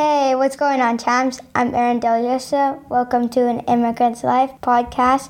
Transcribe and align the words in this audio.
Hey, 0.00 0.34
what's 0.34 0.56
going 0.56 0.80
on, 0.80 0.96
champs? 0.96 1.40
I'm 1.54 1.74
Aaron 1.74 2.00
Deliosa. 2.00 2.80
Welcome 2.88 3.28
to 3.36 3.46
an 3.46 3.60
Immigrant's 3.68 4.24
Life 4.24 4.50
podcast, 4.62 5.28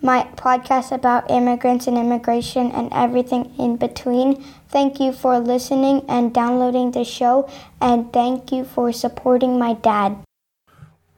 my 0.00 0.28
podcast 0.36 0.92
about 0.92 1.28
immigrants 1.28 1.88
and 1.88 1.98
immigration 1.98 2.70
and 2.70 2.88
everything 2.92 3.52
in 3.58 3.78
between. 3.78 4.40
Thank 4.68 5.00
you 5.00 5.12
for 5.12 5.40
listening 5.40 6.04
and 6.08 6.32
downloading 6.32 6.92
the 6.92 7.02
show, 7.02 7.50
and 7.80 8.12
thank 8.12 8.52
you 8.52 8.62
for 8.62 8.92
supporting 8.92 9.58
my 9.58 9.72
dad. 9.72 10.18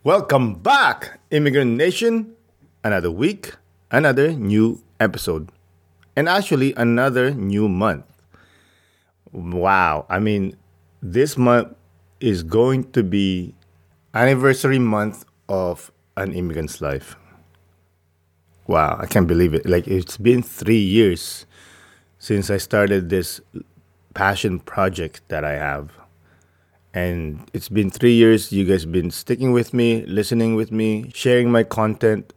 Welcome 0.03 0.55
back, 0.55 1.21
Immigrant 1.31 1.77
Nation. 1.77 2.33
Another 2.83 3.11
week, 3.11 3.53
another 3.91 4.33
new 4.33 4.81
episode, 4.99 5.53
and 6.17 6.27
actually 6.27 6.73
another 6.73 7.33
new 7.33 7.69
month. 7.69 8.07
Wow, 9.31 10.07
I 10.09 10.21
mean, 10.21 10.57
this 11.03 11.37
month 11.37 11.77
is 12.21 12.43
going 12.43 12.91
to 12.93 13.03
be 13.03 13.55
anniversary 14.15 14.79
month 14.79 15.25
of 15.49 15.93
an 16.17 16.33
immigrant's 16.33 16.81
life. 16.81 17.17
Wow, 18.67 18.97
I 19.01 19.07
can't 19.07 19.27
believe 19.27 19.53
it. 19.53 19.67
Like 19.67 19.87
it's 19.87 20.17
been 20.17 20.43
3 20.43 20.77
years 20.77 21.47
since 22.19 22.51
I 22.51 22.57
started 22.57 23.11
this 23.11 23.41
passion 24.15 24.61
project 24.61 25.23
that 25.29 25.45
I 25.45 25.53
have. 25.53 25.93
And 26.95 27.51
it's 27.53 27.69
been 27.69 27.91
3 27.91 28.13
years 28.13 28.53
you 28.53 28.65
guys 28.65 28.87
been 28.87 29.11
sticking 29.11 29.53
with 29.53 29.75
me, 29.75 30.07
listening 30.07 30.55
with 30.55 30.71
me, 30.71 31.11
sharing 31.13 31.51
my 31.51 31.65
content 31.65 32.33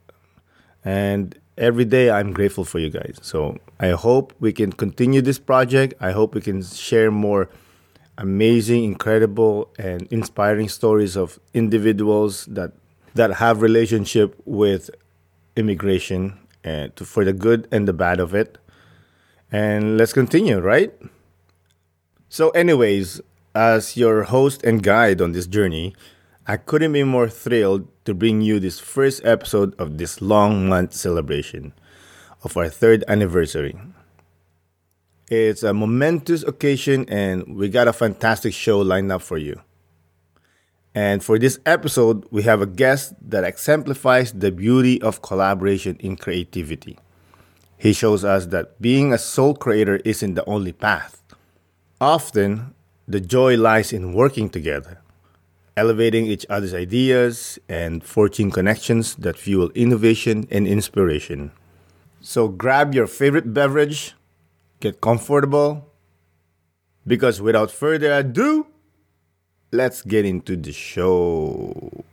and 0.84 1.38
every 1.58 1.86
day 1.86 2.12
I'm 2.12 2.34
grateful 2.34 2.66
for 2.66 2.80
you 2.80 2.90
guys. 2.90 3.18
So, 3.22 3.58
I 3.80 3.90
hope 3.90 4.34
we 4.40 4.54
can 4.54 4.72
continue 4.72 5.22
this 5.22 5.40
project. 5.40 5.94
I 6.00 6.12
hope 6.12 6.36
we 6.36 6.42
can 6.42 6.64
share 6.64 7.12
more 7.12 7.50
amazing, 8.18 8.84
incredible, 8.84 9.70
and 9.78 10.08
inspiring 10.12 10.70
stories 10.70 11.16
of 11.16 11.40
individuals 11.54 12.46
that 12.46 12.72
that 13.14 13.34
have 13.34 13.62
relationship 13.62 14.40
with 14.46 14.90
immigration 15.56 16.38
and 16.64 16.96
to, 16.96 17.06
for 17.06 17.26
the 17.26 17.34
good 17.34 17.68
and 17.72 17.88
the 17.88 17.94
bad 17.94 18.20
of 18.20 18.36
it. 18.36 18.58
And 19.52 19.98
let's 19.98 20.14
continue, 20.14 20.60
right? 20.60 20.94
So, 22.30 22.50
anyways, 22.50 23.22
as 23.56 23.98
your 23.98 24.24
host 24.24 24.64
and 24.64 24.84
guide 24.84 25.22
on 25.22 25.32
this 25.32 25.48
journey, 25.48 25.96
I 26.46 26.58
couldn't 26.58 26.94
be 26.94 27.04
more 27.04 27.30
thrilled 27.30 27.88
to 28.06 28.14
bring 28.14 28.42
you 28.42 28.60
this 28.60 28.80
first 28.80 29.26
episode 29.26 29.74
of 29.80 29.98
this 29.98 30.22
long 30.22 30.68
month 30.68 30.94
celebration 30.94 31.74
of 32.44 32.56
our 32.56 32.70
third 32.70 33.04
anniversary. 33.08 33.76
It's 35.30 35.62
a 35.62 35.74
momentous 35.74 36.44
occasion, 36.44 37.06
and 37.10 37.58
we 37.58 37.68
got 37.68 37.90
a 37.90 37.94
fantastic 37.94 38.54
show 38.54 38.80
lined 38.80 39.12
up 39.12 39.22
for 39.22 39.38
you. 39.38 39.60
And 40.96 41.22
for 41.22 41.38
this 41.38 41.60
episode, 41.66 42.26
we 42.32 42.44
have 42.44 42.62
a 42.62 42.66
guest 42.66 43.14
that 43.22 43.44
exemplifies 43.44 44.32
the 44.32 44.54
beauty 44.54 45.02
of 45.02 45.22
collaboration 45.22 45.98
in 46.00 46.16
creativity. 46.16 46.98
He 47.78 47.92
shows 47.92 48.24
us 48.24 48.46
that 48.48 48.82
being 48.82 49.12
a 49.12 49.18
sole 49.18 49.54
creator 49.54 49.98
isn't 50.06 50.36
the 50.36 50.46
only 50.46 50.72
path. 50.72 51.22
Often, 52.00 52.74
the 53.06 53.20
joy 53.20 53.58
lies 53.58 53.92
in 53.92 54.14
working 54.14 54.50
together, 54.50 55.02
elevating 55.76 56.26
each 56.26 56.46
other's 56.50 56.74
ideas, 56.74 57.60
and 57.68 58.02
forging 58.02 58.50
connections 58.50 59.16
that 59.16 59.38
fuel 59.38 59.72
innovation 59.76 60.48
and 60.50 60.66
inspiration. 60.66 61.52
So 62.22 62.48
grab 62.48 62.96
your 62.96 63.08
favorite 63.08 63.54
beverage, 63.54 64.16
get 64.80 65.02
comfortable, 65.02 65.92
because 67.06 67.42
without 67.42 67.72
further 67.72 68.12
ado, 68.14 68.68
let's 69.72 70.02
get 70.02 70.26
into 70.26 70.56
the 70.56 70.74
show. 70.74 72.04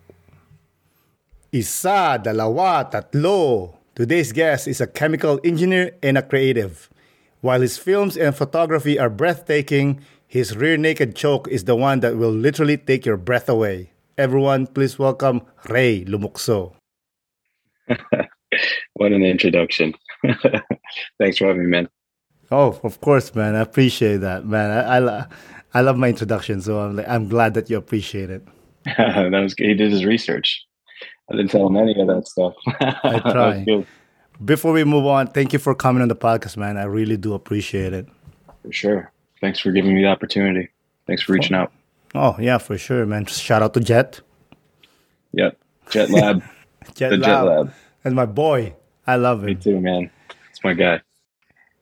Isa, 1.53 2.21
dalawa, 2.23 2.91
tatlo. 2.91 3.77
Today's 3.95 4.33
guest 4.33 4.67
is 4.67 4.81
a 4.81 4.89
chemical 4.89 5.39
engineer 5.45 5.97
and 6.03 6.19
a 6.19 6.23
creative. 6.23 6.91
While 7.43 7.61
his 7.61 7.79
films 7.79 8.17
and 8.17 8.35
photography 8.35 8.99
are 8.99 9.11
breathtaking, 9.11 10.01
his 10.27 10.57
rear 10.57 10.77
naked 10.77 11.15
choke 11.15 11.47
is 11.47 11.65
the 11.65 11.77
one 11.77 12.01
that 12.01 12.17
will 12.17 12.33
literally 12.33 12.77
take 12.77 13.07
your 13.07 13.17
breath 13.17 13.49
away. 13.49 13.93
Everyone, 14.19 14.67
please 14.67 14.99
welcome 14.99 15.43
Ray 15.69 16.05
Lumokso. 16.05 16.75
what 18.95 19.13
an 19.13 19.23
introduction. 19.23 19.95
Thanks 21.19 21.39
for 21.39 21.47
having 21.47 21.65
me, 21.65 21.71
man. 21.71 21.89
Oh, 22.55 22.79
of 22.85 23.01
course, 23.01 23.35
man. 23.35 23.57
I 23.57 23.61
appreciate 23.61 24.19
that, 24.19 24.47
man. 24.47 24.71
I, 24.71 24.99
I, 24.99 25.27
I 25.75 25.81
love 25.81 25.97
my 25.97 26.09
introduction, 26.09 26.61
so 26.61 26.79
I'm 26.79 26.95
like, 26.95 27.09
I'm 27.09 27.29
glad 27.29 27.55
that 27.55 27.69
you 27.69 27.77
appreciate 27.77 28.31
it. 28.31 28.47
that 28.85 29.31
was 29.31 29.55
he 29.59 29.75
did 29.75 29.91
his 29.91 30.05
research. 30.05 30.65
I 31.29 31.37
didn't 31.37 31.51
tell 31.51 31.67
him 31.67 31.77
any 31.77 32.01
of 32.01 32.07
that 32.07 32.29
stuff. 32.29 32.55
I 32.67 33.19
try. 33.19 33.85
Before 34.45 34.73
we 34.73 34.85
move 34.85 35.05
on, 35.07 35.29
thank 35.29 35.53
you 35.53 35.59
for 35.59 35.75
coming 35.75 36.01
on 36.01 36.09
the 36.09 36.15
podcast, 36.15 36.57
man. 36.57 36.77
I 36.77 36.85
really 36.85 37.17
do 37.17 37.35
appreciate 37.35 37.93
it. 37.93 38.07
For 38.63 38.73
sure. 38.73 39.13
Thanks 39.41 39.59
for 39.59 39.73
giving 39.73 39.95
me 39.95 40.03
the 40.03 40.09
opportunity. 40.09 40.71
Thanks 41.09 41.23
for 41.23 41.33
reaching 41.33 41.57
out. 41.57 41.73
Oh 42.15 42.37
yeah, 42.39 42.59
for 42.59 42.79
sure, 42.79 43.05
man. 43.05 43.27
Shout 43.27 43.63
out 43.63 43.75
to 43.75 43.81
Jet. 43.81 44.21
Yep, 45.33 45.59
Jet 45.91 46.11
Lab. 46.11 46.45
Jet, 46.95 47.11
the 47.11 47.17
Lab. 47.17 47.25
Jet 47.25 47.43
Lab. 47.43 47.75
And 48.05 48.15
my 48.15 48.27
boy. 48.27 48.77
I 49.07 49.17
love 49.17 49.41
him. 49.41 49.47
Me 49.47 49.55
too, 49.57 49.81
man. 49.81 50.11
It's 50.51 50.63
my 50.63 50.73
guy. 50.73 51.01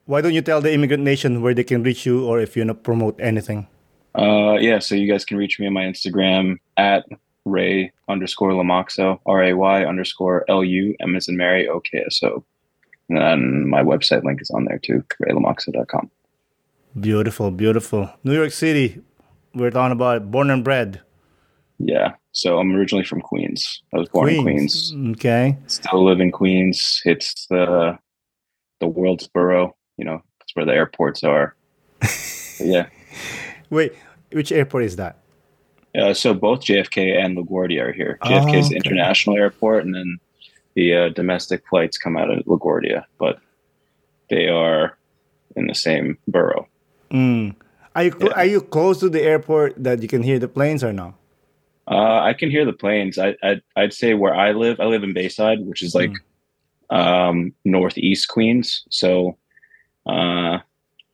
Why 0.05 0.21
don't 0.21 0.33
you 0.33 0.41
tell 0.41 0.61
the 0.61 0.73
Immigrant 0.73 1.03
Nation 1.03 1.41
where 1.41 1.53
they 1.53 1.63
can 1.63 1.83
reach 1.83 2.05
you 2.05 2.25
or 2.25 2.39
if 2.39 2.55
you 2.55 2.61
want 2.61 2.69
to 2.77 2.83
promote 2.83 3.19
anything? 3.21 3.67
Uh, 4.17 4.57
yeah, 4.59 4.79
so 4.79 4.95
you 4.95 5.09
guys 5.11 5.25
can 5.25 5.37
reach 5.37 5.59
me 5.59 5.67
on 5.67 5.73
my 5.73 5.83
Instagram 5.83 6.57
at 6.77 7.05
Ray 7.45 7.91
underscore 8.09 8.51
Lumokso, 8.51 9.19
R 9.25 9.43
A 9.43 9.53
Y 9.53 9.85
underscore 9.85 10.45
L 10.49 10.63
U 10.63 10.95
M 10.99 11.15
as 11.15 11.27
in 11.27 11.37
Mary 11.37 11.67
O 11.67 11.79
K 11.79 12.03
S 12.05 12.21
O. 12.23 12.43
And 13.09 13.67
my 13.69 13.81
website 13.83 14.23
link 14.23 14.41
is 14.41 14.49
on 14.51 14.65
there 14.65 14.79
too, 14.79 15.03
raylumokso.com. 15.21 16.09
Beautiful, 16.99 17.51
beautiful. 17.51 18.09
New 18.23 18.33
York 18.33 18.51
City, 18.51 19.01
we're 19.53 19.71
talking 19.71 19.91
about 19.91 20.29
born 20.31 20.49
and 20.49 20.63
bred. 20.63 21.01
Yeah. 21.79 22.13
So 22.31 22.59
I'm 22.59 22.73
originally 22.75 23.03
from 23.05 23.21
Queens. 23.21 23.81
I 23.93 23.97
was 23.97 24.09
born 24.09 24.27
Queens. 24.43 24.91
in 24.91 24.97
Queens. 24.97 25.17
Okay. 25.17 25.57
Still 25.67 26.05
live 26.05 26.19
in 26.19 26.31
Queens. 26.31 27.01
It's 27.05 27.47
the 27.47 27.97
the 28.79 28.87
world's 28.87 29.27
borough. 29.27 29.75
You 29.97 30.05
know, 30.05 30.23
it's 30.41 30.55
where 30.55 30.65
the 30.65 30.73
airports 30.73 31.23
are. 31.23 31.55
yeah. 32.59 32.87
Wait, 33.69 33.93
which 34.31 34.51
airport 34.51 34.83
is 34.83 34.95
that? 34.97 35.17
Uh, 35.97 36.13
so 36.13 36.33
both 36.33 36.61
JFK 36.61 37.23
and 37.23 37.37
LaGuardia 37.37 37.89
are 37.89 37.91
here. 37.91 38.17
JFK 38.23 38.55
is 38.55 38.65
oh, 38.65 38.67
okay. 38.67 38.69
the 38.69 38.75
international 38.75 39.37
airport, 39.37 39.85
and 39.85 39.93
then 39.93 40.19
the 40.73 40.95
uh, 40.95 41.09
domestic 41.09 41.67
flights 41.67 41.97
come 41.97 42.17
out 42.17 42.31
of 42.31 42.43
LaGuardia, 42.45 43.05
but 43.19 43.39
they 44.29 44.47
are 44.47 44.97
in 45.55 45.67
the 45.67 45.75
same 45.75 46.17
borough. 46.27 46.67
Mm. 47.11 47.55
Are 47.95 48.03
you 48.05 48.17
yeah. 48.19 48.27
are 48.29 48.45
you 48.45 48.61
close 48.61 48.99
to 49.01 49.09
the 49.09 49.21
airport 49.21 49.75
that 49.83 50.01
you 50.01 50.07
can 50.07 50.23
hear 50.23 50.39
the 50.39 50.47
planes 50.47 50.83
or 50.83 50.91
no? 50.91 51.13
Uh, 51.87 52.21
I 52.21 52.33
can 52.33 52.49
hear 52.49 52.65
the 52.65 52.73
planes. 52.73 53.19
I, 53.19 53.35
I'd, 53.43 53.61
I'd 53.75 53.93
say 53.93 54.13
where 54.13 54.33
I 54.33 54.53
live, 54.53 54.79
I 54.79 54.85
live 54.85 55.03
in 55.03 55.13
Bayside, 55.13 55.59
which 55.65 55.83
is 55.83 55.93
like 55.93 56.13
mm. 56.89 56.97
um, 56.97 57.53
northeast 57.65 58.29
Queens. 58.29 58.85
So 58.89 59.37
uh, 60.05 60.59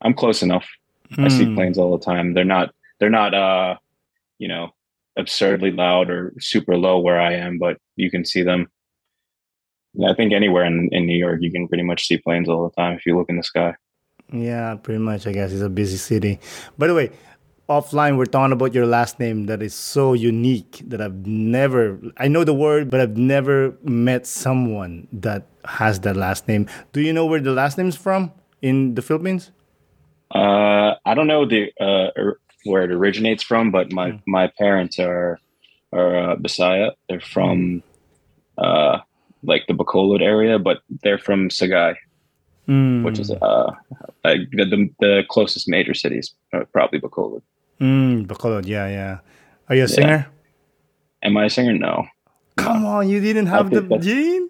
I'm 0.02 0.14
close 0.14 0.42
enough. 0.42 0.68
Mm. 1.14 1.26
I 1.26 1.28
see 1.30 1.46
hmm. 1.46 1.56
planes 1.56 1.78
all 1.78 1.98
the 1.98 2.04
time. 2.04 2.34
They're 2.34 2.46
not 2.46 2.74
they're 3.00 3.10
not 3.10 3.34
uh, 3.34 3.76
you 4.38 4.48
know 4.48 4.70
absurdly 5.18 5.72
loud 5.72 6.10
or 6.10 6.34
super 6.40 6.78
low 6.78 7.00
where 7.00 7.20
I 7.20 7.34
am, 7.34 7.58
but 7.58 7.78
you 7.96 8.10
can 8.10 8.26
see 8.26 8.44
them. 8.44 8.68
I 10.08 10.14
think 10.14 10.34
anywhere 10.34 10.66
in, 10.66 10.88
in 10.92 11.06
New 11.06 11.18
York, 11.18 11.40
you 11.42 11.52
can 11.52 11.68
pretty 11.68 11.84
much 11.84 12.06
see 12.08 12.18
planes 12.18 12.48
all 12.48 12.64
the 12.64 12.82
time 12.82 12.96
if 12.96 13.06
you 13.06 13.18
look 13.18 13.30
in 13.30 13.38
the 13.38 13.44
sky. 13.44 13.76
Yeah, 14.32 14.76
pretty 14.76 15.00
much. 15.00 15.26
I 15.26 15.32
guess 15.32 15.52
it's 15.52 15.64
a 15.64 15.70
busy 15.70 15.98
city. 15.98 16.40
By 16.78 16.88
the 16.88 16.94
way, 16.94 17.10
offline, 17.68 18.16
we're 18.16 18.26
talking 18.28 18.54
about 18.54 18.74
your 18.76 18.86
last 18.86 19.20
name 19.20 19.48
that 19.48 19.64
is 19.64 19.74
so 19.74 20.14
unique 20.14 20.84
that 20.86 21.02
I've 21.02 21.26
never, 21.26 22.00
I 22.18 22.28
know 22.28 22.44
the 22.44 22.54
word, 22.54 22.92
but 22.92 23.02
I've 23.02 23.18
never 23.18 23.76
met 23.84 24.28
someone 24.28 25.08
that 25.12 25.48
has 25.66 26.00
that 26.02 26.16
last 26.16 26.48
name. 26.48 26.68
Do 26.94 27.02
you 27.02 27.12
know 27.12 27.26
where 27.26 27.40
the 27.40 27.52
last 27.52 27.78
name 27.78 27.88
is 27.88 27.96
from 27.96 28.32
in 28.62 28.96
the 28.96 29.02
Philippines? 29.02 29.52
Uh, 30.34 30.96
I 31.06 31.14
don't 31.16 31.28
know 31.28 31.46
the 31.46 31.72
uh, 31.80 32.12
er, 32.18 32.40
where 32.66 32.84
it 32.84 32.92
originates 32.92 33.44
from, 33.44 33.72
but 33.72 33.92
my, 33.92 34.12
mm. 34.12 34.22
my 34.28 34.52
parents 34.58 35.00
are 35.00 35.40
are 35.92 36.32
uh, 36.32 36.36
Bisaya. 36.36 36.92
They're 37.08 37.20
from 37.20 37.82
uh, 38.58 39.00
like 39.44 39.66
the 39.68 39.74
Bacolod 39.74 40.22
area, 40.22 40.60
but 40.60 40.82
they're 41.02 41.18
from 41.18 41.50
Sagay 41.50 41.96
mm. 42.70 43.04
which 43.04 43.20
is 43.20 43.32
uh, 43.32 43.72
the, 44.24 44.90
the 45.00 45.24
closest 45.30 45.68
major 45.68 45.94
cities, 45.94 46.34
uh, 46.54 46.64
probably 46.72 47.02
Bacolod. 47.02 47.42
Mm, 47.82 48.28
Bacolod, 48.28 48.68
yeah, 48.68 48.88
yeah. 48.88 49.20
Are 49.68 49.76
you 49.76 49.84
a 49.84 49.88
singer? 49.88 50.28
Am 51.24 51.36
I 51.36 51.46
a 51.46 51.50
singer? 51.50 51.74
No. 51.74 52.06
Come 52.58 52.84
no. 52.84 52.88
on, 52.90 53.10
you 53.10 53.20
didn't 53.20 53.48
have 53.48 53.72
the 53.72 53.82
gene? 53.98 54.50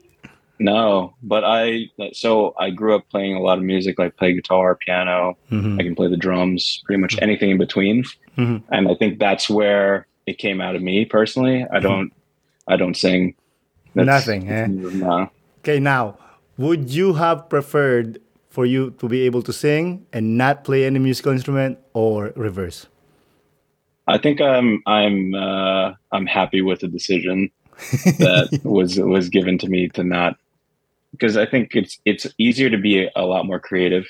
No, 0.60 1.16
but 1.24 1.46
I 1.46 1.86
so 2.12 2.54
I 2.60 2.70
grew 2.70 2.94
up 2.94 3.08
playing 3.10 3.36
a 3.36 3.40
lot 3.40 3.58
of 3.58 3.64
music, 3.64 3.98
like 3.98 4.18
play 4.18 4.34
guitar, 4.34 4.76
piano. 4.76 5.38
Mm-hmm. 5.50 5.80
I 5.80 5.84
can 5.84 5.96
play 5.96 6.10
the 6.10 6.18
drums, 6.18 6.82
pretty 6.86 7.02
much 7.02 7.18
anything 7.22 7.52
in 7.52 7.58
between. 7.58 8.04
Mm-hmm. 8.38 8.74
And 8.74 8.90
I 8.90 8.96
think 8.96 9.20
that's 9.20 9.50
where 9.50 10.06
it 10.26 10.38
came 10.38 10.60
out 10.60 10.76
of 10.76 10.82
me 10.82 11.06
personally. 11.06 11.66
I 11.72 11.80
don't 11.80 12.12
I 12.68 12.76
don't 12.76 12.96
sing. 12.96 13.36
Nothing, 13.96 14.50
eh? 14.50 14.68
No. 14.68 15.32
Okay, 15.60 15.80
now, 15.80 16.18
would 16.58 16.90
you 16.90 17.14
have 17.14 17.50
preferred 17.50 18.22
for 18.50 18.66
you 18.66 18.92
to 19.00 19.08
be 19.08 19.22
able 19.22 19.42
to 19.44 19.54
sing 19.54 20.06
and 20.12 20.38
not 20.38 20.64
play 20.64 20.86
any 20.86 21.00
musical 21.00 21.32
instrument 21.32 21.80
or 21.94 22.34
reverse? 22.36 22.88
I 24.08 24.18
think 24.18 24.42
I'm 24.42 24.82
I'm 24.86 25.36
uh, 25.36 25.94
I'm 26.12 26.26
happy 26.26 26.62
with 26.62 26.80
the 26.82 26.88
decision 26.88 27.52
that 28.20 28.60
was 28.64 29.00
was 29.00 29.30
given 29.30 29.58
to 29.60 29.70
me 29.70 29.88
to 29.90 30.04
not 30.04 30.38
because 31.12 31.38
I 31.38 31.46
think 31.46 31.76
it's 31.76 32.00
it's 32.06 32.28
easier 32.38 32.70
to 32.70 32.78
be 32.78 33.08
a 33.16 33.26
lot 33.26 33.46
more 33.46 33.60
creative 33.60 34.06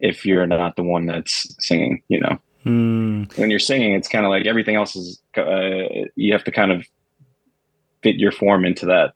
if 0.00 0.24
you're 0.24 0.46
not 0.46 0.76
the 0.76 0.82
one 0.82 1.06
that's 1.06 1.54
singing. 1.60 2.02
You 2.08 2.20
know, 2.20 2.38
Hmm. 2.64 3.24
when 3.36 3.50
you're 3.50 3.58
singing, 3.58 3.92
it's 3.94 4.08
kind 4.08 4.24
of 4.24 4.30
like 4.30 4.46
everything 4.46 4.76
else 4.76 4.96
is. 4.96 5.20
Uh, 5.36 6.06
you 6.16 6.32
have 6.32 6.44
to 6.44 6.50
kind 6.52 6.72
of 6.72 6.84
fit 8.02 8.16
your 8.16 8.32
form 8.32 8.64
into 8.64 8.86
that. 8.86 9.12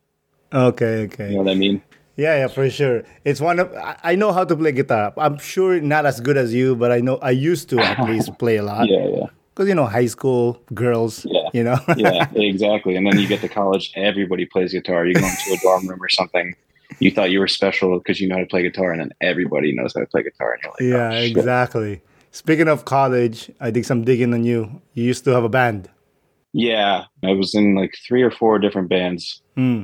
Okay, 0.53 1.05
okay. 1.05 1.29
You 1.31 1.37
know 1.37 1.43
what 1.43 1.51
I 1.51 1.55
mean? 1.55 1.83
Yeah, 2.17 2.37
yeah, 2.37 2.49
for 2.49 2.69
sure. 2.69 3.05
It's 3.25 3.41
one 3.41 3.59
of 3.59 3.73
I 3.75 3.97
I 4.05 4.15
know 4.17 4.33
how 4.33 4.45
to 4.45 4.55
play 4.57 4.73
guitar. 4.73 5.13
I'm 5.17 5.39
sure 5.39 5.81
not 5.81 6.05
as 6.07 6.21
good 6.21 6.37
as 6.37 6.53
you, 6.53 6.77
but 6.77 6.93
I 6.93 7.01
know 7.01 7.17
I 7.23 7.31
used 7.31 7.71
to 7.71 7.79
at 7.79 7.99
least 8.09 8.37
play 8.43 8.57
a 8.57 8.63
lot. 8.63 8.87
Yeah, 8.89 9.07
yeah, 9.09 9.27
Because 9.55 9.69
you 9.69 9.75
know, 9.75 9.87
high 9.87 10.07
school 10.07 10.61
girls. 10.75 11.25
Yeah. 11.25 11.49
You 11.55 11.65
know. 11.65 11.79
yeah, 11.97 12.29
exactly. 12.35 12.97
And 12.97 13.07
then 13.07 13.19
you 13.19 13.27
get 13.27 13.41
to 13.41 13.49
college, 13.49 13.93
everybody 13.97 14.45
plays 14.47 14.73
guitar. 14.73 15.07
You 15.07 15.15
go 15.15 15.25
into 15.27 15.53
a 15.55 15.59
dorm 15.63 15.87
room 15.89 16.03
or 16.03 16.09
something. 16.11 16.55
You 17.03 17.11
thought 17.11 17.31
you 17.31 17.41
were 17.41 17.49
special 17.49 17.99
because 17.99 18.21
you 18.21 18.29
know 18.29 18.37
how 18.37 18.43
to 18.43 18.47
play 18.47 18.63
guitar, 18.63 18.93
and 18.93 19.01
then 19.01 19.11
everybody 19.21 19.75
knows 19.75 19.93
how 19.95 20.01
to 20.01 20.07
play 20.07 20.23
guitar, 20.23 20.53
and 20.53 20.63
you're 20.63 20.73
like, 20.73 20.81
yeah, 20.81 21.19
oh, 21.19 21.23
exactly. 21.41 22.01
Speaking 22.31 22.69
of 22.69 22.85
college, 22.85 23.51
I 23.61 23.71
did 23.71 23.85
some 23.85 24.05
digging 24.05 24.33
on 24.33 24.45
you. 24.45 24.81
You 24.95 25.05
used 25.05 25.25
to 25.25 25.31
have 25.33 25.45
a 25.45 25.49
band. 25.49 25.91
Yeah, 26.53 27.05
I 27.25 27.33
was 27.33 27.55
in 27.55 27.75
like 27.75 27.95
three 28.07 28.23
or 28.23 28.31
four 28.31 28.59
different 28.59 28.89
bands, 28.89 29.43
Hmm. 29.57 29.83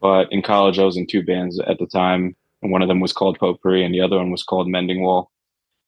but 0.00 0.30
in 0.30 0.42
college 0.42 0.78
I 0.78 0.84
was 0.84 0.96
in 0.96 1.06
two 1.06 1.22
bands 1.22 1.58
at 1.60 1.78
the 1.78 1.86
time, 1.86 2.36
and 2.62 2.70
one 2.70 2.82
of 2.82 2.88
them 2.88 3.00
was 3.00 3.12
called 3.12 3.38
Potpourri, 3.38 3.84
and 3.84 3.92
the 3.92 4.00
other 4.00 4.16
one 4.16 4.30
was 4.30 4.44
called 4.44 4.68
Mending 4.68 5.02
Wall. 5.02 5.30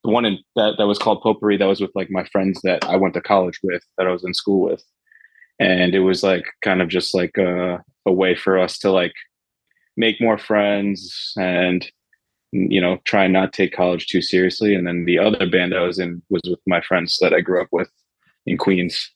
The 0.03 0.11
one 0.11 0.25
in, 0.25 0.39
that 0.57 0.75
that 0.79 0.87
was 0.87 0.99
called 0.99 1.23
Potpourri 1.23 1.57
that 1.59 1.67
was 1.67 1.81
with 1.81 1.93
like 1.95 2.11
my 2.11 2.25
friends 2.33 2.61
that 2.65 2.85
I 2.85 2.97
went 2.97 3.15
to 3.15 3.21
college 3.21 3.61
with, 3.63 3.83
that 3.97 4.07
I 4.07 4.11
was 4.11 4.25
in 4.25 4.35
school 4.35 4.63
with, 4.71 4.83
and 5.61 5.95
it 5.95 6.01
was 6.01 6.23
like 6.25 6.47
kind 6.63 6.83
of 6.83 6.89
just 6.89 7.15
like 7.15 7.37
a, 7.39 7.83
a 8.07 8.13
way 8.13 8.35
for 8.35 8.59
us 8.59 8.77
to 8.79 8.91
like 8.91 9.15
make 9.97 10.21
more 10.21 10.39
friends 10.39 11.33
and 11.37 11.91
you 12.53 12.81
know 12.81 12.99
try 13.05 13.25
and 13.25 13.33
not 13.33 13.53
take 13.53 13.73
college 13.73 14.07
too 14.07 14.23
seriously. 14.23 14.75
And 14.75 14.87
then 14.87 15.05
the 15.05 15.19
other 15.19 15.49
band 15.49 15.75
I 15.75 15.83
was 15.83 15.99
in 15.99 16.23
was 16.31 16.43
with 16.47 16.61
my 16.67 16.81
friends 16.81 17.19
that 17.21 17.35
I 17.35 17.41
grew 17.41 17.61
up 17.61 17.69
with 17.73 17.91
in 18.47 18.59
Queens 18.59 19.11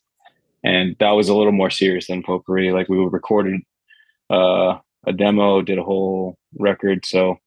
and 0.65 0.97
that 0.99 1.11
was 1.13 1.29
a 1.29 1.35
little 1.35 1.53
more 1.53 1.71
serious 1.71 2.09
than 2.09 2.23
potpourri. 2.23 2.73
Like 2.73 2.89
we 2.89 2.99
recorded 2.99 3.61
uh, 4.31 4.79
a 5.07 5.13
demo, 5.13 5.63
did 5.63 5.79
a 5.79 5.83
whole 5.83 6.37
record, 6.59 7.07
so 7.07 7.33
it 7.33 7.39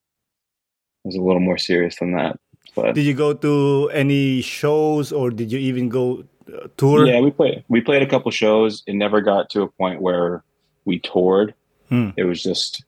was 1.05 1.15
a 1.15 1.21
little 1.21 1.41
more 1.41 1.57
serious 1.57 1.97
than 1.99 2.13
that. 2.13 2.39
But 2.75 2.95
Did 2.95 3.05
you 3.05 3.13
go 3.13 3.33
to 3.33 3.89
any 3.93 4.41
shows 4.41 5.11
or 5.11 5.29
did 5.29 5.51
you 5.51 5.59
even 5.59 5.89
go 5.89 6.23
uh, 6.47 6.67
tour? 6.77 7.05
yeah, 7.05 7.19
we 7.19 7.31
played 7.31 7.63
we 7.67 7.81
played 7.81 8.01
a 8.01 8.07
couple 8.07 8.31
shows. 8.31 8.83
It 8.87 8.93
never 8.95 9.19
got 9.19 9.49
to 9.51 9.63
a 9.63 9.67
point 9.67 10.01
where 10.01 10.43
we 10.85 10.99
toured. 10.99 11.53
Hmm. 11.89 12.09
It 12.15 12.23
was 12.23 12.41
just 12.41 12.85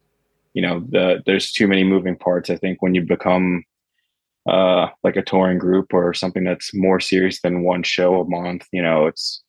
you 0.54 0.62
know 0.62 0.84
the 0.90 1.22
there's 1.26 1.52
too 1.52 1.68
many 1.68 1.84
moving 1.84 2.16
parts. 2.16 2.50
I 2.50 2.58
think 2.58 2.82
when 2.82 2.96
you 2.96 3.02
become 3.02 3.64
uh, 4.48 4.88
like 5.04 5.16
a 5.16 5.22
touring 5.22 5.58
group 5.58 5.94
or 5.94 6.14
something 6.14 6.44
that's 6.44 6.74
more 6.74 7.00
serious 7.00 7.42
than 7.42 7.64
one 7.64 7.84
show 7.84 8.20
a 8.20 8.30
month, 8.30 8.68
you 8.72 8.82
know, 8.82 9.08
it's 9.08 9.42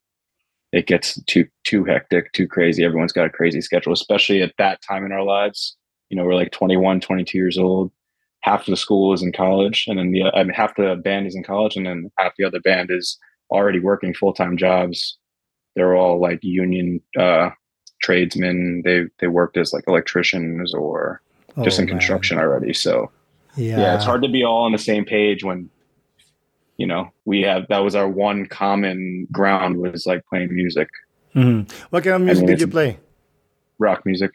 it 0.73 0.87
gets 0.87 1.21
too 1.25 1.47
too 1.65 1.85
hectic, 1.85 2.33
too 2.33 2.49
crazy. 2.49 2.85
Everyone's 2.85 3.13
got 3.13 3.27
a 3.27 3.31
crazy 3.31 3.61
schedule, 3.61 3.93
especially 3.93 4.43
at 4.43 4.55
that 4.59 4.83
time 4.83 5.05
in 5.05 5.13
our 5.13 5.23
lives. 5.23 5.77
You 6.11 6.17
know, 6.17 6.25
we're 6.25 6.35
like 6.35 6.53
21, 6.53 7.01
22 7.01 7.39
years 7.39 7.59
old. 7.59 7.91
Half 8.43 8.67
the 8.67 8.77
school 8.77 9.13
is 9.15 9.23
in 9.23 9.33
college, 9.33 9.87
and 9.89 9.99
then 9.99 10.11
the 10.13 10.25
I 10.25 10.45
mean, 10.45 10.53
half 10.53 10.77
the 10.77 11.01
band 11.03 11.27
is 11.27 11.35
in 11.35 11.43
college, 11.45 11.77
and 11.77 11.87
then 11.87 12.11
half 12.19 12.35
the 12.37 12.45
other 12.45 12.61
band 12.61 12.91
is 12.91 13.19
already 13.51 13.81
working 13.81 14.15
full 14.15 14.35
time 14.35 14.57
jobs. 14.57 15.19
They're 15.77 15.97
all 15.97 16.21
like 16.21 16.41
union 16.43 17.01
uh, 17.19 17.51
tradesmen. 18.05 18.83
They 18.85 18.99
they 19.19 19.29
worked 19.29 19.57
as 19.57 19.73
like 19.73 19.85
electricians 19.89 20.75
or 20.75 21.21
just 21.65 21.79
Oh, 21.79 21.83
in 21.83 21.87
man. 21.87 21.95
construction 21.97 22.39
already. 22.39 22.73
So 22.85 23.11
Yeah. 23.57 23.79
yeah. 23.81 23.95
it's 23.97 24.05
hard 24.11 24.23
to 24.23 24.29
be 24.37 24.43
all 24.45 24.63
on 24.67 24.73
the 24.73 24.85
same 24.91 25.05
page 25.05 25.41
when 25.49 25.71
you 26.77 26.87
know 26.91 27.03
we 27.25 27.37
have 27.49 27.61
that 27.71 27.79
was 27.87 27.95
our 27.95 28.09
one 28.29 28.41
common 28.47 29.27
ground 29.39 29.73
was 29.85 30.07
like 30.11 30.23
playing 30.31 30.53
music 30.63 30.89
Mhm. 31.35 31.61
What 31.91 32.05
kind 32.05 32.17
of 32.17 32.23
music 32.23 32.43
mean, 32.47 32.51
did 32.53 32.61
you 32.65 32.71
play? 32.77 32.91
rock 33.79 34.01
music 34.11 34.31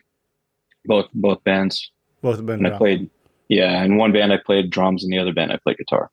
both 0.91 1.07
both 1.13 1.39
bands 1.49 1.75
Both 2.21 2.39
bands. 2.45 2.63
i 2.67 2.71
played 2.83 3.01
yeah 3.49 3.83
in 3.85 3.91
one 4.03 4.11
band 4.15 4.31
i 4.33 4.37
played 4.49 4.65
drums 4.75 5.03
in 5.03 5.09
the 5.13 5.19
other 5.23 5.33
band 5.37 5.51
i 5.51 5.57
played 5.63 5.77
guitar 5.83 6.05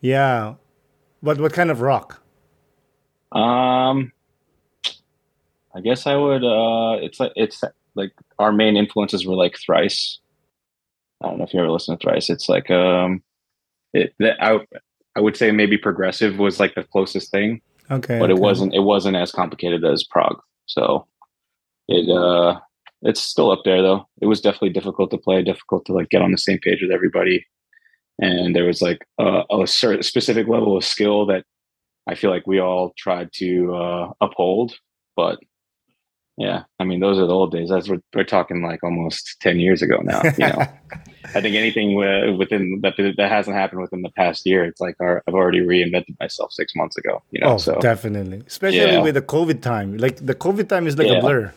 Yeah. 0.00 0.54
What 1.26 1.36
what 1.44 1.52
kind 1.58 1.70
of 1.74 1.78
rock? 1.90 2.08
um 3.32 4.12
i 5.76 5.80
guess 5.80 6.06
i 6.06 6.16
would 6.16 6.42
uh 6.44 6.96
it's 7.02 7.20
like 7.20 7.32
it's 7.36 7.62
like 7.94 8.12
our 8.38 8.52
main 8.52 8.76
influences 8.76 9.26
were 9.26 9.36
like 9.36 9.56
thrice 9.58 10.18
i 11.22 11.28
don't 11.28 11.38
know 11.38 11.44
if 11.44 11.54
you 11.54 11.60
ever 11.60 11.70
listen 11.70 11.96
to 11.96 12.02
thrice 12.02 12.28
it's 12.30 12.48
like 12.48 12.70
um 12.70 13.22
it 13.92 14.14
that 14.18 14.36
i 14.42 14.58
i 15.16 15.20
would 15.20 15.36
say 15.36 15.52
maybe 15.52 15.76
progressive 15.76 16.38
was 16.38 16.58
like 16.58 16.74
the 16.74 16.84
closest 16.84 17.30
thing 17.30 17.60
Okay. 17.90 18.18
but 18.18 18.30
it 18.30 18.38
wasn't 18.38 18.74
it 18.74 18.80
wasn't 18.80 19.16
as 19.16 19.30
complicated 19.30 19.84
as 19.84 20.04
prog. 20.04 20.40
So 20.66 21.06
it 21.88 22.10
uh 22.10 22.58
it's 23.02 23.20
still 23.20 23.50
up 23.50 23.60
there 23.64 23.82
though. 23.82 24.08
It 24.20 24.26
was 24.26 24.40
definitely 24.40 24.70
difficult 24.70 25.10
to 25.12 25.18
play, 25.18 25.42
difficult 25.42 25.84
to 25.86 25.92
like 25.92 26.08
get 26.08 26.22
on 26.22 26.32
the 26.32 26.38
same 26.38 26.58
page 26.58 26.82
with 26.82 26.90
everybody. 26.90 27.46
And 28.18 28.56
there 28.56 28.64
was 28.64 28.80
like 28.82 29.06
a, 29.18 29.42
a 29.50 29.66
certain 29.66 30.02
specific 30.02 30.48
level 30.48 30.76
of 30.76 30.84
skill 30.84 31.26
that 31.26 31.44
I 32.08 32.14
feel 32.14 32.30
like 32.30 32.46
we 32.46 32.58
all 32.58 32.92
tried 32.96 33.30
to 33.34 33.74
uh, 33.74 34.12
uphold. 34.20 34.74
But 35.14 35.38
yeah, 36.36 36.64
I 36.78 36.84
mean, 36.84 37.00
those 37.00 37.18
are 37.18 37.26
the 37.26 37.32
old 37.34 37.52
days. 37.52 37.70
That's 37.70 37.88
we're, 37.88 38.00
we're 38.14 38.24
talking 38.24 38.62
like 38.62 38.82
almost 38.84 39.36
ten 39.40 39.58
years 39.58 39.82
ago 39.82 39.98
now. 40.02 40.22
You 40.38 40.46
know, 40.48 40.66
I 41.34 41.40
think 41.40 41.56
anything 41.56 41.94
within 42.38 42.80
that 42.82 42.94
that 43.16 43.30
hasn't 43.30 43.56
happened 43.56 43.80
within 43.80 44.02
the 44.02 44.10
past 44.10 44.44
year, 44.46 44.64
it's 44.64 44.80
like 44.80 44.96
our, 45.00 45.22
I've 45.26 45.34
already 45.34 45.60
reinvented 45.60 46.18
myself 46.20 46.52
six 46.52 46.74
months 46.76 46.96
ago. 46.96 47.22
You 47.30 47.40
know, 47.40 47.54
Oh, 47.54 47.56
so 47.56 47.78
definitely. 47.80 48.42
Especially 48.46 48.78
Yeah. 48.80 49.02
with 49.02 49.14
the 49.14 49.22
COVID 49.22 49.62
time. 49.62 49.96
Like 49.96 50.24
the 50.24 50.34
COVID 50.34 50.68
time 50.68 50.86
is 50.86 50.96
like 50.98 51.08
a 51.08 51.20
blur. 51.20 51.52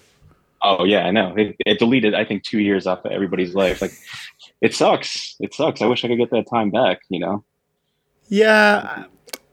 Oh 0.61 0.83
yeah, 0.83 1.05
I 1.05 1.11
know. 1.11 1.33
It, 1.37 1.55
it 1.65 1.79
deleted, 1.79 2.13
I 2.13 2.25
think, 2.25 2.43
two 2.43 2.59
years 2.59 2.85
off 2.87 3.05
of 3.05 3.11
everybody's 3.11 3.55
life. 3.55 3.81
Like, 3.81 3.93
it 4.61 4.73
sucks. 4.73 5.35
It 5.39 5.53
sucks. 5.53 5.81
I 5.81 5.85
wish 5.85 6.03
I 6.03 6.07
could 6.09 6.17
get 6.17 6.31
that 6.31 6.47
time 6.49 6.69
back. 6.69 6.99
You 7.09 7.19
know. 7.19 7.43
Yeah, 8.27 9.05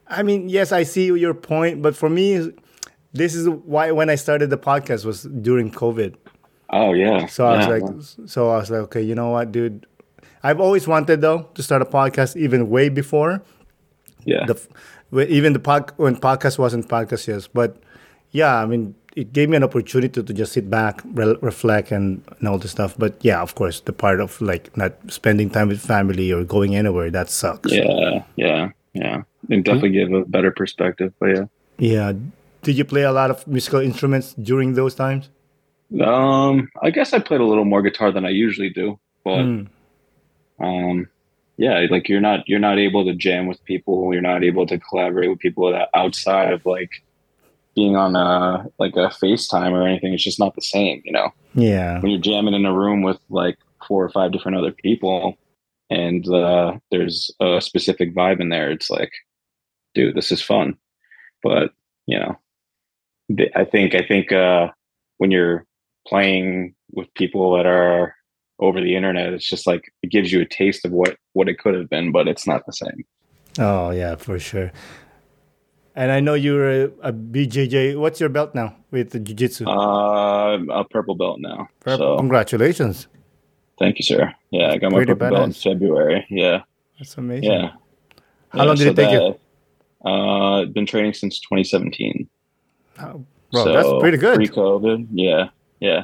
I 0.08 0.22
mean, 0.22 0.48
yes, 0.48 0.72
I 0.72 0.82
see 0.82 1.06
your 1.06 1.34
point, 1.34 1.80
but 1.82 1.96
for 1.96 2.08
me, 2.10 2.52
this 3.16 3.34
is 3.34 3.48
why 3.48 3.90
when 3.90 4.10
I 4.10 4.14
started 4.14 4.50
the 4.50 4.58
podcast 4.58 5.04
was 5.04 5.22
during 5.24 5.70
COVID. 5.70 6.14
Oh 6.70 6.92
yeah. 6.92 7.26
So 7.26 7.46
I 7.46 7.58
was 7.58 7.66
like, 7.66 8.28
so 8.28 8.50
I 8.50 8.56
was 8.56 8.70
like, 8.70 8.80
okay, 8.82 9.02
you 9.02 9.14
know 9.14 9.30
what, 9.30 9.52
dude? 9.52 9.86
I've 10.42 10.60
always 10.60 10.86
wanted 10.86 11.20
though 11.20 11.48
to 11.54 11.62
start 11.62 11.82
a 11.82 11.86
podcast, 11.86 12.36
even 12.36 12.70
way 12.70 12.88
before 12.88 13.42
yeah, 14.26 14.44
the, 14.44 15.26
even 15.28 15.52
the 15.52 15.58
pod, 15.58 15.92
when 15.96 16.16
podcast 16.16 16.58
wasn't 16.58 16.88
podcast 16.88 17.28
yes. 17.28 17.46
But 17.46 17.76
yeah, 18.32 18.56
I 18.56 18.66
mean, 18.66 18.94
it 19.14 19.32
gave 19.32 19.48
me 19.48 19.56
an 19.56 19.62
opportunity 19.62 20.08
to, 20.08 20.22
to 20.22 20.34
just 20.34 20.52
sit 20.52 20.68
back, 20.68 21.00
re- 21.04 21.36
reflect, 21.40 21.92
and, 21.92 22.22
and 22.38 22.48
all 22.48 22.58
this 22.58 22.72
stuff. 22.72 22.94
But 22.98 23.16
yeah, 23.24 23.40
of 23.40 23.54
course, 23.54 23.80
the 23.80 23.92
part 23.92 24.20
of 24.20 24.38
like 24.40 24.76
not 24.76 24.92
spending 25.08 25.48
time 25.48 25.68
with 25.68 25.80
family 25.80 26.32
or 26.32 26.44
going 26.44 26.74
anywhere 26.74 27.10
that 27.10 27.30
sucks. 27.30 27.72
yeah, 27.72 28.24
yeah, 28.34 28.70
yeah. 28.92 29.22
And 29.48 29.64
definitely 29.64 29.90
hmm? 29.90 30.10
give 30.10 30.12
a 30.12 30.24
better 30.24 30.50
perspective. 30.50 31.14
But 31.20 31.26
yeah. 31.26 31.44
Yeah. 31.78 32.12
Did 32.66 32.76
you 32.76 32.84
play 32.84 33.02
a 33.02 33.12
lot 33.12 33.30
of 33.30 33.46
musical 33.46 33.80
instruments 33.80 34.34
during 34.34 34.74
those 34.74 34.94
times? 34.94 35.30
Um, 36.02 36.68
I 36.82 36.90
guess 36.90 37.12
I 37.12 37.20
played 37.20 37.40
a 37.40 37.44
little 37.46 37.64
more 37.64 37.80
guitar 37.80 38.10
than 38.10 38.24
I 38.26 38.30
usually 38.30 38.70
do, 38.70 38.98
but 39.24 39.44
Mm. 39.46 39.68
um, 40.60 41.08
yeah, 41.56 41.86
like 41.90 42.08
you're 42.08 42.20
not 42.28 42.40
you're 42.48 42.58
not 42.68 42.78
able 42.78 43.04
to 43.06 43.14
jam 43.14 43.46
with 43.46 43.64
people. 43.64 44.12
You're 44.12 44.30
not 44.32 44.42
able 44.44 44.66
to 44.66 44.78
collaborate 44.78 45.30
with 45.30 45.38
people 45.38 45.70
that 45.72 45.88
outside 45.94 46.52
of 46.52 46.66
like 46.66 46.90
being 47.76 47.94
on 47.96 48.16
a 48.16 48.66
like 48.78 48.94
a 48.96 49.08
FaceTime 49.22 49.70
or 49.72 49.86
anything. 49.86 50.12
It's 50.12 50.24
just 50.24 50.40
not 50.40 50.54
the 50.56 50.62
same, 50.62 51.02
you 51.04 51.12
know. 51.12 51.30
Yeah. 51.54 52.00
when 52.00 52.10
you're 52.10 52.20
jamming 52.20 52.52
in 52.54 52.66
a 52.66 52.72
room 52.74 53.02
with 53.02 53.18
like 53.30 53.56
four 53.88 54.04
or 54.04 54.10
five 54.10 54.32
different 54.32 54.58
other 54.58 54.72
people 54.72 55.38
and 55.88 56.28
uh, 56.28 56.76
there's 56.90 57.30
a 57.40 57.60
specific 57.62 58.14
vibe 58.14 58.40
in 58.40 58.48
there 58.50 58.70
it's 58.70 58.90
like 58.90 59.12
dude 59.94 60.14
this 60.14 60.30
is 60.32 60.42
fun 60.42 60.76
but 61.42 61.70
you 62.06 62.18
know 62.18 62.36
i 63.54 63.64
think 63.64 63.94
i 63.94 64.02
think 64.06 64.32
uh, 64.32 64.68
when 65.18 65.30
you're 65.30 65.64
playing 66.06 66.74
with 66.92 67.12
people 67.14 67.56
that 67.56 67.66
are 67.66 68.14
over 68.60 68.80
the 68.80 68.94
internet 68.96 69.32
it's 69.32 69.48
just 69.48 69.66
like 69.66 69.82
it 70.02 70.10
gives 70.10 70.30
you 70.32 70.40
a 70.40 70.46
taste 70.46 70.84
of 70.84 70.92
what 70.92 71.16
what 71.34 71.48
it 71.48 71.58
could 71.58 71.74
have 71.74 71.90
been 71.90 72.12
but 72.12 72.28
it's 72.28 72.46
not 72.46 72.64
the 72.66 72.72
same 72.72 73.04
Oh 73.58 73.88
yeah, 73.90 74.16
for 74.16 74.38
sure. 74.38 74.70
And 75.94 76.12
I 76.12 76.20
know 76.20 76.34
you're 76.34 76.68
a, 76.70 76.84
a 77.00 77.10
BJJ. 77.10 77.98
What's 77.98 78.20
your 78.20 78.28
belt 78.28 78.54
now 78.54 78.76
with 78.90 79.12
the 79.12 79.18
jiu-jitsu? 79.18 79.66
Uh, 79.66 80.58
a 80.70 80.84
purple 80.84 81.14
belt 81.14 81.40
now. 81.40 81.66
Purple. 81.80 82.16
So 82.16 82.16
Congratulations. 82.18 83.08
thank 83.78 83.98
you, 83.98 84.02
sir. 84.04 84.30
Yeah, 84.50 84.72
I 84.72 84.76
got 84.76 84.92
my 84.92 84.98
Pretty 84.98 85.14
purple 85.14 85.36
belt 85.38 85.46
in. 85.46 85.52
February. 85.54 86.26
Yeah, 86.28 86.64
That's 86.98 87.16
amazing. 87.16 87.50
yeah. 87.50 87.70
How 88.50 88.64
long 88.66 88.76
did 88.76 88.88
it 88.88 88.96
take 88.96 89.12
you? 89.12 89.38
you? 90.04 90.10
Uh, 90.10 90.66
been 90.66 90.84
training 90.84 91.14
since 91.14 91.40
2017. 91.40 92.28
Oh, 93.00 93.24
Bro, 93.52 93.64
that's 93.72 94.00
pretty 94.00 94.16
good. 94.18 94.36
Pre-COVID, 94.36 95.08
yeah, 95.12 95.48
yeah. 95.80 96.02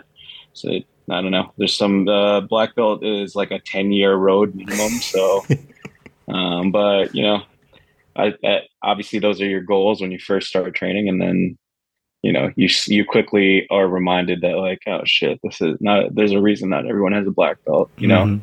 So 0.53 0.71
I 0.71 0.83
don't 1.21 1.31
know. 1.31 1.53
There's 1.59 1.77
some 1.77 2.09
uh, 2.09 2.43
black 2.43 2.75
belt 2.75 3.05
is 3.05 3.35
like 3.35 3.51
a 3.51 3.59
10 3.59 3.93
year 3.93 4.15
road 4.15 4.55
minimum. 4.55 4.91
So, 5.01 5.45
um, 6.29 6.71
but 6.71 7.15
you 7.15 7.23
know, 7.23 7.43
I, 8.17 8.35
I 8.45 8.61
obviously 8.83 9.19
those 9.19 9.41
are 9.41 9.49
your 9.49 9.61
goals 9.63 10.01
when 10.01 10.13
you 10.13 10.19
first 10.19 10.49
start 10.49 10.75
training, 10.75 11.09
and 11.09 11.21
then 11.21 11.59
you 12.23 12.33
know 12.33 12.51
you 12.57 12.69
you 12.87 13.05
quickly 13.05 13.67
are 13.71 13.89
reminded 13.89 14.43
that 14.43 14.57
like 14.59 14.81
oh 14.87 15.01
shit, 15.05 15.41
this 15.43 15.61
is 15.61 15.77
not. 15.81 16.15
There's 16.15 16.33
a 16.33 16.41
reason 16.41 16.69
not 16.71 16.87
everyone 16.87 17.13
has 17.13 17.27
a 17.27 17.31
black 17.33 17.57
belt, 17.65 17.91
you 17.99 18.07
know, 18.07 18.25
Mhm. 18.25 18.41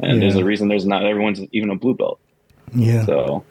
and 0.00 0.22
there's 0.22 0.36
a 0.36 0.44
reason 0.44 0.68
there's 0.68 0.86
not 0.86 1.04
everyone's 1.04 1.40
even 1.52 1.70
a 1.70 1.76
blue 1.76 1.94
belt. 1.94 2.18
Yeah. 2.74 3.04
So, 3.04 3.44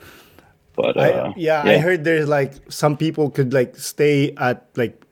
but 0.75 0.97
uh, 0.97 0.99
I, 1.01 1.33
yeah, 1.37 1.63
I 1.63 1.77
heard 1.77 2.03
there's 2.03 2.27
like 2.27 2.53
some 2.69 2.97
people 2.97 3.29
could 3.29 3.53
like 3.53 3.75
stay 3.77 4.33
at 4.37 4.67
like 4.75 5.05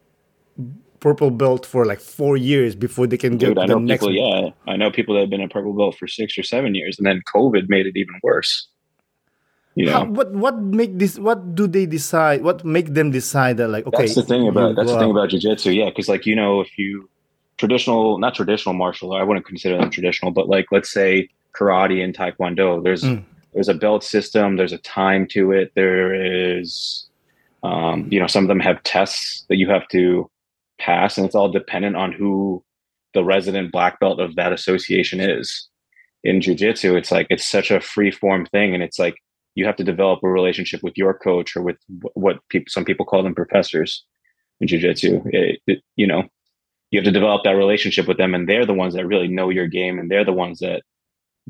purple 0.99 1.31
belt 1.31 1.65
for 1.65 1.85
like 1.85 1.99
four 1.99 2.37
years 2.37 2.75
before 2.75 3.05
they 3.07 3.17
can 3.17 3.37
get 3.37 3.47
Dude, 3.47 3.59
I 3.59 3.67
the 3.67 3.73
know 3.73 3.79
next 3.79 4.01
people. 4.01 4.13
Yeah, 4.13 4.49
I 4.67 4.77
know 4.77 4.89
people 4.89 5.15
that 5.15 5.21
have 5.21 5.29
been 5.29 5.41
a 5.41 5.49
purple 5.49 5.73
belt 5.73 5.97
for 5.97 6.07
six 6.07 6.37
or 6.37 6.43
seven 6.43 6.75
years, 6.75 6.97
and 6.97 7.05
then 7.05 7.21
COVID 7.33 7.67
made 7.67 7.85
it 7.85 7.97
even 7.97 8.15
worse. 8.23 8.67
You 9.75 9.87
know, 9.87 9.91
How, 9.91 10.05
what 10.05 10.31
what 10.31 10.59
make 10.59 10.99
this? 10.99 11.17
What 11.19 11.55
do 11.55 11.67
they 11.67 11.85
decide? 11.85 12.43
What 12.43 12.63
make 12.63 12.93
them 12.93 13.11
decide 13.11 13.57
that 13.57 13.69
like 13.69 13.87
okay? 13.87 14.03
that's 14.03 14.15
the 14.15 14.23
thing 14.23 14.47
about 14.47 14.75
that's 14.75 14.91
the 14.91 14.97
thing 14.99 15.09
out. 15.09 15.17
about 15.17 15.29
jujitsu. 15.29 15.75
Yeah, 15.75 15.89
because 15.89 16.07
like 16.07 16.25
you 16.25 16.35
know, 16.35 16.61
if 16.61 16.77
you 16.77 17.09
traditional, 17.57 18.17
not 18.17 18.35
traditional 18.35 18.73
martial 18.73 19.11
art, 19.13 19.21
I 19.21 19.25
wouldn't 19.25 19.45
consider 19.45 19.77
them 19.77 19.89
traditional, 19.89 20.31
but 20.31 20.47
like 20.47 20.67
let's 20.71 20.91
say 20.91 21.29
karate 21.53 22.03
and 22.03 22.15
taekwondo, 22.15 22.83
there's 22.83 23.03
Mm. 23.03 23.23
There's 23.53 23.69
a 23.69 23.73
belt 23.73 24.03
system, 24.03 24.55
there's 24.57 24.73
a 24.73 24.77
time 24.79 25.27
to 25.27 25.51
it, 25.51 25.71
there 25.75 26.13
is, 26.13 27.07
um, 27.63 28.07
you 28.11 28.19
know, 28.19 28.27
some 28.27 28.43
of 28.43 28.47
them 28.47 28.59
have 28.59 28.83
tests 28.83 29.45
that 29.49 29.57
you 29.57 29.69
have 29.69 29.87
to 29.89 30.29
pass, 30.79 31.17
and 31.17 31.25
it's 31.25 31.35
all 31.35 31.51
dependent 31.51 31.95
on 31.95 32.11
who 32.11 32.63
the 33.13 33.23
resident 33.23 33.71
black 33.71 33.99
belt 33.99 34.19
of 34.19 34.35
that 34.35 34.53
association 34.53 35.19
is. 35.19 35.69
In 36.23 36.39
jujitsu, 36.39 36.97
it's 36.97 37.11
like 37.11 37.27
it's 37.29 37.47
such 37.47 37.69
a 37.69 37.79
free 37.81 38.11
form 38.11 38.45
thing, 38.47 38.73
and 38.73 38.81
it's 38.81 38.97
like 38.99 39.15
you 39.55 39.65
have 39.65 39.75
to 39.75 39.83
develop 39.83 40.23
a 40.23 40.29
relationship 40.29 40.81
with 40.83 40.97
your 40.97 41.13
coach 41.13 41.55
or 41.55 41.61
with 41.61 41.77
what 42.13 42.39
people 42.49 42.69
some 42.69 42.85
people 42.85 43.05
call 43.05 43.23
them 43.23 43.35
professors 43.35 44.03
in 44.61 44.67
jiu-jitsu 44.67 45.21
It- 45.25 45.59
it- 45.67 45.81
you 45.95 46.07
know 46.07 46.23
you 46.91 46.99
have 46.99 47.05
to 47.05 47.11
develop 47.11 47.43
that 47.43 47.55
relationship 47.55 48.07
with 48.07 48.17
them 48.17 48.33
and 48.35 48.47
they're 48.47 48.65
the 48.65 48.73
ones 48.73 48.93
that 48.93 49.07
really 49.07 49.27
know 49.27 49.49
your 49.49 49.67
game 49.67 49.99
and 49.99 50.09
they're 50.09 50.25
the 50.25 50.33
ones 50.33 50.59
that 50.59 50.83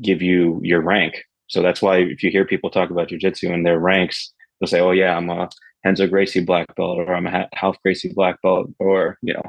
give 0.00 0.22
you 0.22 0.60
your 0.62 0.80
rank 0.80 1.22
so 1.48 1.62
that's 1.62 1.82
why 1.82 1.98
if 1.98 2.22
you 2.22 2.30
hear 2.30 2.44
people 2.44 2.70
talk 2.70 2.90
about 2.90 3.08
jiu-jitsu 3.08 3.52
and 3.52 3.64
their 3.66 3.78
ranks 3.78 4.32
they'll 4.60 4.68
say 4.68 4.80
oh 4.80 4.90
yeah 4.92 5.16
i'm 5.16 5.28
a 5.30 5.48
Renzo 5.84 6.06
Gracie 6.06 6.40
black 6.40 6.74
belt 6.76 6.98
or 6.98 7.14
i'm 7.14 7.26
a 7.26 7.48
Ralph 7.62 7.76
Gracie 7.82 8.12
black 8.14 8.40
belt 8.42 8.70
or 8.78 9.18
you 9.22 9.34
know 9.34 9.42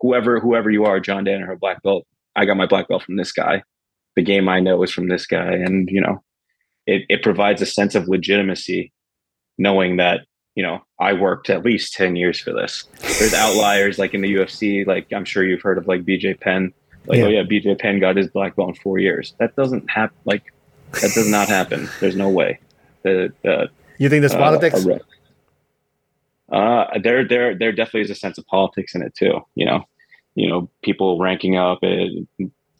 whoever 0.00 0.38
whoever 0.40 0.70
you 0.70 0.84
are 0.84 1.00
John 1.00 1.24
Danaher 1.24 1.58
black 1.58 1.82
belt 1.82 2.06
I 2.36 2.44
got 2.44 2.56
my 2.56 2.66
black 2.66 2.86
belt 2.88 3.02
from 3.02 3.16
this 3.16 3.32
guy. 3.32 3.64
The 4.14 4.22
game 4.22 4.48
I 4.48 4.60
know 4.60 4.80
is 4.84 4.92
from 4.92 5.08
this 5.08 5.26
guy. 5.26 5.52
And 5.52 5.88
you 5.90 6.00
know 6.00 6.22
it, 6.86 7.02
it 7.08 7.22
provides 7.22 7.60
a 7.62 7.66
sense 7.66 7.94
of 7.94 8.08
legitimacy 8.08 8.92
knowing 9.58 9.96
that 9.96 10.20
you 10.54 10.62
know 10.62 10.80
i 11.00 11.12
worked 11.12 11.50
at 11.50 11.64
least 11.64 11.94
10 11.94 12.16
years 12.16 12.38
for 12.40 12.52
this. 12.52 12.84
There's 13.18 13.34
outliers 13.34 13.98
like 13.98 14.14
in 14.14 14.20
the 14.20 14.34
ufc 14.36 14.86
like 14.86 15.06
i'm 15.12 15.24
sure 15.24 15.44
you've 15.44 15.62
heard 15.62 15.78
of 15.78 15.86
like 15.88 16.04
bj 16.04 16.38
penn. 16.40 16.72
Like 17.06 17.18
Yeah. 17.18 17.24
oh 17.24 17.28
yeah 17.28 17.42
bj 17.42 17.78
penn 17.78 17.98
got 18.00 18.16
his 18.16 18.28
black 18.28 18.56
belt 18.56 18.68
in 18.70 18.74
four 18.76 18.98
years. 18.98 19.34
That 19.40 19.56
doesn't 19.56 19.90
happen 19.90 20.16
like 20.26 20.44
that 20.92 21.10
does 21.14 21.28
not 21.28 21.48
happen 21.48 21.88
there's 22.00 22.16
no 22.16 22.28
way 22.28 22.58
the, 23.02 23.32
the 23.42 23.68
You 23.98 24.08
think 24.08 24.22
that's 24.22 24.34
uh, 24.34 24.38
politics? 24.38 24.86
uh, 26.52 26.98
there, 27.02 27.26
there, 27.26 27.56
there 27.56 27.72
definitely 27.72 28.02
is 28.02 28.10
a 28.10 28.14
sense 28.14 28.38
of 28.38 28.46
politics 28.46 28.94
in 28.94 29.02
it 29.02 29.14
too. 29.14 29.40
You 29.54 29.66
know, 29.66 29.84
you 30.34 30.48
know, 30.48 30.70
people 30.82 31.18
ranking 31.18 31.56
up. 31.56 31.78
It, 31.82 32.26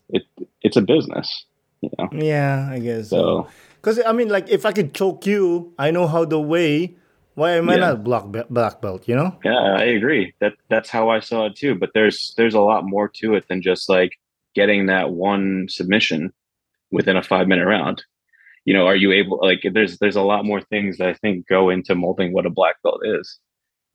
it, 0.08 0.22
it's 0.62 0.76
a 0.76 0.82
business. 0.82 1.44
You 1.80 1.90
know, 1.98 2.08
yeah, 2.12 2.68
I 2.72 2.78
guess. 2.80 3.10
so 3.10 3.46
Because 3.76 4.00
I 4.04 4.12
mean, 4.12 4.28
like, 4.28 4.48
if 4.48 4.64
I 4.66 4.72
could 4.72 4.94
choke 4.94 5.26
you, 5.26 5.72
I 5.78 5.90
know 5.90 6.06
how 6.06 6.24
the 6.24 6.40
way. 6.40 6.96
Why 7.34 7.52
am 7.52 7.70
I 7.70 7.74
Yeah. 7.74 7.80
not 7.80 8.02
black 8.04 8.32
be- 8.32 8.48
black 8.50 8.80
belt? 8.80 9.06
You 9.06 9.14
know? 9.14 9.38
Yeah, 9.44 9.76
I 9.78 9.84
agree. 9.84 10.34
That 10.40 10.54
that's 10.68 10.90
how 10.90 11.08
I 11.10 11.20
saw 11.20 11.46
it 11.46 11.54
too. 11.54 11.74
But 11.76 11.90
there's 11.94 12.34
there's 12.36 12.54
a 12.54 12.60
lot 12.60 12.82
more 12.84 13.08
to 13.20 13.34
it 13.34 13.46
than 13.48 13.62
just 13.62 13.88
like 13.88 14.18
getting 14.54 14.86
that 14.86 15.12
one 15.12 15.66
submission 15.68 16.32
within 16.90 17.16
a 17.16 17.22
five 17.22 17.48
minute 17.48 17.66
round. 17.66 18.02
You 18.64 18.74
know, 18.74 18.86
are 18.86 18.96
you 18.96 19.12
able 19.12 19.38
like 19.42 19.64
there's 19.72 19.98
there's 19.98 20.16
a 20.16 20.22
lot 20.22 20.44
more 20.44 20.60
things 20.60 20.98
that 20.98 21.08
I 21.08 21.14
think 21.14 21.46
go 21.46 21.70
into 21.70 21.94
molding 21.94 22.32
what 22.32 22.46
a 22.46 22.50
black 22.50 22.76
belt 22.82 23.00
is. 23.04 23.38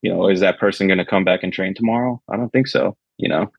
You 0.02 0.14
know, 0.14 0.30
is 0.30 0.42
that 0.42 0.60
person 0.60 0.88
going 0.88 0.98
to 0.98 1.06
come 1.06 1.24
back 1.24 1.44
and 1.44 1.54
train 1.54 1.74
tomorrow? 1.74 2.22
I 2.30 2.38
don't 2.38 2.52
think 2.52 2.68
so. 2.68 2.98
You 3.18 3.30
know, 3.30 3.52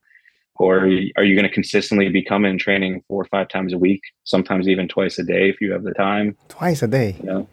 or 0.56 0.78
are 0.80 1.24
you 1.24 1.36
going 1.36 1.48
to 1.48 1.48
consistently 1.48 2.08
be 2.08 2.22
coming 2.22 2.58
training 2.58 3.02
four 3.08 3.22
or 3.22 3.26
five 3.26 3.48
times 3.48 3.72
a 3.72 3.78
week, 3.78 4.02
sometimes 4.24 4.68
even 4.68 4.88
twice 4.88 5.18
a 5.18 5.24
day 5.24 5.48
if 5.48 5.60
you 5.60 5.72
have 5.72 5.84
the 5.84 5.94
time? 5.94 6.36
Twice 6.48 6.82
a 6.82 6.88
day. 6.88 7.16
you 7.20 7.26
know 7.26 7.48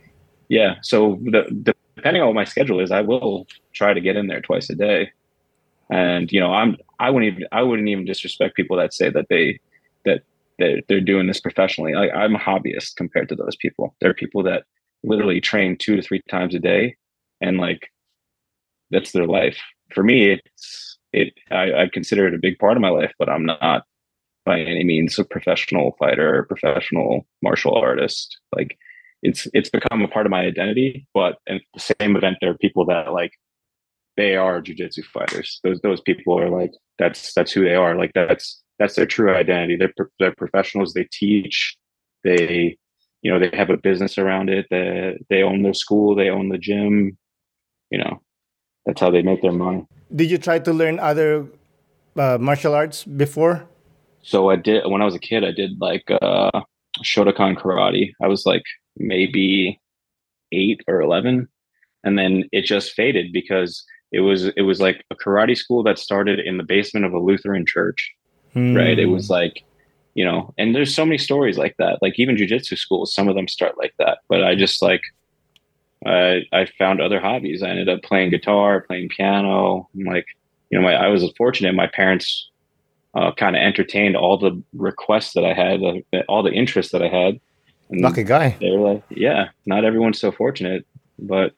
yeah 0.52 0.76
so 0.84 1.18
the, 1.24 1.44
the 1.50 1.74
depending 1.96 2.22
on 2.22 2.28
what 2.28 2.36
my 2.36 2.44
schedule 2.44 2.80
is 2.80 2.92
i 2.92 3.02
will 3.02 3.48
try 3.74 3.94
to 3.94 4.02
get 4.02 4.16
in 4.18 4.28
there 4.28 4.42
twice 4.42 4.70
a 4.70 4.76
day 4.76 5.10
and 5.90 6.32
you 6.32 6.40
know 6.40 6.54
i'm 6.54 6.76
i 7.00 7.10
wouldn't 7.10 7.32
even 7.34 7.48
i 7.52 7.62
wouldn't 7.64 7.88
even 7.88 8.06
disrespect 8.06 8.56
people 8.56 8.78
that 8.78 8.94
say 8.94 9.10
that 9.10 9.28
they 9.30 9.60
that 10.60 10.84
they're 10.88 11.02
doing 11.02 11.28
this 11.28 11.40
professionally 11.40 11.94
i'm 11.94 12.36
a 12.36 12.40
hobbyist 12.40 12.96
compared 12.96 13.30
to 13.30 13.36
those 13.36 13.56
people 13.58 13.96
there 14.02 14.10
are 14.10 14.16
people 14.16 14.44
that 14.44 14.64
literally 15.04 15.42
train 15.42 15.78
two 15.78 15.96
to 15.96 16.02
three 16.02 16.22
times 16.30 16.54
a 16.54 16.60
day 16.60 16.96
and 17.42 17.58
like 17.58 17.90
that's 18.92 19.12
their 19.12 19.28
life 19.28 19.60
for 19.94 20.04
me 20.04 20.32
it's 20.32 20.98
it 21.14 21.34
i, 21.52 21.84
I 21.84 21.90
consider 21.92 22.28
it 22.28 22.36
a 22.36 22.40
big 22.40 22.58
part 22.60 22.78
of 22.78 22.82
my 22.82 22.90
life 22.90 23.14
but 23.18 23.30
i'm 23.30 23.46
not 23.46 23.84
by 24.46 24.60
any 24.60 24.84
means 24.84 25.20
a 25.20 25.24
professional 25.24 25.96
fighter 26.00 26.36
or 26.36 26.44
professional 26.46 27.28
martial 27.42 27.76
artist 27.76 28.40
like 28.56 28.78
it's 29.24 29.48
it's 29.54 29.70
become 29.70 30.02
a 30.02 30.08
part 30.08 30.26
of 30.26 30.32
my 30.32 30.42
identity. 30.42 31.06
But 31.14 31.38
at 31.48 31.62
the 31.74 31.94
same 32.00 32.16
event, 32.16 32.38
there 32.42 32.52
are 32.52 32.58
people 32.58 32.86
that 32.86 33.14
like 33.14 33.34
they 34.18 34.36
are 34.36 34.62
jujitsu 34.62 35.04
fighters. 35.06 35.60
Those 35.64 35.80
those 35.82 36.02
people 36.02 36.40
are 36.40 36.50
like 36.50 36.72
that's 36.98 37.34
that's 37.34 37.52
who 37.52 37.64
they 37.64 37.76
are. 37.76 37.96
Like 37.96 38.12
that's 38.14 38.62
that's 38.82 38.96
their 38.96 39.06
true 39.06 39.32
identity. 39.34 39.76
They're 39.76 39.94
they're 40.20 40.34
professionals. 40.34 40.94
They 40.94 41.08
teach. 41.12 41.78
They 42.24 42.78
you 43.22 43.32
know 43.32 43.40
they 43.40 43.56
have 43.56 43.70
a 43.70 43.78
business 43.78 44.18
around 44.18 44.50
it. 44.50 44.66
They 44.72 45.20
they 45.30 45.44
own 45.44 45.62
their 45.62 45.76
school. 45.76 46.16
They 46.16 46.30
own 46.30 46.50
the 46.50 46.58
gym. 46.58 47.16
You 47.92 48.00
know 48.00 48.22
that's 48.86 49.00
how 49.00 49.12
they 49.12 49.22
make 49.22 49.44
their 49.44 49.52
money. 49.52 49.86
Did 50.16 50.32
you 50.32 50.40
try 50.40 50.58
to 50.58 50.74
learn 50.74 50.98
other 51.00 51.46
uh, 52.18 52.40
martial 52.40 52.74
arts 52.74 53.04
before? 53.04 53.68
So 54.24 54.50
I 54.50 54.56
did 54.56 54.84
when 54.88 55.02
I 55.04 55.06
was 55.06 55.16
a 55.16 55.20
kid. 55.20 55.44
I 55.44 55.52
did 55.52 55.80
like 55.80 56.06
uh, 56.10 56.62
Shotokan 57.04 57.56
karate. 57.62 58.14
I 58.24 58.28
was 58.28 58.48
like 58.48 58.64
maybe 58.98 59.80
eight 60.52 60.82
or 60.88 61.02
eleven, 61.02 61.48
and 62.04 62.18
then 62.18 62.46
it 62.52 62.66
just 62.66 62.94
faded 62.94 63.32
because 63.32 63.86
it 64.12 64.22
was 64.22 64.46
it 64.58 64.64
was 64.64 64.82
like 64.82 65.06
a 65.12 65.16
karate 65.16 65.56
school 65.56 65.84
that 65.84 66.00
started 66.00 66.40
in 66.40 66.58
the 66.58 66.64
basement 66.64 67.06
of 67.06 67.14
a 67.14 67.20
Lutheran 67.20 67.66
church. 67.68 68.12
Right? 68.56 69.00
It 69.00 69.06
Hmm. 69.06 69.12
was 69.14 69.30
like 69.30 69.64
you 70.14 70.26
know, 70.26 70.54
and 70.58 70.76
there's 70.76 70.94
so 70.94 71.06
many 71.06 71.18
stories 71.18 71.58
like 71.58 71.76
that. 71.78 72.00
Like 72.02 72.20
even 72.20 72.36
jujitsu 72.36 72.78
schools, 72.78 73.14
some 73.14 73.30
of 73.30 73.36
them 73.36 73.48
start 73.48 73.78
like 73.78 73.94
that. 73.98 74.18
But 74.28 74.44
I 74.44 74.56
just 74.56 74.82
like 74.82 75.02
I 76.06 76.42
I 76.52 76.66
found 76.78 77.00
other 77.02 77.20
hobbies. 77.20 77.64
I 77.64 77.70
ended 77.70 77.88
up 77.90 78.02
playing 78.04 78.32
guitar, 78.32 78.82
playing 78.82 79.10
piano. 79.10 79.88
I'm 79.96 80.04
like, 80.04 80.26
you 80.70 80.78
know, 80.78 80.84
my 80.84 80.96
I 80.96 81.08
was 81.08 81.24
fortunate. 81.38 81.74
My 81.76 81.88
parents 81.88 82.50
uh, 83.14 83.32
kind 83.34 83.56
of 83.56 83.62
entertained 83.62 84.16
all 84.18 84.38
the 84.38 84.62
requests 84.74 85.34
that 85.34 85.46
I 85.46 85.54
had, 85.54 85.82
uh, 85.84 86.20
all 86.30 86.44
the 86.44 86.52
interests 86.52 86.92
that 86.94 87.02
I 87.04 87.08
had. 87.10 87.40
And 87.90 88.02
lucky 88.02 88.24
guy. 88.24 88.56
they 88.62 88.70
were 88.72 88.94
like, 88.94 89.04
yeah, 89.10 89.50
not 89.66 89.84
everyone's 89.86 90.20
so 90.20 90.32
fortunate, 90.32 90.86
but 91.20 91.54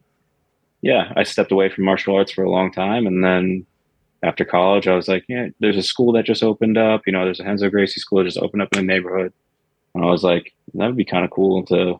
yeah, 0.81 1.13
I 1.15 1.23
stepped 1.23 1.51
away 1.51 1.69
from 1.69 1.85
martial 1.85 2.15
arts 2.15 2.31
for 2.31 2.43
a 2.43 2.49
long 2.49 2.71
time, 2.71 3.05
and 3.07 3.23
then 3.23 3.65
after 4.23 4.45
college, 4.45 4.87
I 4.87 4.95
was 4.95 5.07
like, 5.07 5.25
yeah, 5.27 5.49
there's 5.59 5.77
a 5.77 5.83
school 5.83 6.13
that 6.13 6.25
just 6.25 6.41
opened 6.43 6.77
up. 6.77 7.01
You 7.05 7.13
know, 7.13 7.25
there's 7.25 7.39
a 7.39 7.43
Renzo 7.43 7.69
Gracie 7.69 7.99
school 7.99 8.19
that 8.19 8.25
just 8.25 8.37
opened 8.39 8.61
up 8.61 8.69
in 8.73 8.79
the 8.79 8.93
neighborhood, 8.93 9.33
and 9.93 10.03
I 10.03 10.07
was 10.07 10.23
like, 10.23 10.53
that 10.73 10.87
would 10.87 10.97
be 10.97 11.05
kind 11.05 11.25
of 11.25 11.31
cool 11.31 11.63
to 11.67 11.99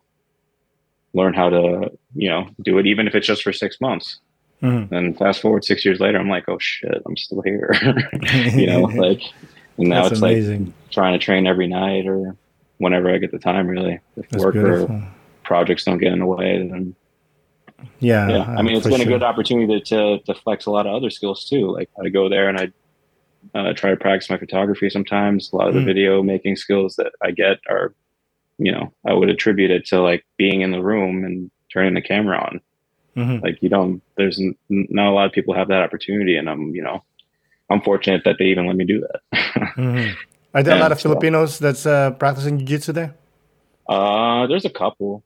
learn 1.14 1.34
how 1.34 1.50
to, 1.50 1.92
you 2.16 2.30
know, 2.30 2.48
do 2.62 2.78
it, 2.80 2.88
even 2.88 3.08
if 3.08 3.14
it's 3.14 3.28
just 3.28 3.44
for 3.44 3.54
six 3.54 3.80
months. 3.80 4.20
Mhm. 4.64 4.92
And 4.92 5.18
fast 5.18 5.42
forward 5.42 5.66
six 5.66 5.84
years 5.86 6.00
later, 6.00 6.18
I'm 6.18 6.30
like, 6.30 6.48
oh 6.48 6.58
shit, 6.60 7.02
I'm 7.06 7.18
still 7.18 7.42
here. 7.42 7.70
you 8.56 8.66
know, 8.68 8.82
like, 8.84 9.22
and 9.78 9.90
now 9.90 10.04
That's 10.04 10.14
it's 10.14 10.22
like 10.22 10.32
amazing. 10.38 10.74
trying 10.90 11.14
to 11.14 11.24
train 11.24 11.46
every 11.46 11.68
night 11.68 12.08
or 12.08 12.36
whenever 12.78 13.14
I 13.14 13.18
get 13.18 13.32
the 13.32 13.40
time. 13.40 13.68
Really, 13.68 14.00
if 14.16 14.30
That's 14.30 14.44
work 14.44 14.54
beautiful. 14.54 14.96
or 14.96 15.08
projects 15.44 15.84
don't 15.84 15.98
get 15.98 16.14
in 16.14 16.20
the 16.20 16.26
way, 16.26 16.66
then 16.68 16.96
Yeah, 18.00 18.30
yeah. 18.30 18.56
I 18.58 18.62
mean, 18.62 18.76
it's 18.76 18.88
been 18.88 19.02
a 19.02 19.06
good 19.06 19.24
opportunity 19.24 19.80
to, 19.82 20.20
to 20.20 20.34
flex 20.36 20.66
a 20.66 20.72
lot 20.72 20.86
of 20.88 20.94
other 20.96 21.10
skills 21.10 21.48
too. 21.50 21.72
Like 21.72 21.90
I 22.04 22.10
go 22.10 22.30
there 22.30 22.50
and 22.50 22.58
I 22.60 22.72
uh, 23.60 23.74
try 23.74 23.90
to 23.92 23.98
practice 23.98 24.30
my 24.30 24.38
photography. 24.38 24.90
Sometimes 24.90 25.52
a 25.52 25.56
lot 25.58 25.68
of 25.68 25.74
the 25.74 25.82
Mm. 25.82 25.86
video 25.86 26.24
making 26.24 26.56
skills 26.56 26.96
that 26.96 27.12
I 27.22 27.32
get 27.32 27.60
are, 27.70 27.94
you 28.58 28.72
know, 28.72 28.94
I 29.06 29.14
would 29.14 29.30
attribute 29.30 29.72
it 29.72 29.86
to 29.88 30.02
like 30.02 30.26
being 30.38 30.62
in 30.62 30.72
the 30.72 30.82
room 30.82 31.24
and 31.26 31.52
turning 31.72 31.94
the 31.94 32.02
camera 32.02 32.38
on. 32.38 32.62
Mhm. 33.18 33.42
Like 33.44 33.62
you 33.62 33.70
don't, 33.70 34.02
there's 34.18 34.40
n- 34.40 34.56
not 34.70 35.10
a 35.10 35.14
lot 35.14 35.26
of 35.26 35.32
people 35.34 35.54
have 35.54 35.68
that 35.68 35.82
opportunity, 35.84 36.36
and 36.36 36.50
I'm, 36.50 36.74
you 36.74 36.82
know, 36.84 37.04
I'm 37.70 37.82
fortunate 37.82 38.24
that 38.26 38.38
they 38.40 38.46
even 38.46 38.66
let 38.66 38.76
me 38.76 38.86
do 38.86 39.02
that. 39.02 39.20
Mhm. 39.78 40.16
Are 40.56 40.62
there 40.64 40.76
a 40.78 40.80
lot 40.80 40.92
of 40.92 41.02
Filipinos 41.02 41.58
that's 41.60 41.86
uh, 41.86 42.12
practicing 42.12 42.60
jiu-jitsu 42.60 42.92
there? 42.94 43.16
Uh, 43.90 44.46
there's 44.48 44.66
a 44.66 44.70
couple. 44.70 45.24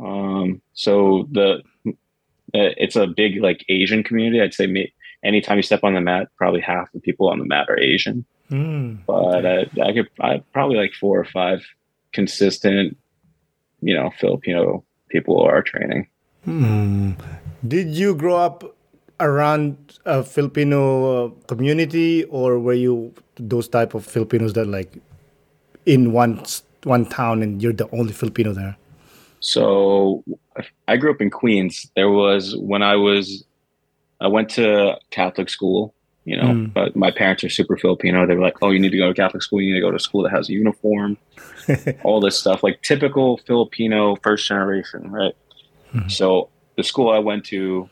Um, 0.00 0.60
so 0.72 1.28
the 1.30 1.62
uh, 1.86 1.92
it's 2.52 2.96
a 2.96 3.06
big 3.06 3.42
like 3.42 3.64
Asian 3.68 4.02
community. 4.02 4.40
I'd 4.40 4.54
say 4.54 4.66
me, 4.66 4.92
anytime 5.22 5.56
you 5.56 5.62
step 5.62 5.84
on 5.84 5.94
the 5.94 6.00
mat, 6.00 6.28
probably 6.36 6.60
half 6.60 6.90
the 6.92 7.00
people 7.00 7.28
on 7.28 7.38
the 7.38 7.44
mat 7.44 7.68
are 7.68 7.78
Asian. 7.78 8.24
Mm. 8.50 8.98
But 9.06 9.46
I, 9.46 9.66
I 9.82 9.92
could 9.92 10.08
I 10.20 10.42
probably 10.52 10.76
like 10.76 10.92
four 10.94 11.18
or 11.18 11.24
five 11.24 11.64
consistent, 12.12 12.96
you 13.80 13.94
know, 13.94 14.10
Filipino 14.18 14.84
people 15.08 15.40
are 15.40 15.62
training. 15.62 16.08
Hmm. 16.44 17.12
Did 17.66 17.88
you 17.88 18.14
grow 18.14 18.36
up 18.36 18.76
around 19.20 19.98
a 20.04 20.22
Filipino 20.22 21.26
uh, 21.26 21.30
community, 21.46 22.24
or 22.24 22.58
were 22.58 22.74
you 22.74 23.14
those 23.36 23.68
type 23.68 23.94
of 23.94 24.04
Filipinos 24.04 24.52
that 24.52 24.66
like 24.66 24.98
in 25.86 26.12
one 26.12 26.42
one 26.84 27.06
town 27.06 27.42
and 27.42 27.62
you're 27.62 27.72
the 27.72 27.88
only 27.90 28.12
Filipino 28.12 28.52
there? 28.52 28.76
So 29.44 30.24
I 30.88 30.96
grew 30.96 31.10
up 31.10 31.20
in 31.20 31.28
Queens. 31.28 31.90
There 31.96 32.08
was 32.10 32.56
when 32.56 32.82
I 32.82 32.96
was 32.96 33.44
I 34.20 34.26
went 34.28 34.48
to 34.50 34.96
Catholic 35.10 35.50
school, 35.50 35.94
you 36.24 36.34
know, 36.36 36.44
Mm. 36.54 36.72
but 36.72 36.96
my 36.96 37.10
parents 37.10 37.44
are 37.44 37.50
super 37.50 37.76
Filipino. 37.76 38.26
They 38.26 38.34
were 38.36 38.40
like, 38.40 38.56
"Oh, 38.62 38.70
you 38.70 38.80
need 38.80 38.92
to 38.92 38.96
go 38.96 39.08
to 39.08 39.14
Catholic 39.14 39.42
school. 39.42 39.60
You 39.60 39.74
need 39.74 39.80
to 39.80 39.86
go 39.86 39.90
to 39.90 39.98
school 39.98 40.22
that 40.22 40.30
has 40.32 40.48
a 40.48 40.52
uniform." 40.52 41.18
all 42.04 42.20
this 42.22 42.38
stuff, 42.38 42.62
like 42.62 42.80
typical 42.80 43.36
Filipino 43.46 44.16
first 44.22 44.48
generation, 44.48 45.10
right? 45.10 45.36
Mhm. 45.92 46.10
So 46.10 46.48
the 46.78 46.82
school 46.82 47.10
I 47.10 47.18
went 47.18 47.44
to, 47.46 47.88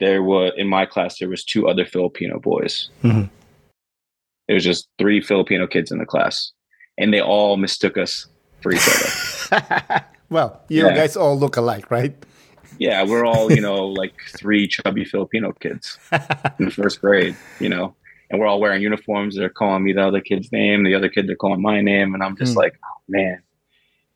there 0.00 0.20
was 0.24 0.52
in 0.56 0.66
my 0.66 0.84
class 0.84 1.18
there 1.20 1.28
was 1.28 1.44
two 1.44 1.68
other 1.68 1.84
Filipino 1.84 2.40
boys. 2.40 2.90
Mhm. 3.04 3.30
It 4.48 4.54
was 4.54 4.64
just 4.64 4.88
three 4.98 5.20
Filipino 5.20 5.68
kids 5.68 5.92
in 5.92 5.98
the 5.98 6.06
class, 6.06 6.50
and 6.98 7.14
they 7.14 7.20
all 7.20 7.56
mistook 7.56 7.96
us 7.96 8.26
for 8.62 8.72
each 8.72 8.88
other. 9.52 10.04
well, 10.32 10.60
you 10.68 10.86
Yeah. 10.86 10.94
guys 10.94 11.16
all 11.16 11.38
look 11.38 11.56
alike, 11.56 11.90
right? 11.90 12.14
yeah, 12.78 13.04
we're 13.04 13.24
all 13.26 13.52
you 13.52 13.60
know 13.60 13.86
like 14.02 14.14
three 14.38 14.66
chubby 14.66 15.04
Filipino 15.04 15.52
kids 15.52 15.98
in 16.58 16.70
first 16.70 17.00
grade, 17.00 17.36
you 17.60 17.68
know, 17.68 17.94
and 18.30 18.40
we're 18.40 18.46
all 18.46 18.60
wearing 18.60 18.82
uniforms. 18.82 19.36
They're 19.36 19.50
calling 19.50 19.84
me 19.84 19.92
the 19.92 20.06
other 20.06 20.20
kid's 20.20 20.50
name, 20.50 20.82
the 20.84 20.94
other 20.94 21.08
kid 21.10 21.26
they're 21.28 21.36
calling 21.36 21.60
my 21.62 21.80
name, 21.80 22.14
and 22.14 22.22
I'm 22.22 22.36
just 22.36 22.52
Hmm. 22.54 22.58
like, 22.64 22.74
oh, 22.84 22.98
man. 23.08 23.42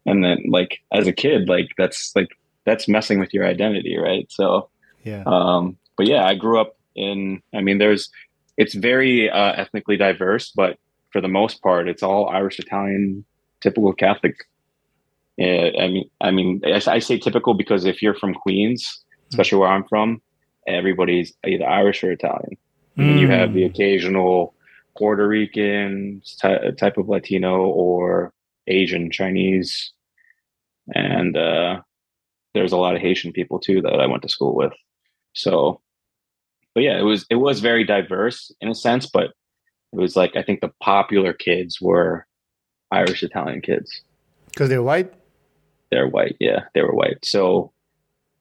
And 0.07 0.25
then 0.25 0.45
like 0.49 0.79
as 0.93 1.07
a 1.07 1.13
kid, 1.13 1.49
like 1.49 1.69
that's 1.77 2.13
like 2.17 2.29
that's 2.65 2.89
messing 2.89 3.19
with 3.21 3.33
your 3.35 3.45
identity, 3.47 3.97
right? 3.97 4.27
So, 4.31 4.69
yeah. 5.05 5.23
um, 5.27 5.77
but 5.97 6.07
yeah, 6.07 6.25
I 6.25 6.35
grew 6.35 6.59
up 6.61 6.77
in. 6.95 7.43
I 7.55 7.61
mean, 7.61 7.79
there's 7.79 8.11
it's 8.57 8.75
very 8.75 9.29
uh, 9.31 9.53
ethnically 9.53 9.97
diverse, 9.97 10.51
but 10.55 10.79
for 11.13 11.21
the 11.21 11.29
most 11.29 11.63
part, 11.63 11.89
it's 11.89 12.03
all 12.03 12.29
Irish, 12.29 12.59
Italian, 12.59 13.25
typical 13.61 13.93
Catholic. 13.93 14.37
Yeah, 15.37 15.71
I 15.79 15.89
mean, 15.89 16.11
I 16.21 16.31
mean, 16.31 16.63
I, 16.65 16.99
say 16.99 17.19
typical 17.19 17.55
because 17.55 17.85
if 17.85 18.01
you're 18.03 18.15
from 18.15 18.33
Queens, 18.35 19.05
especially 19.31 19.59
where 19.59 19.69
I'm 19.69 19.85
from, 19.85 20.23
everybody's 20.67 21.35
either 21.47 21.67
Irish 21.67 22.03
or 22.03 22.11
Italian. 22.11 22.57
And 22.97 23.21
you 23.21 23.29
have 23.29 23.53
the 23.53 23.63
Mm. 23.65 23.67
occasional 23.71 24.55
Puerto 24.97 25.29
Rican 25.29 26.23
ty- 26.41 26.71
type 26.79 26.97
of 26.97 27.09
Latino 27.11 27.67
or 27.67 28.33
Asian, 28.67 29.11
Chinese, 29.11 29.93
and 30.95 31.37
uh, 31.37 31.83
there's 32.55 32.73
a 32.73 32.79
lot 32.79 32.97
of 32.97 33.03
Haitian 33.03 33.33
people 33.33 33.59
too 33.59 33.83
that 33.83 34.01
I 34.01 34.07
went 34.07 34.23
to 34.23 34.31
school 34.31 34.55
with. 34.57 34.73
So, 35.35 35.83
but 36.75 36.83
yeah, 36.85 36.99
it 36.99 37.03
was 37.03 37.27
it 37.29 37.35
was 37.37 37.61
very 37.61 37.85
diverse 37.85 38.51
in 38.63 38.69
a 38.71 38.75
sense, 38.75 39.05
but 39.07 39.25
it 39.93 39.99
was 40.01 40.17
like 40.17 40.35
I 40.35 40.43
think 40.43 40.63
the 40.63 40.73
popular 40.81 41.35
kids 41.35 41.79
were 41.81 42.27
Irish 42.91 43.23
Italian 43.23 43.61
kids. 43.61 44.01
because 44.47 44.71
they're 44.71 44.83
white. 44.83 45.13
They're 45.91 46.09
white, 46.09 46.37
yeah, 46.41 46.65
they 46.75 46.83
were 46.83 46.95
white. 46.95 47.25
So, 47.25 47.73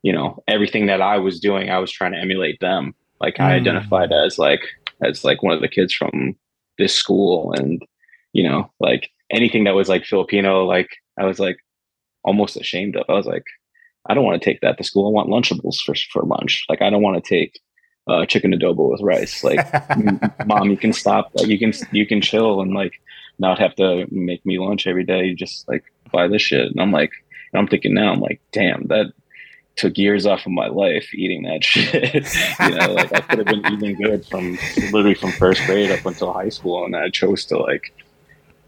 you 0.01 0.11
know, 0.13 0.43
everything 0.47 0.85
that 0.87 1.01
I 1.01 1.17
was 1.17 1.39
doing, 1.39 1.69
I 1.69 1.79
was 1.79 1.91
trying 1.91 2.11
to 2.13 2.19
emulate 2.19 2.59
them. 2.59 2.93
Like 3.21 3.39
I 3.39 3.51
Mm. 3.51 3.61
identified 3.61 4.11
as 4.11 4.37
like 4.37 4.61
as 5.03 5.23
like 5.23 5.43
one 5.43 5.53
of 5.53 5.61
the 5.61 5.67
kids 5.67 5.93
from 5.93 6.35
this 6.77 6.93
school, 6.93 7.53
and 7.53 7.81
you 8.33 8.43
know, 8.47 8.71
like 8.79 9.09
anything 9.31 9.63
that 9.65 9.75
was 9.75 9.89
like 9.89 10.05
Filipino, 10.05 10.65
like 10.65 10.89
I 11.19 11.25
was 11.25 11.39
like 11.39 11.57
almost 12.23 12.57
ashamed 12.57 12.95
of. 12.97 13.05
I 13.09 13.13
was 13.13 13.25
like, 13.25 13.45
I 14.07 14.13
don't 14.13 14.25
want 14.25 14.41
to 14.41 14.45
take 14.45 14.61
that 14.61 14.77
to 14.77 14.83
school. 14.83 15.07
I 15.07 15.11
want 15.11 15.29
Lunchables 15.29 15.77
for 15.85 15.95
for 16.11 16.23
lunch. 16.23 16.65
Like 16.69 16.81
I 16.81 16.89
don't 16.89 17.01
want 17.03 17.23
to 17.23 17.29
take 17.29 17.59
uh, 18.07 18.25
chicken 18.25 18.51
adobo 18.53 18.91
with 18.91 19.01
rice. 19.01 19.43
Like 19.43 19.61
mom 20.45 20.69
you 20.69 20.77
can 20.77 20.91
stop 20.93 21.31
like 21.35 21.47
you 21.47 21.57
can 21.57 21.71
you 21.91 22.05
can 22.05 22.21
chill 22.21 22.59
and 22.61 22.73
like 22.73 22.93
not 23.39 23.59
have 23.59 23.75
to 23.75 24.05
make 24.11 24.45
me 24.45 24.59
lunch 24.59 24.85
every 24.87 25.03
day 25.05 25.33
just 25.33 25.67
like 25.67 25.83
buy 26.11 26.27
this 26.27 26.41
shit 26.41 26.67
and 26.67 26.79
i'm 26.81 26.91
like 26.91 27.11
i'm 27.55 27.67
thinking 27.67 27.93
now 27.93 28.11
i'm 28.11 28.19
like 28.19 28.39
damn 28.51 28.87
that 28.87 29.11
took 29.75 29.97
years 29.97 30.25
off 30.25 30.45
of 30.45 30.51
my 30.53 30.67
life 30.67 31.13
eating 31.13 31.43
that 31.43 31.61
shit. 31.71 32.25
You 32.61 32.75
know 32.75 32.93
like 32.93 33.13
i 33.13 33.19
could 33.21 33.39
have 33.39 33.47
been 33.47 33.65
eating 33.73 33.95
good 34.01 34.25
from 34.25 34.57
literally 34.91 35.15
from 35.15 35.31
first 35.33 35.65
grade 35.65 35.91
up 35.91 36.05
until 36.05 36.31
high 36.31 36.49
school 36.49 36.85
and 36.85 36.95
i 36.95 37.09
chose 37.09 37.45
to 37.45 37.57
like 37.57 37.93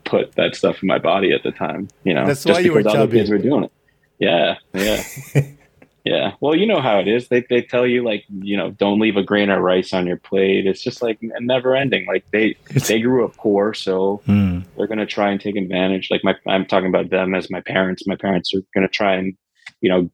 put 0.03 0.33
that 0.35 0.55
stuff 0.55 0.81
in 0.81 0.87
my 0.87 0.97
body 0.99 1.31
at 1.33 1.43
the 1.43 1.51
time 1.51 1.87
you 2.03 2.13
know 2.13 2.25
That's 2.25 2.43
just 2.43 2.57
why 2.57 2.59
you 2.61 2.73
were 2.73 2.79
other 2.79 2.91
chubby. 2.91 3.17
kids 3.19 3.29
were 3.29 3.37
doing 3.37 3.65
it. 3.65 3.71
Yeah 4.19 4.55
yeah 4.73 5.03
yeah. 6.03 6.31
Well, 6.39 6.55
you 6.55 6.65
know 6.65 6.81
how 6.81 6.99
it 6.99 7.07
is. 7.07 7.27
They 7.27 7.45
they 7.49 7.61
tell 7.61 7.85
you 7.85 8.03
like, 8.03 8.23
you 8.29 8.55
know, 8.55 8.71
don't 8.71 8.99
leave 8.99 9.17
a 9.17 9.23
grain 9.23 9.49
of 9.49 9.61
rice 9.61 9.93
on 9.93 10.07
your 10.07 10.17
plate. 10.17 10.65
It's 10.65 10.81
just 10.81 11.01
like 11.01 11.19
never 11.21 11.75
ending. 11.75 12.05
Like 12.05 12.25
they 12.31 12.55
they 12.87 13.01
grew 13.01 13.25
up 13.25 13.35
poor, 13.35 13.73
so 13.73 14.21
Mm. 14.27 14.63
they're 14.77 14.87
gonna 14.87 15.05
try 15.05 15.31
and 15.31 15.39
take 15.41 15.55
advantage. 15.55 16.09
Like 16.09 16.23
my 16.23 16.35
I'm 16.47 16.65
talking 16.65 16.87
about 16.89 17.09
them 17.09 17.35
as 17.35 17.49
my 17.49 17.61
parents. 17.61 18.07
My 18.07 18.15
parents 18.15 18.53
are 18.53 18.61
gonna 18.73 18.87
try 18.87 19.15
and, 19.15 19.35
you 19.81 19.89
know, 19.89 20.09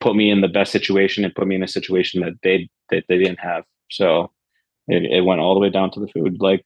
put 0.00 0.14
me 0.14 0.30
in 0.30 0.40
the 0.40 0.48
best 0.48 0.70
situation 0.70 1.24
and 1.24 1.34
put 1.34 1.48
me 1.48 1.56
in 1.56 1.62
a 1.62 1.68
situation 1.68 2.20
that 2.22 2.34
they 2.42 2.68
that 2.90 3.04
they 3.08 3.18
didn't 3.18 3.40
have. 3.40 3.64
So 3.90 4.30
it, 4.86 5.02
it 5.04 5.24
went 5.24 5.40
all 5.40 5.54
the 5.54 5.60
way 5.60 5.70
down 5.70 5.90
to 5.92 6.00
the 6.00 6.08
food. 6.08 6.36
Like 6.40 6.64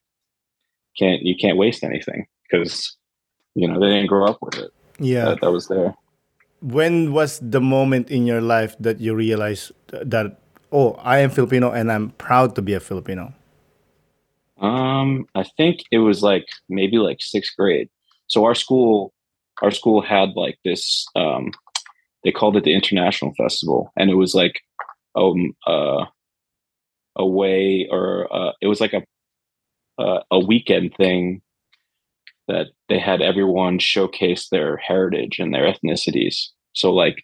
can't 0.97 1.21
you 1.23 1.35
can't 1.35 1.57
waste 1.57 1.83
anything 1.83 2.27
because 2.49 2.95
you 3.55 3.67
know 3.67 3.79
they 3.79 3.87
didn't 3.87 4.07
grow 4.07 4.25
up 4.27 4.37
with 4.41 4.55
it. 4.59 4.71
Yeah. 4.99 5.25
That, 5.25 5.41
that 5.41 5.51
was 5.51 5.67
there. 5.67 5.95
When 6.63 7.11
was 7.11 7.39
the 7.43 7.61
moment 7.61 8.09
in 8.09 8.25
your 8.25 8.41
life 8.41 8.75
that 8.79 8.99
you 8.99 9.13
realized 9.13 9.71
that 9.91 10.39
oh 10.71 10.93
i 11.03 11.19
am 11.19 11.29
filipino 11.29 11.71
and 11.71 11.91
i'm 11.91 12.09
proud 12.17 12.55
to 12.55 12.61
be 12.61 12.73
a 12.73 12.79
filipino 12.79 13.33
Um, 14.59 15.25
I 15.35 15.43
think 15.57 15.83
it 15.91 15.99
was 15.99 16.23
like 16.23 16.45
maybe 16.69 16.97
like 16.97 17.21
sixth 17.21 17.55
grade. 17.57 17.89
So 18.27 18.45
our 18.45 18.55
school, 18.55 19.13
our 19.61 19.71
school 19.71 20.01
had 20.01 20.31
like 20.35 20.57
this. 20.63 21.05
Um, 21.15 21.51
they 22.23 22.31
called 22.31 22.55
it 22.57 22.63
the 22.63 22.73
International 22.73 23.33
Festival, 23.35 23.91
and 23.97 24.09
it 24.09 24.15
was 24.15 24.33
like 24.33 24.61
um 25.15 25.53
uh, 25.67 26.05
a 27.15 27.25
way 27.25 27.87
or 27.91 28.33
uh, 28.33 28.53
it 28.61 28.67
was 28.67 28.81
like 28.81 28.93
a 28.93 29.03
uh, 30.01 30.21
a 30.31 30.39
weekend 30.39 30.95
thing 30.95 31.42
that 32.47 32.67
they 32.89 32.99
had 32.99 33.21
everyone 33.21 33.79
showcase 33.79 34.49
their 34.49 34.77
heritage 34.77 35.39
and 35.39 35.53
their 35.53 35.71
ethnicities. 35.71 36.47
So 36.73 36.93
like 36.93 37.23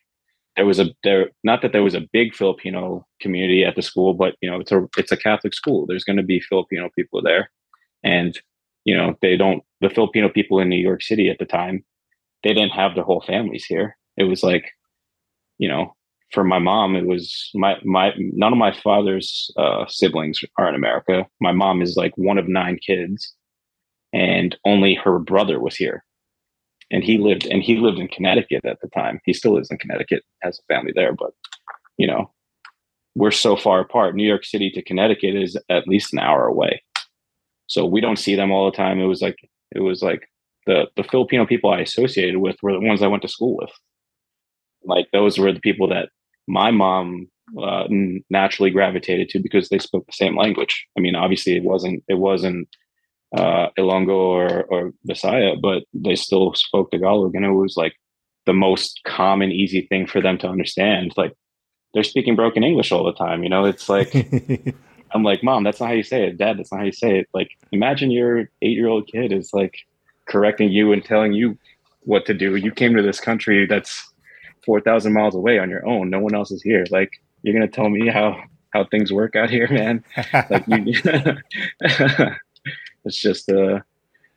there 0.56 0.66
was 0.66 0.80
a 0.80 0.88
there 1.04 1.30
not 1.44 1.62
that 1.62 1.72
there 1.72 1.84
was 1.84 1.96
a 1.96 2.08
big 2.12 2.34
Filipino 2.34 3.06
community 3.22 3.64
at 3.64 3.76
the 3.76 3.82
school, 3.82 4.14
but 4.14 4.36
you 4.42 4.50
know 4.50 4.60
it's 4.60 4.72
a 4.72 4.88
it's 4.98 5.12
a 5.12 5.18
Catholic 5.18 5.54
school. 5.54 5.86
There's 5.86 6.04
going 6.04 6.18
to 6.18 6.24
be 6.24 6.40
Filipino 6.40 6.90
people 6.96 7.22
there, 7.22 7.50
and 8.04 8.38
you 8.86 8.96
know 8.96 9.16
they 9.22 9.38
don't 9.38 9.64
the 9.82 9.90
Filipino 9.90 10.30
people 10.30 10.60
in 10.60 10.70
New 10.70 10.82
York 10.82 11.02
City 11.02 11.30
at 11.30 11.40
the 11.40 11.46
time 11.46 11.84
they 12.44 12.54
didn't 12.54 12.72
have 12.72 12.96
their 12.96 13.04
whole 13.04 13.22
families 13.22 13.66
here. 13.66 13.98
It 14.18 14.24
was 14.26 14.44
like 14.44 14.66
you 15.58 15.68
know 15.68 15.96
for 16.32 16.44
my 16.44 16.60
mom 16.60 16.96
it 16.96 17.06
was 17.06 17.50
my 17.54 17.78
my 17.84 18.14
none 18.18 18.52
of 18.52 18.60
my 18.60 18.72
father's 18.72 19.52
uh, 19.58 19.86
siblings 19.88 20.42
are 20.58 20.70
in 20.70 20.76
America. 20.76 21.26
My 21.40 21.52
mom 21.52 21.82
is 21.82 21.96
like 21.96 22.14
one 22.18 22.38
of 22.38 22.48
nine 22.48 22.78
kids, 22.86 23.34
and 24.14 24.58
only 24.66 24.96
her 24.96 25.20
brother 25.20 25.60
was 25.60 25.76
here 25.76 26.04
and 26.92 27.04
he 27.04 27.18
lived 27.18 27.46
and 27.46 27.62
he 27.62 27.78
lived 27.78 28.00
in 28.00 28.08
Connecticut 28.08 28.66
at 28.66 28.80
the 28.82 28.88
time. 28.90 29.20
He 29.26 29.34
still 29.34 29.54
lives 29.54 29.70
in 29.70 29.78
Connecticut, 29.78 30.24
has 30.42 30.60
a 30.60 30.74
family 30.74 30.92
there, 30.96 31.14
but 31.14 31.32
you 31.98 32.08
know, 32.08 32.32
we're 33.16 33.32
so 33.32 33.56
far 33.56 33.82
apart. 33.82 34.16
New 34.16 34.28
York 34.28 34.46
City 34.46 34.70
to 34.72 34.82
Connecticut 34.82 35.36
is 35.36 35.58
at 35.70 35.88
least 35.88 36.14
an 36.14 36.20
hour 36.20 36.46
away. 36.46 36.82
So 37.68 37.86
we 37.86 38.02
don't 38.02 38.20
see 38.20 38.36
them 38.36 38.52
all 38.52 38.70
the 38.70 38.76
time. 38.76 39.00
It 39.00 39.06
was 39.06 39.22
like 39.22 39.38
it 39.76 39.82
was 39.82 40.02
like 40.02 40.28
the 40.66 40.88
the 40.96 41.04
Filipino 41.04 41.46
people 41.46 41.70
I 41.70 41.80
associated 41.82 42.38
with 42.38 42.58
were 42.62 42.74
the 42.74 42.80
ones 42.80 43.02
I 43.02 43.08
went 43.08 43.22
to 43.24 43.28
school 43.28 43.58
with. 43.58 43.72
Like 44.84 45.08
those 45.14 45.38
were 45.38 45.52
the 45.52 45.60
people 45.60 45.88
that 45.90 46.10
my 46.48 46.72
mom 46.72 47.28
uh, 47.62 47.88
naturally 48.30 48.72
gravitated 48.72 49.30
to 49.30 49.40
because 49.40 49.70
they 49.70 49.80
spoke 49.80 50.06
the 50.06 50.14
same 50.14 50.38
language. 50.38 50.88
I 50.98 51.02
mean, 51.02 51.16
obviously 51.16 51.56
it 51.56 51.64
wasn't 51.64 52.04
it 52.08 52.18
wasn't 52.18 52.68
uh, 53.36 53.68
Ilongo 53.78 54.16
or 54.16 54.64
or 54.64 54.94
Visaya, 55.08 55.60
but 55.62 55.84
they 55.94 56.16
still 56.16 56.54
spoke 56.54 56.92
Tagalog, 56.92 57.36
and 57.36 57.46
it 57.46 57.52
was 57.52 57.78
like 57.78 57.94
the 58.46 58.54
most 58.54 59.02
common, 59.06 59.52
easy 59.52 59.82
thing 59.82 60.08
for 60.08 60.22
them 60.22 60.38
to 60.40 60.48
understand. 60.48 61.14
Like 61.16 61.36
they're 61.94 62.04
speaking 62.04 62.36
broken 62.36 62.64
English 62.64 62.92
all 62.92 63.04
the 63.04 63.14
time. 63.14 63.44
You 63.44 63.50
know, 63.50 63.66
it's 63.66 63.90
like 63.90 64.14
I'm 65.14 65.24
like, 65.24 65.44
mom, 65.44 65.64
that's 65.64 65.80
not 65.80 65.88
how 65.88 65.94
you 65.94 66.04
say 66.04 66.28
it. 66.28 66.38
Dad, 66.38 66.58
that's 66.58 66.72
not 66.72 66.80
how 66.80 66.86
you 66.86 66.92
say 66.92 67.20
it. 67.20 67.30
Like, 67.34 67.50
imagine 67.72 68.12
your 68.12 68.50
eight 68.62 68.78
year 68.78 68.88
old 68.88 69.08
kid 69.08 69.32
is 69.32 69.52
like 69.54 69.76
correcting 70.28 70.72
you 70.72 70.92
and 70.92 71.04
telling 71.04 71.34
you 71.34 71.58
what 72.02 72.26
to 72.28 72.34
do. 72.34 72.56
You 72.56 72.72
came 72.72 72.96
to 72.96 73.02
this 73.02 73.20
country 73.20 73.66
that's 73.66 74.12
four 74.66 74.82
thousand 74.82 75.14
miles 75.14 75.36
away 75.36 75.60
on 75.60 75.70
your 75.70 75.86
own. 75.88 76.10
No 76.10 76.20
one 76.20 76.36
else 76.36 76.52
is 76.52 76.62
here. 76.62 76.86
Like, 76.90 77.12
you're 77.44 77.54
gonna 77.54 77.68
tell 77.68 77.90
me 77.90 78.08
how 78.08 78.42
how 78.72 78.86
things 78.86 79.12
work 79.12 79.36
out 79.36 79.50
here, 79.50 79.68
man. 79.72 80.04
like, 80.50 80.64
you, 80.68 80.94
it's 83.06 83.20
just 83.20 83.50
uh, 83.50 83.80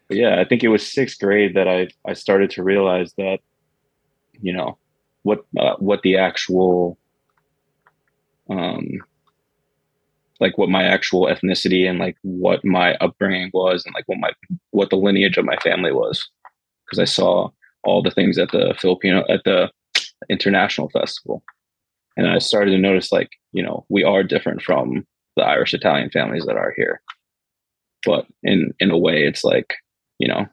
yeah. 0.08 0.40
I 0.40 0.44
think 0.44 0.62
it 0.62 0.68
was 0.68 0.86
sixth 0.86 1.18
grade 1.20 1.54
that 1.54 1.68
I 1.68 1.88
I 2.06 2.14
started 2.14 2.50
to 2.50 2.62
realize 2.62 3.12
that, 3.18 3.38
you 4.40 4.52
know, 4.52 4.78
what 5.22 5.44
uh, 5.58 5.76
what 5.78 6.02
the 6.02 6.16
actual 6.16 6.98
um 8.50 8.86
like 10.40 10.58
what 10.58 10.68
my 10.68 10.82
actual 10.82 11.26
ethnicity 11.26 11.88
and 11.88 11.98
like 11.98 12.16
what 12.22 12.64
my 12.64 12.94
upbringing 12.96 13.50
was 13.54 13.86
and 13.86 13.94
like 13.94 14.04
what 14.06 14.18
my 14.18 14.30
what 14.70 14.90
the 14.90 14.96
lineage 14.96 15.38
of 15.38 15.44
my 15.44 15.56
family 15.58 15.92
was 15.92 16.28
because 16.84 16.98
I 16.98 17.04
saw 17.04 17.48
all 17.84 18.02
the 18.02 18.10
things 18.10 18.38
at 18.38 18.50
the 18.50 18.74
Filipino 18.78 19.24
at 19.28 19.44
the 19.44 19.70
international 20.28 20.90
festival 20.90 21.42
and 22.16 22.26
I 22.26 22.38
started 22.38 22.72
to 22.72 22.78
notice 22.78 23.12
like 23.12 23.30
you 23.52 23.62
know 23.62 23.86
we 23.88 24.02
are 24.02 24.24
different 24.24 24.62
from 24.62 25.06
the 25.36 25.44
Irish 25.44 25.72
Italian 25.72 26.10
families 26.10 26.44
that 26.46 26.56
are 26.56 26.74
here 26.76 27.00
but 28.04 28.26
in 28.42 28.72
in 28.80 28.90
a 28.90 28.98
way 28.98 29.24
it's 29.24 29.44
like 29.44 29.74
you 30.18 30.28
know 30.28 30.46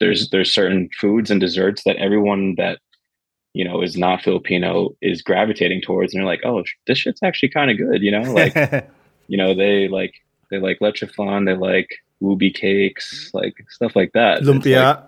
there's 0.00 0.30
there's 0.30 0.52
certain 0.52 0.88
foods 0.98 1.30
and 1.30 1.40
desserts 1.40 1.84
that 1.84 1.96
everyone 1.96 2.54
that 2.56 2.78
you 3.54 3.64
know 3.64 3.82
is 3.82 3.96
not 3.96 4.22
Filipino 4.22 4.90
is 5.00 5.22
gravitating 5.22 5.80
towards 5.80 6.12
and 6.12 6.20
they're 6.20 6.26
like 6.26 6.42
oh 6.44 6.62
this 6.86 6.98
shit's 6.98 7.22
actually 7.22 7.48
kind 7.48 7.70
of 7.70 7.78
good 7.78 8.02
you 8.02 8.10
know? 8.10 8.22
Like 8.32 8.88
you 9.28 9.36
know 9.36 9.54
they 9.54 9.88
like 9.88 10.14
they 10.50 10.58
like 10.58 10.80
leche 10.80 11.04
flan 11.14 11.44
they 11.44 11.54
like 11.54 11.88
ube 12.20 12.54
cakes 12.54 13.30
like 13.34 13.54
stuff 13.68 13.94
like 13.94 14.12
that. 14.12 14.42
Lumpia. 14.42 14.96
like, 14.96 15.04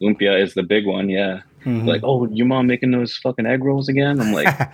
lumpia 0.00 0.40
is 0.40 0.54
the 0.54 0.62
big 0.62 0.86
one 0.86 1.08
yeah. 1.08 1.42
Mm-hmm. 1.64 1.88
like 1.88 2.02
oh 2.04 2.26
your 2.28 2.46
mom 2.46 2.66
making 2.66 2.92
those 2.92 3.16
fucking 3.16 3.46
egg 3.46 3.64
rolls 3.64 3.88
again? 3.88 4.20
I'm 4.20 4.32
like 4.32 4.46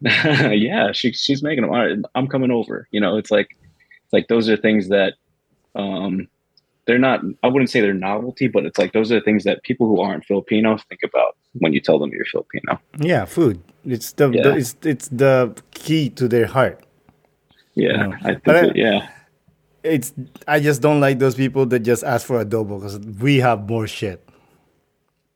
yeah 0.00 0.92
she, 0.92 1.12
she's 1.12 1.42
making 1.42 1.62
them 1.62 1.70
right, 1.70 1.96
i'm 2.14 2.28
coming 2.28 2.50
over 2.50 2.86
you 2.90 3.00
know? 3.00 3.16
It's 3.16 3.30
like 3.30 3.56
it's 4.04 4.12
like 4.12 4.28
those 4.28 4.48
are 4.50 4.56
things 4.56 4.88
that 4.88 5.14
um 5.74 6.28
they're 6.86 6.98
not 6.98 7.20
i 7.42 7.48
wouldn't 7.48 7.70
say 7.70 7.80
they're 7.80 7.94
novelty 7.94 8.48
but 8.48 8.64
it's 8.64 8.78
like 8.78 8.92
those 8.92 9.10
are 9.10 9.16
the 9.16 9.20
things 9.20 9.44
that 9.44 9.62
people 9.62 9.86
who 9.86 10.00
aren't 10.00 10.24
filipino 10.24 10.76
think 10.88 11.00
about 11.02 11.36
when 11.54 11.72
you 11.72 11.80
tell 11.80 11.98
them 11.98 12.10
you're 12.12 12.24
filipino 12.26 12.78
yeah 12.98 13.24
food 13.24 13.60
it's 13.84 14.12
the, 14.12 14.30
yeah. 14.30 14.42
the 14.42 14.56
it's 14.56 14.76
it's 14.82 15.08
the 15.08 15.54
key 15.72 16.08
to 16.10 16.28
their 16.28 16.46
heart 16.46 16.84
yeah, 17.74 17.90
you 17.90 17.96
know? 17.96 18.16
I 18.22 18.34
think 18.34 18.48
I, 18.48 18.72
yeah. 18.74 19.08
It's 19.82 20.14
I 20.48 20.60
just 20.60 20.80
don't 20.80 21.00
like 21.00 21.18
those 21.18 21.34
people 21.34 21.66
that 21.66 21.80
just 21.80 22.04
ask 22.04 22.26
for 22.26 22.42
adobo 22.42 22.78
because 22.78 22.98
we 22.98 23.38
have 23.38 23.68
more 23.68 23.86
shit. 23.86 24.26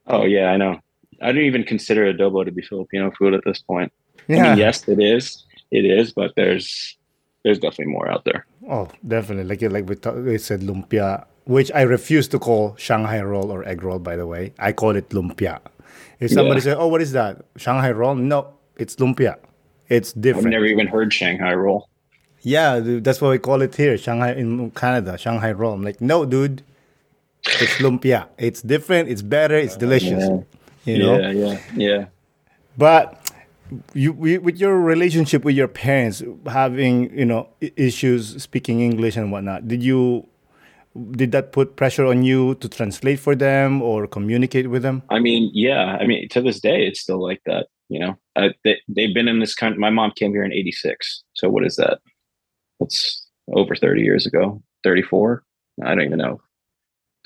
Oh 0.06 0.24
yeah, 0.24 0.46
I 0.46 0.56
know. 0.56 0.80
I 1.20 1.32
don't 1.32 1.44
even 1.44 1.64
consider 1.64 2.12
adobo 2.12 2.44
to 2.44 2.52
be 2.52 2.62
Filipino 2.62 3.10
food 3.10 3.34
at 3.34 3.44
this 3.44 3.58
point. 3.60 3.92
Yeah. 4.26 4.38
I 4.38 4.48
mean, 4.50 4.58
yes, 4.58 4.88
it 4.88 5.00
is. 5.00 5.44
It 5.70 5.84
is, 5.84 6.12
but 6.12 6.32
there's 6.34 6.96
there's 7.44 7.58
definitely 7.58 7.92
more 7.92 8.10
out 8.10 8.24
there. 8.24 8.46
Oh, 8.68 8.88
definitely. 9.06 9.44
Like 9.44 9.62
like 9.72 9.88
we, 9.88 9.94
talk, 9.96 10.16
we 10.16 10.38
said 10.38 10.60
lumpia, 10.60 11.26
which 11.44 11.70
I 11.74 11.82
refuse 11.82 12.28
to 12.28 12.38
call 12.38 12.76
Shanghai 12.76 13.20
roll 13.22 13.50
or 13.50 13.66
egg 13.66 13.82
roll. 13.82 13.98
By 13.98 14.16
the 14.16 14.26
way, 14.26 14.52
I 14.58 14.72
call 14.72 14.96
it 14.96 15.08
lumpia. 15.10 15.60
If 16.20 16.32
somebody 16.32 16.60
yeah. 16.60 16.64
says, 16.64 16.76
"Oh, 16.78 16.88
what 16.88 17.00
is 17.00 17.12
that? 17.12 17.44
Shanghai 17.56 17.92
roll?" 17.92 18.14
No, 18.14 18.54
it's 18.76 18.96
lumpia. 18.96 19.36
It's 19.88 20.12
different. 20.12 20.48
I've 20.48 20.52
never 20.52 20.66
even 20.66 20.86
heard 20.86 21.12
Shanghai 21.12 21.54
roll. 21.54 21.88
Yeah, 22.42 22.80
dude, 22.80 23.04
that's 23.04 23.20
what 23.20 23.30
we 23.30 23.38
call 23.38 23.62
it 23.62 23.74
here, 23.74 23.98
Shanghai 23.98 24.32
in 24.32 24.70
Canada, 24.70 25.18
Shanghai 25.18 25.52
roll. 25.52 25.74
I'm 25.74 25.82
like, 25.82 26.00
no, 26.00 26.24
dude, 26.24 26.62
it's 27.44 27.74
lumpia. 27.78 28.28
It's 28.38 28.62
different. 28.62 29.08
It's 29.08 29.22
better. 29.22 29.56
It's 29.56 29.76
delicious. 29.76 30.28
Yeah. 30.28 30.40
You 30.84 30.98
know? 30.98 31.18
Yeah, 31.18 31.30
yeah, 31.30 31.60
yeah. 31.74 32.06
But 32.76 33.27
you, 33.94 34.12
with 34.12 34.56
your 34.56 34.80
relationship 34.80 35.44
with 35.44 35.56
your 35.56 35.68
parents, 35.68 36.22
having 36.46 37.16
you 37.16 37.24
know 37.24 37.48
issues 37.60 38.42
speaking 38.42 38.80
English 38.80 39.16
and 39.16 39.32
whatnot, 39.32 39.68
did 39.68 39.82
you 39.82 40.26
did 41.12 41.32
that 41.32 41.52
put 41.52 41.76
pressure 41.76 42.06
on 42.06 42.22
you 42.22 42.54
to 42.56 42.68
translate 42.68 43.20
for 43.20 43.34
them 43.36 43.82
or 43.82 44.06
communicate 44.06 44.70
with 44.70 44.82
them? 44.82 45.02
I 45.10 45.18
mean, 45.20 45.50
yeah. 45.52 45.96
I 46.00 46.06
mean, 46.06 46.28
to 46.30 46.40
this 46.40 46.60
day, 46.60 46.86
it's 46.86 47.00
still 47.00 47.22
like 47.22 47.40
that. 47.46 47.66
You 47.88 48.00
know, 48.00 48.18
they, 48.64 48.76
they've 48.88 49.14
been 49.14 49.28
in 49.28 49.40
this 49.40 49.54
country. 49.54 49.78
My 49.78 49.90
mom 49.90 50.12
came 50.14 50.32
here 50.32 50.44
in 50.44 50.52
'86. 50.52 51.24
So 51.34 51.48
what 51.48 51.64
is 51.64 51.76
that? 51.76 51.98
That's 52.80 53.26
over 53.54 53.74
30 53.74 54.02
years 54.02 54.26
ago, 54.26 54.62
34. 54.84 55.42
I 55.84 55.94
don't 55.94 56.04
even 56.04 56.18
know. 56.18 56.40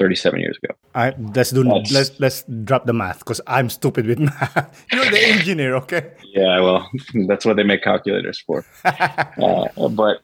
37 0.03 0.41
years 0.41 0.59
ago. 0.61 0.75
I 0.97 1.15
let's 1.37 1.53
do 1.53 1.63
That's, 1.63 1.93
let's 1.93 2.21
let's 2.21 2.45
drop 2.65 2.87
the 2.87 2.93
math 2.93 3.21
because 3.21 3.41
I'm 3.47 3.71
stupid 3.71 4.05
with 4.07 4.19
math. 4.19 4.85
You're 4.93 5.09
the 5.09 5.25
engineer, 5.25 5.77
okay? 5.77 6.11
Yeah, 6.25 6.61
well, 6.61 6.91
that's 7.29 7.47
what 7.47 7.55
they 7.55 7.63
make 7.63 7.85
calculators 7.85 8.41
for. 8.41 8.65
uh, 8.85 9.69
but 9.91 10.19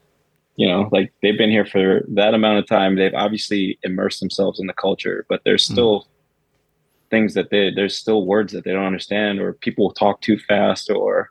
you 0.57 0.67
know, 0.67 0.89
like 0.91 1.13
they've 1.21 1.37
been 1.37 1.49
here 1.49 1.65
for 1.65 2.03
that 2.09 2.33
amount 2.33 2.59
of 2.59 2.67
time. 2.67 2.97
They've 2.97 3.13
obviously 3.13 3.79
immersed 3.83 4.19
themselves 4.19 4.59
in 4.59 4.67
the 4.67 4.73
culture, 4.73 5.25
but 5.29 5.41
there's 5.45 5.65
hmm. 5.65 5.73
still 5.73 5.99
mm. 6.01 6.07
things 7.09 7.33
that 7.35 7.49
they 7.49 7.71
there's 7.71 7.95
still 7.95 8.25
words 8.25 8.51
that 8.51 8.65
they 8.65 8.73
don't 8.73 8.85
understand, 8.85 9.39
or 9.39 9.53
people 9.53 9.91
talk 9.91 10.19
too 10.19 10.37
fast, 10.39 10.91
or 10.91 11.29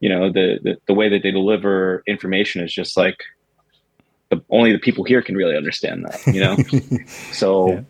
you 0.00 0.08
know 0.08 0.32
the, 0.32 0.58
the, 0.64 0.76
the 0.88 0.94
way 0.94 1.08
that 1.08 1.22
they 1.22 1.30
deliver 1.30 2.02
information 2.08 2.64
is 2.64 2.74
just 2.74 2.96
like 2.96 3.22
the, 4.30 4.42
only 4.50 4.72
the 4.72 4.78
people 4.78 5.04
here 5.04 5.22
can 5.22 5.36
really 5.36 5.56
understand 5.56 6.04
that 6.04 6.34
you 6.34 6.40
know 6.40 6.56
so 7.32 7.68
yeah. 7.72 7.80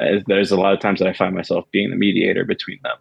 Uh, 0.00 0.18
there's 0.26 0.50
a 0.50 0.56
lot 0.56 0.72
of 0.72 0.80
times 0.80 0.98
that 0.98 1.08
i 1.08 1.12
find 1.12 1.34
myself 1.34 1.64
being 1.70 1.90
the 1.90 1.96
mediator 1.96 2.44
between 2.44 2.78
them 2.82 2.96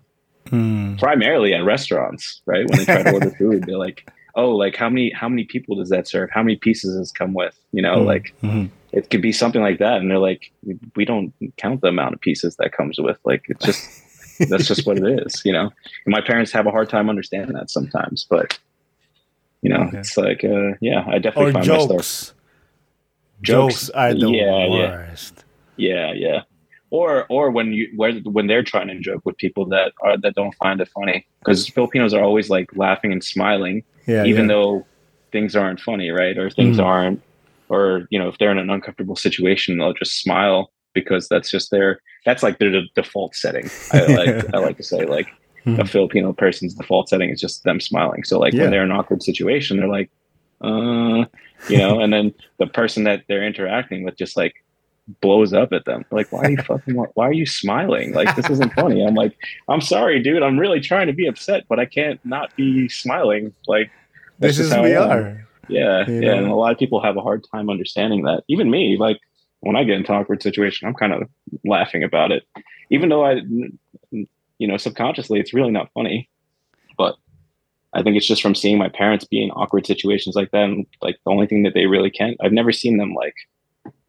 mm. 0.45 0.99
primarily 0.99 1.53
at 1.53 1.63
restaurants 1.63 2.41
right 2.45 2.69
when 2.69 2.79
they 2.79 2.85
try 2.85 3.01
to 3.01 3.11
order 3.11 3.31
food 3.37 3.63
they're 3.65 3.77
like 3.77 4.09
oh 4.35 4.51
like 4.51 4.75
how 4.75 4.89
many 4.89 5.11
how 5.11 5.27
many 5.27 5.43
people 5.43 5.75
does 5.75 5.89
that 5.89 6.07
serve 6.07 6.29
how 6.31 6.43
many 6.43 6.55
pieces 6.55 6.95
does 6.95 7.11
come 7.11 7.33
with 7.33 7.57
you 7.71 7.81
know 7.81 7.97
mm. 7.97 8.05
like 8.05 8.33
mm-hmm. 8.43 8.65
it 8.91 9.09
could 9.09 9.21
be 9.21 9.31
something 9.31 9.61
like 9.61 9.79
that 9.79 9.97
and 9.97 10.11
they're 10.11 10.19
like 10.19 10.51
we 10.95 11.03
don't 11.03 11.33
count 11.57 11.81
the 11.81 11.87
amount 11.87 12.13
of 12.13 12.21
pieces 12.21 12.55
that 12.57 12.71
comes 12.71 12.99
with 12.99 13.17
like 13.25 13.43
it's 13.49 13.65
just 13.65 14.03
that's 14.49 14.67
just 14.67 14.85
what 14.85 14.97
it 14.97 15.21
is, 15.25 15.41
you 15.45 15.51
know. 15.51 15.71
And 16.05 16.11
my 16.11 16.21
parents 16.21 16.51
have 16.51 16.65
a 16.65 16.71
hard 16.71 16.89
time 16.89 17.09
understanding 17.09 17.55
that 17.55 17.69
sometimes, 17.69 18.25
but 18.29 18.57
you 19.61 19.69
know, 19.69 19.83
okay. 19.83 19.99
it's 19.99 20.17
like, 20.17 20.43
uh, 20.43 20.73
yeah, 20.81 21.05
I 21.07 21.19
definitely 21.19 21.51
or 21.51 21.53
find 21.53 21.65
jokes. 21.65 21.87
myself. 21.87 22.33
Jokes, 23.43 23.73
jokes 23.73 23.89
are 23.91 24.13
the 24.13 24.29
yeah, 24.29 24.69
worst. 24.69 25.43
Yeah. 25.77 26.11
yeah, 26.11 26.13
yeah. 26.13 26.41
Or, 26.89 27.25
or 27.29 27.49
when 27.49 27.73
you 27.73 27.91
where 27.95 28.13
when 28.19 28.47
they're 28.47 28.63
trying 28.63 28.87
to 28.87 28.99
joke 28.99 29.25
with 29.25 29.37
people 29.37 29.65
that 29.67 29.93
are 30.01 30.15
that 30.17 30.35
don't 30.35 30.53
find 30.55 30.79
it 30.79 30.89
funny 30.89 31.25
because 31.39 31.67
Filipinos 31.67 32.13
are 32.13 32.23
always 32.23 32.51
like 32.51 32.69
laughing 32.75 33.11
and 33.11 33.23
smiling, 33.23 33.83
yeah, 34.05 34.25
even 34.25 34.43
yeah. 34.43 34.55
though 34.55 34.85
things 35.31 35.55
aren't 35.55 35.79
funny, 35.79 36.11
right? 36.11 36.37
Or 36.37 36.51
things 36.51 36.77
mm. 36.77 36.85
aren't, 36.85 37.21
or 37.69 38.07
you 38.11 38.19
know, 38.19 38.27
if 38.27 38.37
they're 38.37 38.51
in 38.51 38.59
an 38.59 38.69
uncomfortable 38.69 39.15
situation, 39.15 39.79
they'll 39.79 39.93
just 39.93 40.21
smile 40.21 40.71
because 40.93 41.27
that's 41.27 41.49
just 41.49 41.71
their 41.71 41.99
that's 42.25 42.43
like 42.43 42.59
their 42.59 42.81
default 42.95 43.35
setting. 43.35 43.69
I 43.91 44.05
like 44.15 44.53
I 44.53 44.59
like 44.59 44.77
to 44.77 44.83
say 44.83 45.05
like 45.05 45.27
mm-hmm. 45.65 45.81
a 45.81 45.85
Filipino 45.85 46.33
person's 46.33 46.73
default 46.73 47.09
setting 47.09 47.29
is 47.29 47.41
just 47.41 47.63
them 47.63 47.79
smiling. 47.79 48.23
So 48.23 48.39
like 48.39 48.53
yeah. 48.53 48.61
when 48.61 48.71
they're 48.71 48.83
in 48.83 48.91
an 48.91 48.97
awkward 48.97 49.23
situation, 49.23 49.77
they're 49.77 49.87
like, 49.87 50.09
uh, 50.63 51.25
you 51.69 51.77
know, 51.77 51.99
and 51.99 52.11
then 52.11 52.33
the 52.59 52.67
person 52.67 53.03
that 53.03 53.23
they're 53.27 53.45
interacting 53.45 54.03
with 54.03 54.17
just 54.17 54.37
like 54.37 54.53
blows 55.21 55.53
up 55.53 55.73
at 55.73 55.85
them. 55.85 56.05
Like, 56.11 56.31
why 56.31 56.43
are 56.43 56.51
you 56.51 56.57
fucking? 56.57 56.95
Why 56.95 57.27
are 57.27 57.33
you 57.33 57.45
smiling? 57.45 58.13
Like 58.13 58.35
this 58.35 58.49
isn't 58.49 58.73
funny. 58.73 59.05
I'm 59.05 59.15
like, 59.15 59.35
I'm 59.67 59.81
sorry, 59.81 60.21
dude. 60.21 60.43
I'm 60.43 60.59
really 60.59 60.79
trying 60.79 61.07
to 61.07 61.13
be 61.13 61.27
upset, 61.27 61.65
but 61.67 61.79
I 61.79 61.85
can't 61.85 62.23
not 62.25 62.55
be 62.55 62.87
smiling. 62.89 63.53
Like 63.67 63.91
this 64.39 64.59
is 64.59 64.71
how 64.71 64.83
we 64.83 64.95
are. 64.95 65.45
Yeah, 65.67 66.07
you 66.07 66.21
yeah. 66.21 66.33
Know? 66.33 66.37
And 66.39 66.47
a 66.47 66.55
lot 66.55 66.71
of 66.71 66.77
people 66.77 67.01
have 67.01 67.17
a 67.17 67.21
hard 67.21 67.45
time 67.51 67.69
understanding 67.69 68.23
that. 68.23 68.43
Even 68.47 68.69
me, 68.69 68.97
like 68.97 69.19
when 69.61 69.75
I 69.75 69.83
get 69.83 69.95
into 69.95 70.11
awkward 70.11 70.43
situation, 70.43 70.87
I'm 70.87 70.93
kind 70.93 71.13
of 71.13 71.23
laughing 71.65 72.03
about 72.03 72.31
it, 72.31 72.43
even 72.89 73.09
though 73.09 73.25
I, 73.25 73.41
you 74.11 74.67
know, 74.67 74.77
subconsciously 74.77 75.39
it's 75.39 75.53
really 75.53 75.71
not 75.71 75.89
funny. 75.93 76.29
I 77.93 78.01
think 78.01 78.17
it's 78.17 78.27
just 78.27 78.41
from 78.41 78.55
seeing 78.55 78.77
my 78.77 78.89
parents 78.89 79.25
be 79.25 79.43
in 79.43 79.51
awkward 79.51 79.85
situations 79.85 80.35
like 80.35 80.51
that, 80.51 80.63
and 80.63 80.85
like 81.01 81.17
the 81.25 81.31
only 81.31 81.47
thing 81.47 81.63
that 81.63 81.73
they 81.73 81.85
really 81.85 82.09
can. 82.09 82.35
I've 82.41 82.51
never 82.51 82.71
seen 82.71 82.97
them 82.97 83.13
like 83.13 83.35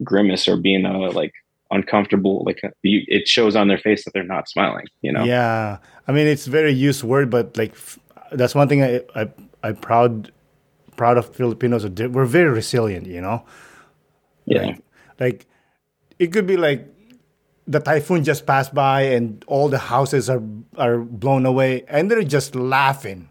grimace 0.03 0.47
or 0.47 0.57
being 0.57 0.85
uh, 0.85 1.11
like 1.11 1.33
uncomfortable. 1.71 2.43
Like 2.45 2.61
it 2.83 3.27
shows 3.27 3.55
on 3.55 3.67
their 3.67 3.77
face 3.77 4.05
that 4.05 4.13
they're 4.13 4.23
not 4.23 4.49
smiling. 4.49 4.85
You 5.01 5.11
know? 5.11 5.23
Yeah, 5.23 5.77
I 6.07 6.11
mean 6.11 6.27
it's 6.27 6.45
very 6.47 6.73
used 6.73 7.03
word, 7.03 7.29
but 7.29 7.57
like 7.57 7.75
that's 8.31 8.55
one 8.55 8.67
thing 8.67 8.83
I 8.83 9.01
I 9.15 9.29
I 9.63 9.71
proud 9.73 10.31
proud 10.95 11.17
of 11.17 11.35
Filipinos. 11.35 11.85
We're 11.85 12.25
very 12.25 12.49
resilient, 12.49 13.07
you 13.07 13.21
know. 13.21 13.45
Yeah. 14.45 14.65
Like, 14.65 14.81
like 15.19 15.45
it 16.19 16.27
could 16.27 16.47
be 16.47 16.57
like 16.57 16.87
the 17.67 17.79
typhoon 17.79 18.23
just 18.23 18.45
passed 18.45 18.73
by 18.73 19.01
and 19.01 19.43
all 19.47 19.69
the 19.69 19.79
houses 19.79 20.29
are 20.29 20.41
are 20.77 20.99
blown 20.99 21.45
away 21.45 21.83
and 21.87 22.09
they're 22.09 22.23
just 22.23 22.55
laughing. 22.55 23.29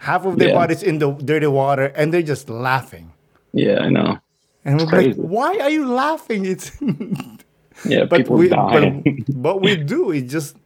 Half 0.00 0.24
of 0.24 0.38
their 0.38 0.48
Yeah. 0.48 0.54
bodies 0.54 0.82
in 0.82 0.98
the 0.98 1.12
dirty 1.12 1.46
water 1.46 1.92
and 1.94 2.12
they're 2.12 2.22
just 2.34 2.48
laughing. 2.48 3.12
Yeah, 3.52 3.80
I 3.80 3.88
know. 3.90 4.18
And 4.64 4.78
we're 4.78 4.86
like, 4.86 5.16
why 5.16 5.58
are 5.60 5.70
you 5.70 5.86
laughing? 5.86 6.44
It's 6.46 6.72
Yeah, 7.84 8.04
but 8.04 8.18
people 8.18 8.36
we 8.36 8.48
but, 8.48 8.82
but 9.36 9.60
we 9.60 9.76
do. 9.76 10.10
It 10.10 10.22
just 10.28 10.56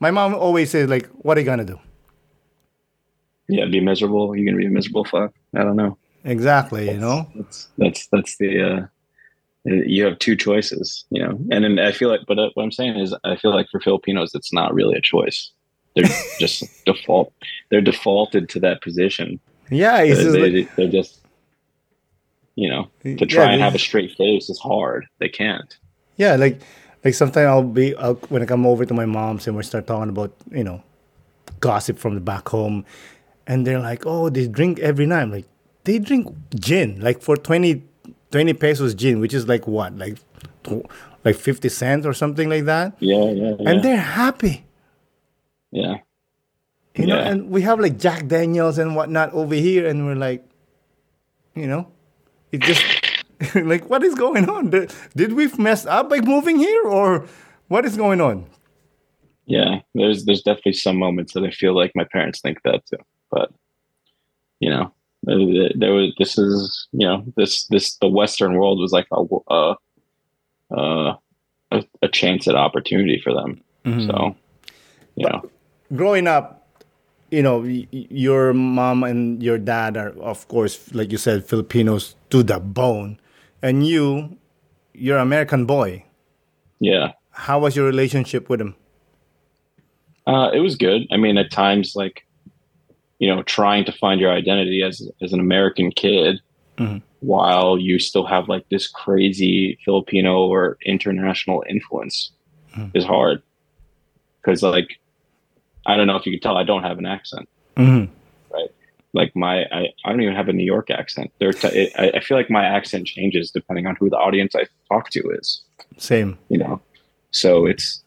my 0.00 0.10
mom 0.10 0.34
always 0.34 0.70
says 0.70 0.88
like, 0.88 1.06
what 1.24 1.36
are 1.36 1.40
you 1.40 1.46
gonna 1.46 1.64
do? 1.64 1.78
yeah, 3.48 3.66
be 3.66 3.80
miserable. 3.80 4.34
You're 4.36 4.46
gonna 4.46 4.58
be 4.58 4.66
a 4.66 4.70
miserable 4.70 5.04
fuck. 5.04 5.32
I 5.54 5.62
don't 5.64 5.76
know. 5.76 5.98
Exactly, 6.24 6.90
you 6.90 6.98
know? 6.98 7.26
That's 7.34 7.68
that's 7.78 8.06
that's 8.08 8.36
the 8.38 8.62
uh 8.62 8.86
you 9.66 10.04
have 10.04 10.18
two 10.18 10.36
choices, 10.36 11.06
you 11.10 11.22
know. 11.22 11.38
And 11.50 11.64
then 11.64 11.78
I 11.78 11.92
feel 11.92 12.08
like 12.08 12.20
but 12.28 12.38
uh, 12.38 12.50
what 12.54 12.62
I'm 12.62 12.72
saying 12.72 12.98
is 12.98 13.14
I 13.24 13.36
feel 13.36 13.54
like 13.54 13.66
for 13.70 13.80
Filipinos 13.80 14.34
it's 14.34 14.52
not 14.52 14.74
really 14.74 14.96
a 14.96 15.00
choice. 15.02 15.50
They're 15.94 16.08
just 16.38 16.64
default 16.84 17.32
they're 17.70 17.80
defaulted 17.80 18.48
to 18.50 18.60
that 18.60 18.82
position. 18.82 19.40
Yeah, 19.70 20.04
They're, 20.04 20.14
just 20.14 20.32
they, 20.32 20.50
like, 20.50 20.76
they're 20.76 20.88
just 20.88 21.20
you 22.56 22.68
know, 22.70 22.88
to 23.02 23.10
Yeah, 23.10 23.26
try 23.26 23.52
and 23.52 23.60
have 23.60 23.74
a 23.74 23.78
straight 23.78 24.12
face 24.16 24.48
is 24.48 24.58
hard. 24.60 25.06
They 25.18 25.28
can't. 25.28 25.76
Yeah, 26.16 26.36
like 26.36 26.60
like 27.04 27.14
sometimes 27.14 27.46
I'll 27.46 27.62
be 27.62 27.94
I'll, 27.96 28.14
when 28.28 28.42
I 28.42 28.46
come 28.46 28.66
over 28.66 28.84
to 28.84 28.94
my 28.94 29.06
mom's 29.06 29.46
and 29.46 29.56
we 29.56 29.62
start 29.62 29.86
talking 29.86 30.10
about 30.10 30.32
you 30.50 30.64
know 30.64 30.82
gossip 31.60 31.98
from 31.98 32.14
the 32.14 32.20
back 32.20 32.48
home, 32.48 32.84
and 33.46 33.66
they're 33.66 33.80
like, 33.80 34.04
oh, 34.06 34.28
they 34.30 34.46
drink 34.46 34.78
every 34.80 35.06
night. 35.06 35.22
I'm 35.22 35.30
like 35.32 35.46
they 35.84 35.98
drink 35.98 36.34
gin 36.54 37.00
like 37.00 37.20
for 37.22 37.36
20, 37.36 37.82
20 38.30 38.52
pesos 38.54 38.94
gin, 38.94 39.20
which 39.20 39.34
is 39.34 39.48
like 39.48 39.66
what 39.66 39.96
like 39.98 40.18
tw- 40.62 40.86
like 41.24 41.36
fifty 41.36 41.68
cents 41.68 42.06
or 42.06 42.12
something 42.12 42.48
like 42.48 42.64
that, 42.66 42.94
Yeah, 43.00 43.24
yeah, 43.30 43.54
yeah. 43.58 43.70
and 43.70 43.82
they're 43.82 43.96
happy. 43.96 44.64
Yeah. 45.74 45.98
You 46.96 47.06
know, 47.06 47.16
Yeah. 47.16 47.28
and 47.28 47.50
we 47.50 47.62
have 47.62 47.80
like 47.80 47.98
Jack 47.98 48.28
Daniels 48.28 48.78
and 48.78 48.94
whatnot 48.94 49.32
over 49.34 49.54
here, 49.54 49.86
and 49.86 50.06
we're 50.06 50.14
like, 50.14 50.44
you 51.54 51.66
know, 51.66 51.88
it 52.52 52.62
just 52.62 52.84
like 53.54 53.90
what 53.90 54.02
is 54.04 54.14
going 54.14 54.48
on? 54.48 54.70
Did, 54.70 54.94
did 55.16 55.32
we 55.32 55.48
mess 55.58 55.84
up 55.86 56.08
by 56.08 56.20
moving 56.20 56.56
here, 56.58 56.84
or 56.84 57.26
what 57.68 57.84
is 57.84 57.96
going 57.96 58.20
on? 58.20 58.46
Yeah, 59.46 59.80
there's 59.94 60.24
there's 60.24 60.42
definitely 60.42 60.74
some 60.74 60.96
moments 60.96 61.32
that 61.34 61.42
I 61.44 61.50
feel 61.50 61.74
like 61.76 61.92
my 61.94 62.04
parents 62.04 62.40
think 62.40 62.62
that 62.62 62.86
too. 62.86 63.02
But 63.30 63.50
you 64.60 64.70
know, 64.70 64.94
there, 65.24 65.92
was 65.92 66.14
this 66.16 66.38
is 66.38 66.86
you 66.92 67.06
know 67.06 67.24
this 67.36 67.66
this 67.66 67.96
the 67.96 68.08
Western 68.08 68.54
world 68.54 68.78
was 68.78 68.92
like 68.92 69.08
a 69.12 69.24
a 69.50 69.74
a, 70.70 71.18
a, 71.72 71.84
a 72.02 72.08
chance 72.08 72.46
at 72.46 72.54
opportunity 72.54 73.20
for 73.22 73.34
them. 73.34 73.60
Mm-hmm. 73.84 74.06
So 74.06 74.36
you 75.16 75.28
know, 75.28 75.50
growing 75.94 76.26
up, 76.26 76.66
you 77.30 77.42
know, 77.42 77.62
your 77.90 78.52
mom 78.52 79.02
and 79.04 79.42
your 79.42 79.58
dad 79.58 79.96
are, 79.96 80.10
of 80.20 80.46
course, 80.48 80.92
like 80.94 81.10
you 81.12 81.18
said, 81.18 81.44
Filipinos 81.44 82.14
to 82.30 82.42
the 82.42 82.60
bone, 82.60 83.18
and 83.62 83.86
you, 83.86 84.36
you're 84.92 85.18
American 85.18 85.66
boy. 85.66 86.04
yeah, 86.80 87.12
How 87.30 87.58
was 87.58 87.74
your 87.76 87.86
relationship 87.86 88.48
with 88.48 88.60
him? 88.60 88.74
uh, 90.26 90.50
it 90.54 90.60
was 90.60 90.76
good. 90.76 91.02
I 91.12 91.16
mean, 91.18 91.36
at 91.36 91.50
times 91.50 91.94
like 91.96 92.24
you 93.20 93.28
know, 93.28 93.42
trying 93.44 93.84
to 93.84 93.92
find 93.92 94.20
your 94.20 94.32
identity 94.32 94.82
as 94.82 95.08
as 95.22 95.32
an 95.32 95.40
American 95.40 95.90
kid. 95.92 96.40
Mhm. 96.78 97.02
While 97.20 97.78
you 97.78 97.98
still 97.98 98.26
have 98.26 98.48
like 98.48 98.68
this 98.70 98.86
crazy 98.88 99.78
Filipino 99.84 100.46
or 100.46 100.76
international 100.84 101.64
influence 101.68 102.32
is 102.94 103.04
hard. 103.04 103.42
because 104.42 104.62
like 104.62 104.98
I 105.86 105.96
don't 105.96 106.06
know 106.06 106.16
if 106.16 106.26
you 106.26 106.32
can 106.32 106.40
tell 106.40 106.56
I 106.56 106.64
don't 106.64 106.82
have 106.82 106.98
an 106.98 107.06
accent. 107.06 107.48
Mm-hmm. 107.76 108.12
Like 109.12 109.34
my 109.36 109.62
I, 109.70 109.88
I 110.04 110.10
don't 110.10 110.20
even 110.22 110.34
have 110.34 110.48
a 110.48 110.52
New 110.52 110.64
York 110.64 110.90
accent. 110.90 111.32
There 111.38 111.52
t- 111.52 111.68
it, 111.68 111.92
I, 111.96 112.18
I 112.18 112.20
feel 112.20 112.36
like 112.36 112.50
my 112.50 112.64
accent 112.64 113.06
changes 113.06 113.50
depending 113.52 113.86
on 113.86 113.94
who 113.94 114.10
the 114.10 114.16
audience 114.16 114.56
I 114.56 114.66
talk 114.92 115.10
to 115.10 115.30
is. 115.30 115.62
Same. 115.96 116.36
You 116.48 116.58
know, 116.58 116.80
so 117.30 117.64
it's 117.64 118.02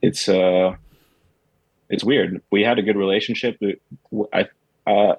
it's 0.00 0.30
uh 0.30 0.76
it's 1.90 2.02
weird. 2.02 2.40
We 2.50 2.62
had 2.62 2.78
a 2.78 2.82
good 2.82 2.96
relationship. 2.96 3.60
I 4.32 4.48
uh 4.86 5.16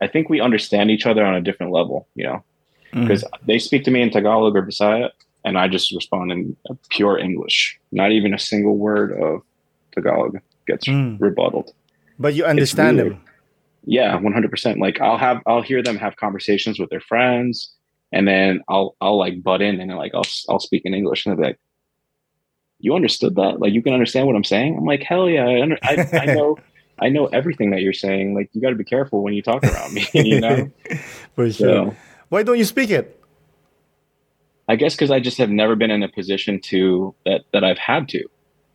I 0.00 0.06
think 0.06 0.30
we 0.30 0.40
understand 0.40 0.90
each 0.90 1.04
other 1.04 1.22
on 1.22 1.34
a 1.34 1.42
different 1.42 1.72
level. 1.72 2.08
You 2.14 2.24
know, 2.24 2.44
because 2.92 3.24
they 3.44 3.58
speak 3.58 3.84
to 3.84 3.90
me 3.90 4.00
in 4.00 4.10
Tagalog 4.10 4.56
or 4.56 4.62
Bisaya, 4.62 5.10
and 5.44 5.58
I 5.58 5.68
just 5.68 5.92
respond 5.94 6.32
in 6.32 6.56
pure 6.88 7.18
English. 7.18 7.78
Not 7.92 8.10
even 8.12 8.32
a 8.32 8.38
single 8.38 8.78
word 8.78 9.12
of 9.20 9.42
Tagalog 9.94 10.40
gets 10.66 10.86
Mm. 10.86 11.20
rebutted. 11.20 11.70
But 12.18 12.34
you 12.34 12.44
understand 12.44 12.98
him. 13.00 13.20
Yeah, 13.84 14.16
one 14.18 14.32
hundred 14.32 14.50
percent. 14.50 14.78
Like 14.80 15.00
I'll 15.00 15.18
have 15.18 15.42
I'll 15.46 15.62
hear 15.62 15.82
them 15.82 15.96
have 15.98 16.16
conversations 16.16 16.78
with 16.78 16.90
their 16.90 17.00
friends, 17.00 17.72
and 18.12 18.26
then 18.26 18.62
I'll 18.68 18.96
I'll 19.00 19.18
like 19.18 19.42
butt 19.42 19.60
in 19.62 19.80
and 19.80 19.94
like 19.96 20.12
I'll 20.14 20.24
I'll 20.48 20.60
speak 20.60 20.82
in 20.84 20.94
English, 20.94 21.26
and 21.26 21.32
they'll 21.36 21.42
be 21.42 21.48
like, 21.48 21.58
"You 22.80 22.94
understood 22.94 23.34
that? 23.36 23.60
Like 23.60 23.72
you 23.74 23.82
can 23.82 23.92
understand 23.92 24.26
what 24.26 24.36
I'm 24.36 24.44
saying?" 24.44 24.76
I'm 24.78 24.84
like, 24.86 25.02
"Hell 25.02 25.28
yeah, 25.28 25.44
I 25.46 25.60
under, 25.62 25.78
I, 25.82 26.08
I 26.14 26.26
know." 26.26 26.56
I 27.00 27.08
know 27.08 27.26
everything 27.26 27.72
that 27.72 27.82
you're 27.82 27.92
saying. 27.92 28.36
Like 28.36 28.50
you 28.52 28.60
got 28.62 28.70
to 28.70 28.76
be 28.76 28.84
careful 28.84 29.24
when 29.24 29.34
you 29.34 29.42
talk 29.42 29.64
around 29.64 29.92
me. 29.92 30.06
You 30.14 30.40
know, 30.40 30.70
For 31.34 31.50
sure. 31.50 31.90
so 31.90 31.96
Why 32.28 32.44
don't 32.44 32.56
you 32.56 32.64
speak 32.64 32.88
it? 32.90 33.20
I 34.68 34.76
guess 34.76 34.94
because 34.94 35.10
I 35.10 35.18
just 35.18 35.36
have 35.38 35.50
never 35.50 35.74
been 35.74 35.90
in 35.90 36.04
a 36.04 36.08
position 36.08 36.60
to 36.70 37.12
that 37.26 37.42
that 37.52 37.64
I've 37.64 37.78
had 37.78 38.08
to. 38.10 38.24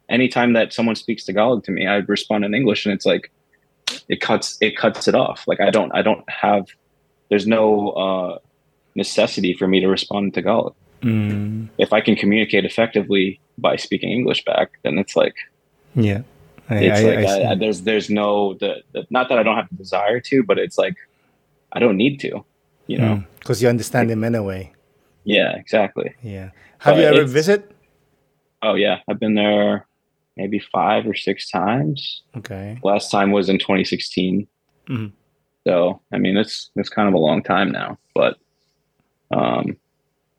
Anytime 0.10 0.54
that 0.54 0.74
someone 0.74 0.96
speaks 0.96 1.24
Tagalog 1.26 1.64
to 1.66 1.72
me, 1.72 1.86
I 1.88 1.98
respond 1.98 2.44
in 2.46 2.54
English, 2.54 2.86
and 2.86 2.94
it's 2.94 3.06
like 3.06 3.32
it 4.08 4.22
cuts 4.22 4.58
it 4.62 4.76
cuts 4.78 5.08
it 5.08 5.16
off. 5.16 5.44
Like 5.48 5.60
I 5.62 5.70
don't 5.70 5.92
I 5.94 6.02
don't 6.02 6.28
have 6.30 6.68
there's 7.30 7.46
no 7.48 7.90
uh, 7.92 8.38
necessity 8.96 9.54
for 9.54 9.68
me 9.68 9.80
to 9.82 9.88
respond 9.88 10.26
in 10.28 10.32
Tagalog. 10.32 10.74
Mm, 11.02 11.70
If 11.78 11.94
I 11.94 12.02
can 12.02 12.16
communicate 12.16 12.66
effectively 12.66 13.40
by 13.58 13.76
speaking 13.78 14.12
English 14.12 14.44
back, 14.46 14.72
then 14.84 14.98
it's 14.98 15.16
like 15.16 15.36
yeah. 15.96 16.22
I, 16.70 16.76
it's 16.76 17.00
I- 17.00 17.04
like 17.16 17.48
I. 17.52 17.56
There's 17.56 17.82
there's 17.82 18.10
no 18.10 18.56
the, 18.56 18.84
the 18.94 19.06
not 19.10 19.30
that 19.30 19.38
I 19.40 19.44
don't 19.44 19.56
have 19.56 19.70
the 19.70 19.78
desire 19.78 20.20
to, 20.20 20.44
but 20.44 20.58
it's 20.58 20.78
like 20.78 20.96
I 21.72 21.80
don't 21.80 21.98
need 21.98 22.20
to. 22.22 22.44
You 22.88 22.98
know? 22.98 23.24
Because 23.40 23.62
you 23.62 23.70
understand 23.70 24.10
him 24.10 24.24
anyway. 24.24 24.74
Yeah, 25.24 25.56
exactly. 25.56 26.16
Yeah. 26.24 26.50
Have 26.80 26.96
But 26.96 27.02
you 27.02 27.06
ever 27.06 27.26
visit? 27.26 27.72
Oh 28.64 28.74
yeah, 28.74 29.00
I've 29.08 29.20
been 29.20 29.36
there 29.36 29.86
maybe 30.40 30.60
five 30.72 31.06
or 31.06 31.14
six 31.16 31.50
times. 31.52 32.24
Okay. 32.38 32.78
Last 32.84 33.12
time 33.12 33.32
was 33.32 33.50
in 33.50 33.60
2016. 33.60 34.48
Mhm. 34.88 35.12
So 35.68 36.02
I 36.14 36.18
mean, 36.18 36.38
it's 36.38 36.72
it's 36.76 36.90
kind 36.90 37.08
of 37.10 37.14
a 37.14 37.18
long 37.28 37.44
time 37.44 37.70
now. 37.72 37.98
But 38.16 38.38
um, 39.32 39.78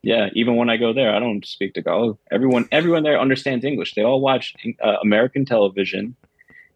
yeah, 0.03 0.31
even 0.35 0.57
when 0.57 0.71
I 0.71 0.77
go 0.79 0.93
there, 0.93 1.15
I 1.15 1.19
don't 1.21 1.45
speak 1.47 1.75
Tagalog. 1.75 2.19
Everyone 2.31 2.65
everyone 2.73 3.03
there 3.03 3.21
understands 3.21 3.65
English. 3.65 3.95
They 3.95 4.03
all 4.03 4.21
watch 4.21 4.55
uh, 4.83 4.97
American 5.03 5.45
television. 5.45 6.17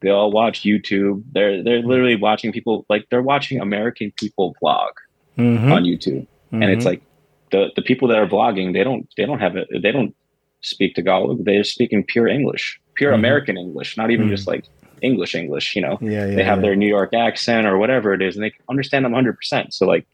They 0.02 0.10
all 0.10 0.30
watch 0.30 0.62
YouTube. 0.62 1.22
They're 1.32 1.62
they're 1.64 1.82
literally 1.82 2.16
watching 2.16 2.52
people 2.52 2.84
like 2.90 3.06
they're 3.10 3.22
watching 3.34 3.60
American 3.60 4.12
people 4.22 4.54
vlog 4.62 4.90
Mhm. 5.38 5.72
on 5.72 5.82
YouTube, 5.84 6.26
and 6.52 6.64
it's 6.74 6.84
Mhm. 6.84 6.90
like 6.92 7.02
the 7.50 7.70
the 7.76 7.82
people 7.82 8.06
that 8.08 8.18
are 8.18 8.26
vlogging 8.37 8.72
they 8.74 8.84
don't 8.84 9.08
they 9.16 9.24
don't 9.28 9.40
have 9.40 9.56
it 9.56 9.66
they 9.82 9.90
don't 9.92 10.14
speak 10.60 10.94
Tagalog. 10.94 11.44
They're 11.46 11.64
speaking 11.64 12.04
pure 12.12 12.28
English, 12.28 12.78
pure 12.94 13.12
Mhm. 13.12 13.18
American 13.18 13.57
English, 13.57 13.96
not 13.96 14.11
even 14.11 14.26
Mhm. 14.26 14.30
just 14.30 14.46
like 14.46 14.64
English 15.02 15.35
English. 15.35 15.74
You 15.76 15.83
know, 15.83 15.98
yeah, 16.00 16.26
yeah. 16.26 16.37
they 16.37 16.44
have 16.44 16.59
yeah. 16.59 16.62
their 16.62 16.76
New 16.76 16.88
York 16.88 17.12
accent 17.14 17.66
or 17.66 17.78
whatever 17.78 18.14
it 18.14 18.22
is, 18.22 18.37
and 18.37 18.44
they 18.44 18.50
can 18.50 18.64
understand 18.68 19.04
them 19.04 19.12
100. 19.12 19.37
percent 19.37 19.74
So 19.74 19.87
like, 19.87 20.07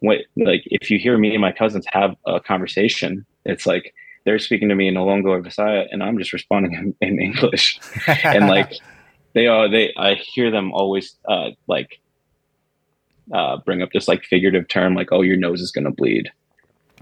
what 0.00 0.18
like 0.36 0.62
if 0.66 0.90
you 0.90 0.98
hear 0.98 1.16
me 1.18 1.32
and 1.32 1.40
my 1.40 1.52
cousins 1.52 1.86
have 1.92 2.14
a 2.26 2.40
conversation, 2.40 3.26
it's 3.44 3.66
like 3.66 3.92
they're 4.24 4.38
speaking 4.38 4.68
to 4.70 4.74
me 4.74 4.88
in 4.88 4.94
Ilongo 4.94 5.26
or 5.30 5.42
Visaya, 5.42 5.86
and 5.90 6.02
I'm 6.02 6.18
just 6.18 6.32
responding 6.32 6.72
in, 6.72 6.94
in 7.06 7.20
English, 7.20 7.78
and 8.24 8.48
like 8.48 8.72
they 9.34 9.46
are 9.46 9.68
they 9.68 9.92
I 9.96 10.14
hear 10.14 10.50
them 10.50 10.72
always 10.72 11.16
uh 11.28 11.50
like 11.68 12.00
uh 13.32 13.56
bring 13.64 13.82
up 13.82 13.90
this 13.92 14.06
like 14.08 14.22
figurative 14.24 14.68
term 14.68 14.94
like 14.94 15.08
oh 15.10 15.22
your 15.22 15.36
nose 15.36 15.60
is 15.62 15.72
gonna 15.72 15.90
bleed 15.90 16.30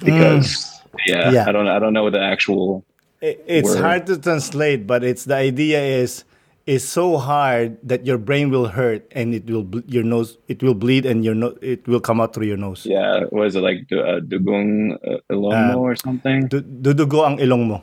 because 0.05 0.81
yeah, 1.07 1.31
Yeah. 1.31 1.45
I 1.49 1.53
don't 1.53 1.69
I 1.69 1.79
don't 1.79 1.93
know 1.93 2.11
the 2.11 2.21
actual 2.23 2.85
It- 3.23 3.39
it's 3.47 3.73
word. 3.75 3.81
hard 3.87 4.03
to 4.11 4.19
translate, 4.19 4.85
but 4.87 5.07
it's 5.07 5.25
the 5.31 5.39
idea 5.39 5.79
is 5.81 6.25
is 6.67 6.87
so 6.87 7.19
hard 7.19 7.75
that 7.83 8.07
your 8.07 8.19
brain 8.19 8.47
will 8.51 8.71
hurt 8.71 9.03
and 9.19 9.35
it 9.35 9.47
will 9.51 9.67
your 9.91 10.07
nose 10.07 10.39
it 10.47 10.63
will 10.63 10.75
bleed 10.79 11.03
and 11.07 11.25
your 11.27 11.35
no, 11.35 11.55
it 11.59 11.83
will 11.91 11.99
come 11.99 12.23
out 12.23 12.35
through 12.35 12.47
your 12.47 12.57
nose. 12.59 12.87
yeah 12.87 13.27
was 13.35 13.59
it 13.59 13.63
like 13.67 13.83
uh, 13.91 14.23
Dugong 14.23 14.95
uh, 15.03 15.19
Ilongmo 15.27 15.75
Uh, 15.75 15.87
or 15.91 15.95
something 15.99 16.47
Du- 16.47 16.63
Dudugo 16.63 17.27
ang 17.27 17.43
ilong 17.43 17.67
mo. 17.67 17.79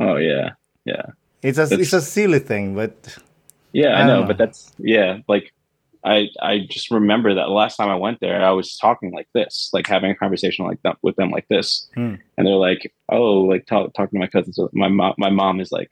oh 0.00 0.16
yeah 0.16 0.56
yeah 0.88 1.12
It's 1.44 1.58
a 1.60 1.66
That's- 1.68 1.80
it's 1.88 1.92
a 1.92 2.00
silly 2.00 2.38
thing, 2.40 2.72
but 2.78 2.94
Yeah, 3.76 3.98
I 3.98 4.04
I 4.04 4.06
know, 4.08 4.22
don't 4.24 4.28
but 4.32 4.38
that's 4.40 4.70
yeah, 4.80 5.20
like 5.28 5.52
I 6.04 6.28
I 6.40 6.66
just 6.68 6.90
remember 6.90 7.32
that 7.34 7.44
the 7.46 7.52
last 7.52 7.76
time 7.76 7.88
I 7.88 7.94
went 7.96 8.20
there, 8.20 8.44
I 8.44 8.50
was 8.50 8.76
talking 8.76 9.12
like 9.12 9.28
this, 9.34 9.70
like 9.72 9.86
having 9.86 10.10
a 10.10 10.14
conversation 10.16 10.64
like 10.66 10.82
that 10.82 10.96
with 11.02 11.16
them 11.16 11.30
like 11.30 11.46
this, 11.48 11.88
Hmm. 11.94 12.14
and 12.36 12.46
they're 12.46 12.54
like, 12.54 12.92
"Oh, 13.08 13.40
like 13.42 13.66
talk, 13.66 13.92
talking 13.94 14.18
to 14.18 14.20
my 14.20 14.26
cousins." 14.26 14.58
My 14.72 14.88
mom, 14.88 15.14
my 15.18 15.30
mom 15.30 15.60
is 15.60 15.70
like, 15.70 15.90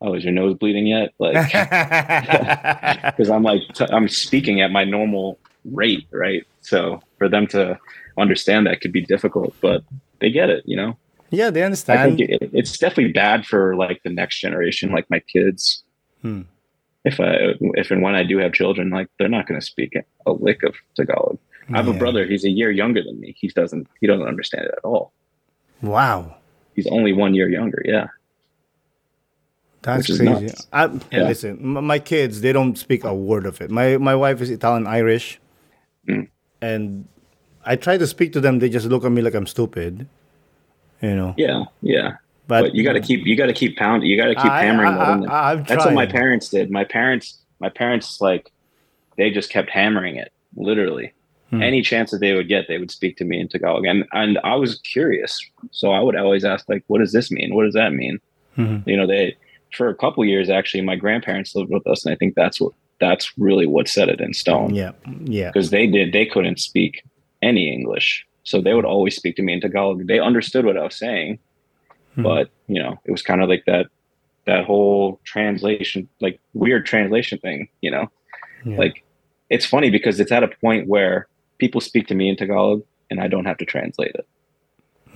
"Oh, 0.00 0.14
is 0.14 0.24
your 0.24 0.32
nose 0.32 0.56
bleeding 0.56 0.86
yet?" 0.86 1.12
Like, 1.18 1.34
because 3.04 3.30
I'm 3.30 3.42
like 3.42 3.62
t- 3.74 3.86
I'm 3.90 4.08
speaking 4.08 4.60
at 4.60 4.70
my 4.70 4.84
normal 4.84 5.38
rate, 5.64 6.06
right? 6.10 6.46
So 6.62 7.02
for 7.18 7.28
them 7.28 7.46
to 7.48 7.78
understand 8.18 8.66
that 8.66 8.80
could 8.80 8.92
be 8.92 9.02
difficult, 9.02 9.54
but 9.60 9.82
they 10.20 10.30
get 10.30 10.50
it, 10.50 10.62
you 10.66 10.76
know. 10.76 10.96
yeah, 11.30 11.50
they 11.50 11.62
understand. 11.62 12.00
I 12.00 12.06
think 12.06 12.20
it, 12.30 12.50
it's 12.52 12.76
definitely 12.78 13.12
bad 13.12 13.46
for 13.46 13.76
like 13.76 14.02
the 14.04 14.10
next 14.10 14.40
generation, 14.40 14.90
like 14.90 15.08
my 15.10 15.20
kids. 15.20 15.84
Hmm. 16.22 16.42
If 17.04 17.18
I, 17.18 17.54
if 17.80 17.90
and 17.90 18.02
when 18.02 18.14
I 18.14 18.24
do 18.24 18.38
have 18.38 18.52
children, 18.52 18.90
like 18.90 19.08
they're 19.18 19.28
not 19.28 19.46
going 19.46 19.58
to 19.58 19.64
speak 19.66 19.94
a 20.26 20.32
lick 20.32 20.62
of 20.62 20.74
Tagalog. 20.96 21.38
I 21.72 21.76
have 21.76 21.88
a 21.88 21.92
brother; 21.94 22.26
he's 22.26 22.44
a 22.44 22.50
year 22.50 22.70
younger 22.70 23.02
than 23.02 23.18
me. 23.20 23.34
He 23.38 23.48
doesn't, 23.48 23.86
he 24.00 24.06
doesn't 24.06 24.26
understand 24.26 24.64
it 24.66 24.74
at 24.76 24.84
all. 24.84 25.12
Wow, 25.82 26.36
He's 26.74 26.86
only 26.88 27.12
one 27.12 27.32
year 27.32 27.48
younger. 27.48 27.80
Yeah, 27.86 28.08
that's 29.82 30.06
crazy. 30.14 30.52
I, 30.72 30.90
Yeah. 31.10 31.28
Listen, 31.28 31.62
my 31.84 31.98
kids 31.98 32.40
they 32.42 32.52
don't 32.52 32.76
speak 32.76 33.04
a 33.04 33.14
word 33.14 33.46
of 33.46 33.60
it. 33.60 33.70
My 33.70 33.96
my 33.96 34.14
wife 34.14 34.40
is 34.42 34.50
Italian 34.50 34.86
Irish, 34.86 35.40
Mm. 36.08 36.28
and 36.60 37.08
I 37.64 37.76
try 37.76 37.96
to 37.98 38.06
speak 38.06 38.32
to 38.34 38.40
them. 38.40 38.58
They 38.58 38.68
just 38.68 38.86
look 38.86 39.04
at 39.04 39.12
me 39.12 39.22
like 39.22 39.34
I'm 39.34 39.46
stupid. 39.46 40.06
You 41.00 41.14
know, 41.16 41.34
yeah, 41.38 41.64
yeah. 41.80 42.16
But, 42.50 42.60
But, 42.62 42.74
you 42.74 42.82
got 42.84 42.92
to 42.94 43.00
keep, 43.00 43.24
you 43.26 43.36
got 43.36 43.46
to 43.46 43.52
keep 43.54 43.76
pounding. 43.78 44.10
You 44.10 44.16
got 44.16 44.26
to 44.26 44.34
keep 44.34 44.52
I- 44.52 44.62
hammering 44.64 44.94
I, 44.94 45.16
that. 45.20 45.30
I, 45.30 45.54
That's 45.56 45.84
what 45.86 45.94
my 45.94 46.06
parents 46.06 46.48
did. 46.50 46.70
My 46.70 46.84
parents, 46.84 47.38
my 47.60 47.68
parents, 47.70 48.20
like, 48.20 48.50
they 49.16 49.30
just 49.30 49.50
kept 49.50 49.70
hammering 49.70 50.16
it. 50.16 50.32
Literally, 50.56 51.12
Hmm. 51.50 51.62
any 51.62 51.82
chance 51.82 52.12
that 52.12 52.18
they 52.20 52.32
would 52.34 52.46
get, 52.48 52.66
they 52.68 52.78
would 52.78 52.90
speak 52.92 53.16
to 53.16 53.24
me 53.24 53.40
in 53.40 53.48
Tagalog, 53.48 53.84
and 53.84 54.04
and 54.12 54.38
I 54.44 54.54
was 54.54 54.78
curious, 54.94 55.32
so 55.72 55.90
I 55.90 56.00
would 56.00 56.14
always 56.16 56.44
ask, 56.44 56.68
like, 56.68 56.84
"What 56.86 56.98
does 57.00 57.12
this 57.12 57.28
mean? 57.30 57.54
What 57.56 57.64
does 57.64 57.74
that 57.74 57.92
mean?" 57.92 58.18
Mhm. 58.56 58.86
You 58.86 58.96
know, 58.96 59.06
they 59.06 59.36
for 59.76 59.88
a 59.88 59.94
couple 59.96 60.24
years 60.24 60.48
actually, 60.48 60.82
my 60.82 60.94
grandparents 60.96 61.54
lived 61.56 61.70
with 61.72 61.84
us, 61.88 62.04
and 62.04 62.12
I 62.12 62.16
think 62.16 62.34
that's 62.36 62.60
what 62.60 62.72
that's 63.00 63.32
really 63.36 63.66
what 63.66 63.88
set 63.88 64.08
it 64.08 64.20
in 64.20 64.32
stone 64.32 64.74
Yeah, 64.74 64.92
yeah. 65.24 65.48
because 65.50 65.70
they 65.70 65.86
did 65.88 66.12
they 66.12 66.24
couldn't 66.26 66.60
speak 66.60 67.02
any 67.42 67.64
English, 67.72 68.24
so 68.44 68.60
they 68.60 68.74
would 68.74 68.84
always 68.84 69.16
speak 69.16 69.34
to 69.36 69.42
me 69.42 69.52
in 69.54 69.60
Tagalog. 69.60 70.06
They 70.06 70.20
understood 70.20 70.64
what 70.64 70.76
I 70.76 70.84
was 70.84 70.94
saying, 70.96 71.38
Hmm. 72.20 72.24
but 72.24 72.50
you 72.68 72.80
know, 72.82 72.98
it 73.04 73.10
was 73.10 73.22
kind 73.22 73.42
of 73.42 73.48
like 73.48 73.64
that 73.66 73.86
that 74.46 74.64
whole 74.64 75.20
translation, 75.24 76.08
like 76.20 76.40
weird 76.54 76.86
translation 76.86 77.38
thing. 77.38 77.68
You 77.80 77.90
know, 77.90 78.10
Yeah. 78.64 78.78
like 78.78 79.04
it's 79.48 79.66
funny 79.66 79.90
because 79.90 80.20
it's 80.20 80.32
at 80.32 80.42
a 80.42 80.48
point 80.48 80.86
where 80.88 81.26
people 81.58 81.80
speak 81.80 82.06
to 82.08 82.14
me 82.14 82.28
in 82.28 82.36
Tagalog 82.36 82.82
and 83.10 83.20
I 83.20 83.26
don't 83.28 83.44
have 83.44 83.58
to 83.58 83.64
translate 83.64 84.12
it. 84.14 84.26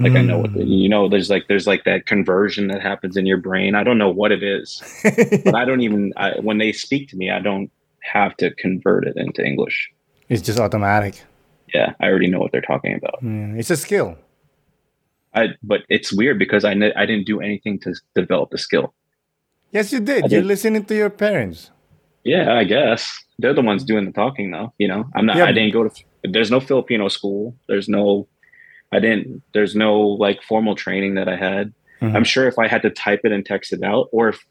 Like 0.01 0.13
I 0.15 0.23
know 0.23 0.39
what 0.39 0.53
the, 0.55 0.63
Hmm. 0.65 0.69
you 0.69 0.89
know. 0.89 1.09
There's 1.09 1.31
like 1.31 1.45
there's 1.49 1.67
like 1.69 1.85
that 1.85 2.07
conversion 2.07 2.67
that 2.69 2.83
happens 2.83 3.17
in 3.17 3.27
your 3.27 3.39
brain. 3.39 3.75
I 3.77 3.85
don't 3.85 3.97
know 3.99 4.11
what 4.11 4.33
it 4.33 4.43
is, 4.43 4.83
but 5.45 5.55
I 5.55 5.65
don't 5.65 5.83
even 5.83 6.13
I, 6.17 6.33
when 6.41 6.59
they 6.59 6.73
speak 6.73 7.09
to 7.11 7.17
me, 7.17 7.31
I 7.31 7.39
don't 7.39 7.71
have 8.03 8.37
to 8.39 8.53
convert 8.57 9.07
it 9.07 9.17
into 9.17 9.43
English. 9.45 9.89
it's 10.29 10.43
just 10.43 10.59
automatic. 10.59 11.23
Yeah, 11.73 11.95
I 12.01 12.07
already 12.09 12.27
know 12.27 12.41
what 12.41 12.51
they're 12.53 12.61
talking 12.73 12.95
about. 12.95 13.19
Yeah, 13.23 13.55
it's 13.61 13.71
a 13.71 13.77
skill. 13.77 14.19
I 15.35 15.49
but 15.63 15.83
it's 15.89 16.13
weird 16.13 16.39
because 16.39 16.65
I 16.65 16.75
kn- 16.75 16.93
I 16.97 17.07
didn't 17.07 17.27
do 17.27 17.41
anything 17.41 17.79
to 17.81 17.95
develop 18.15 18.51
the 18.51 18.59
skill. 18.59 18.95
Yes, 19.73 19.93
you 19.93 20.01
did. 20.01 20.25
I 20.25 20.29
You're 20.29 20.41
did. 20.43 20.47
listening 20.47 20.85
to 20.85 20.95
your 20.95 21.11
parents. 21.11 21.71
Yeah, 22.23 22.55
I 22.55 22.65
guess 22.65 23.23
they're 23.39 23.53
the 23.55 23.63
ones 23.63 23.85
doing 23.85 24.05
the 24.07 24.13
talking 24.13 24.51
though. 24.51 24.73
You 24.79 24.89
know, 24.89 25.05
I'm 25.15 25.27
not. 25.27 25.37
Yeah. 25.37 25.45
I 25.47 25.53
didn't 25.53 25.73
go 25.73 25.89
to. 25.89 25.91
There's 26.23 26.51
no 26.51 26.61
Filipino 26.61 27.09
school. 27.09 27.55
There's 27.69 27.89
no. 27.89 28.29
I 28.93 29.01
didn't. 29.01 29.43
There's 29.53 29.75
no 29.75 30.01
like 30.01 30.43
formal 30.43 30.75
training 30.77 31.15
that 31.17 31.29
I 31.29 31.37
had. 31.37 31.73
Mhm. 32.01 32.15
I'm 32.15 32.25
sure 32.25 32.47
if 32.49 32.59
I 32.59 32.69
had 32.69 32.83
to 32.83 32.91
type 32.91 33.21
it 33.25 33.33
and 33.33 33.45
text 33.45 33.73
it 33.73 33.83
out, 33.83 34.09
or 34.13 34.29
if, 34.29 34.45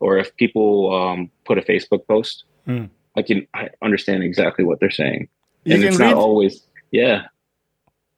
or 0.00 0.18
if 0.18 0.34
people 0.36 0.94
um, 0.94 1.30
put 1.44 1.58
a 1.58 1.62
Facebook 1.62 2.06
post, 2.06 2.44
Mm. 2.66 2.90
I 3.16 3.22
can 3.22 3.46
I 3.54 3.70
understand 3.82 4.22
exactly 4.22 4.64
what 4.64 4.78
they're 4.78 4.90
saying. 4.90 5.28
You 5.64 5.74
and 5.74 5.84
it's 5.84 5.98
read. 5.98 6.10
not 6.10 6.16
always. 6.16 6.62
Yeah, 6.92 7.24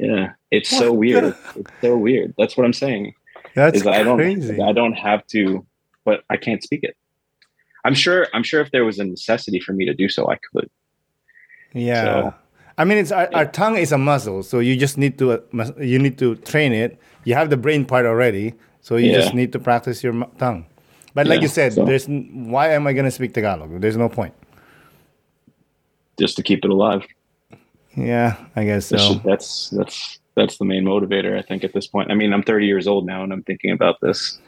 yeah. 0.01 0.33
It's 0.51 0.69
so 0.71 0.93
weird. 0.93 1.35
It's 1.57 1.71
so 1.81 1.97
weird. 1.97 2.35
That's 2.39 2.57
what 2.57 2.65
I'm 2.67 2.73
saying. 2.73 3.15
That's 3.55 3.83
that 3.83 3.95
I 3.95 4.03
don't 4.03 4.17
crazy. 4.19 4.61
I 4.61 4.73
don't 4.73 4.95
have 4.95 5.27
to, 5.29 5.65
but 6.05 6.23
I 6.31 6.37
can't 6.37 6.63
speak 6.63 6.83
it. 6.83 6.97
I'm 7.85 7.95
sure 7.95 8.27
I'm 8.35 8.43
sure 8.43 8.61
if 8.61 8.71
there 8.73 8.85
was 8.85 8.99
a 8.99 9.05
necessity 9.05 9.61
for 9.61 9.73
me 9.73 9.85
to 9.87 9.95
do 9.95 10.09
so, 10.09 10.29
I 10.31 10.37
could. 10.53 10.69
Yeah. 11.73 12.05
So- 12.05 12.35
I 12.79 12.85
mean, 12.85 12.97
it's 12.97 13.13
our, 13.13 13.29
our 13.35 13.45
tongue 13.45 13.77
is 13.77 13.93
a 13.93 13.99
muscle, 13.99 14.43
so 14.43 14.59
you 14.59 14.75
just 14.75 14.97
need 14.97 15.19
to 15.19 15.33
uh, 15.33 15.39
you 15.79 15.99
need 15.99 16.17
to 16.19 16.37
train 16.37 16.73
it. 16.73 16.99
You 17.25 17.35
have 17.35 17.51
the 17.51 17.59
brain 17.59 17.85
part 17.85 18.07
already, 18.07 18.55
so 18.81 18.97
you 18.97 19.13
just 19.13 19.35
need 19.35 19.53
to 19.53 19.59
practice 19.59 20.03
your 20.03 20.15
tongue. 20.39 20.65
But 21.13 21.27
like 21.27 21.39
Yeah, 21.39 21.43
you 21.43 21.49
said, 21.49 21.73
so- 21.75 21.85
there's 21.85 22.07
why 22.09 22.69
am 22.73 22.87
I 22.87 22.95
gonna 22.95 23.11
speak 23.11 23.35
Tagalog? 23.35 23.81
There's 23.83 23.99
no 23.99 24.09
point. 24.09 24.33
just 26.19 26.37
to 26.37 26.43
keep 26.43 26.65
it 26.65 26.71
alive. 26.71 27.03
Yeah, 27.97 28.37
I 28.57 28.65
guess 28.65 28.87
so. 28.87 28.97
That's 28.97 29.21
that's 29.25 29.71
that's 29.71 30.19
that's 30.37 30.59
the 30.59 30.65
main 30.65 30.85
motivator. 30.85 31.39
I 31.39 31.43
think 31.43 31.65
at 31.65 31.73
this 31.73 31.87
point. 31.87 32.11
I 32.11 32.15
mean, 32.15 32.33
I'm 32.33 32.43
30 32.43 32.67
years 32.67 32.87
old 32.87 33.07
now, 33.07 33.23
and 33.23 33.33
I'm 33.33 33.43
thinking 33.43 33.73
about 33.73 34.01
this. 34.01 34.39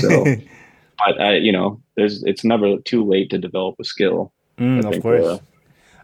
So, 0.00 0.24
but 1.04 1.20
I, 1.20 1.36
you 1.36 1.52
know, 1.52 1.80
there's 1.96 2.22
it's 2.24 2.44
never 2.44 2.78
too 2.78 3.04
late 3.04 3.30
to 3.30 3.38
develop 3.38 3.76
a 3.80 3.84
skill. 3.84 4.32
Mm, 4.58 4.84
of 4.84 5.02
course. 5.02 5.24
uh, 5.24 5.38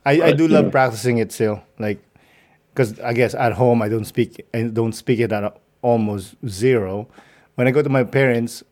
I, 0.04 0.22
I 0.22 0.32
do 0.32 0.48
love 0.48 0.66
yeah. 0.66 0.70
practicing 0.70 1.18
it 1.18 1.32
still, 1.32 1.62
like, 1.78 2.00
because 2.70 2.98
I 3.00 3.12
guess 3.12 3.34
at 3.34 3.52
home 3.52 3.82
I 3.82 3.88
don't 3.88 4.06
speak 4.06 4.46
and 4.54 4.72
don't 4.72 4.94
speak 4.94 5.20
it 5.20 5.32
at 5.32 5.60
almost 5.82 6.34
zero. 6.46 7.08
When 7.56 7.66
I 7.66 7.72
go 7.72 7.82
to 7.82 7.88
my 7.88 8.04
parents, 8.04 8.62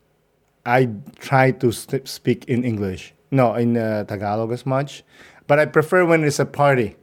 I 0.64 0.88
try 1.18 1.50
to 1.50 1.72
speak 1.72 2.44
in 2.46 2.64
English, 2.64 3.12
no, 3.30 3.54
in 3.54 3.76
uh, 3.76 4.04
Tagalog 4.04 4.50
as 4.52 4.64
much, 4.64 5.04
but 5.46 5.58
I 5.58 5.66
prefer 5.66 6.06
when 6.06 6.24
it's 6.24 6.38
a 6.38 6.46
party 6.46 6.96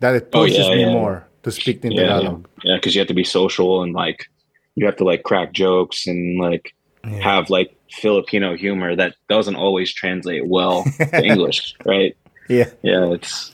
that 0.00 0.14
it 0.14 0.30
Oh, 0.32 0.40
pushes 0.42 0.68
yeah, 0.68 0.74
me 0.76 0.84
yeah. 0.84 0.92
more 0.92 1.26
to 1.42 1.50
speak 1.50 1.84
in 1.84 1.92
yeah, 1.92 2.02
yeah, 2.02 2.08
Tagalog. 2.14 2.48
yeah, 2.64 2.76
because 2.76 2.94
you 2.94 3.00
have 3.00 3.08
to 3.08 3.14
be 3.14 3.24
social 3.24 3.82
and 3.82 3.92
like 3.94 4.26
you 4.74 4.84
have 4.86 4.96
to 4.96 5.04
like 5.04 5.22
crack 5.22 5.52
jokes 5.52 6.06
and 6.06 6.38
like 6.38 6.72
have 7.20 7.48
like 7.50 7.70
Filipino 7.92 8.56
humor 8.56 8.94
that 8.96 9.14
doesn't 9.28 9.56
always 9.56 9.92
translate 9.94 10.46
well 10.46 10.84
to 10.98 11.24
English, 11.24 11.74
right? 11.86 12.16
Yeah, 12.48 12.70
Yeah, 12.82 13.12
it's 13.12 13.52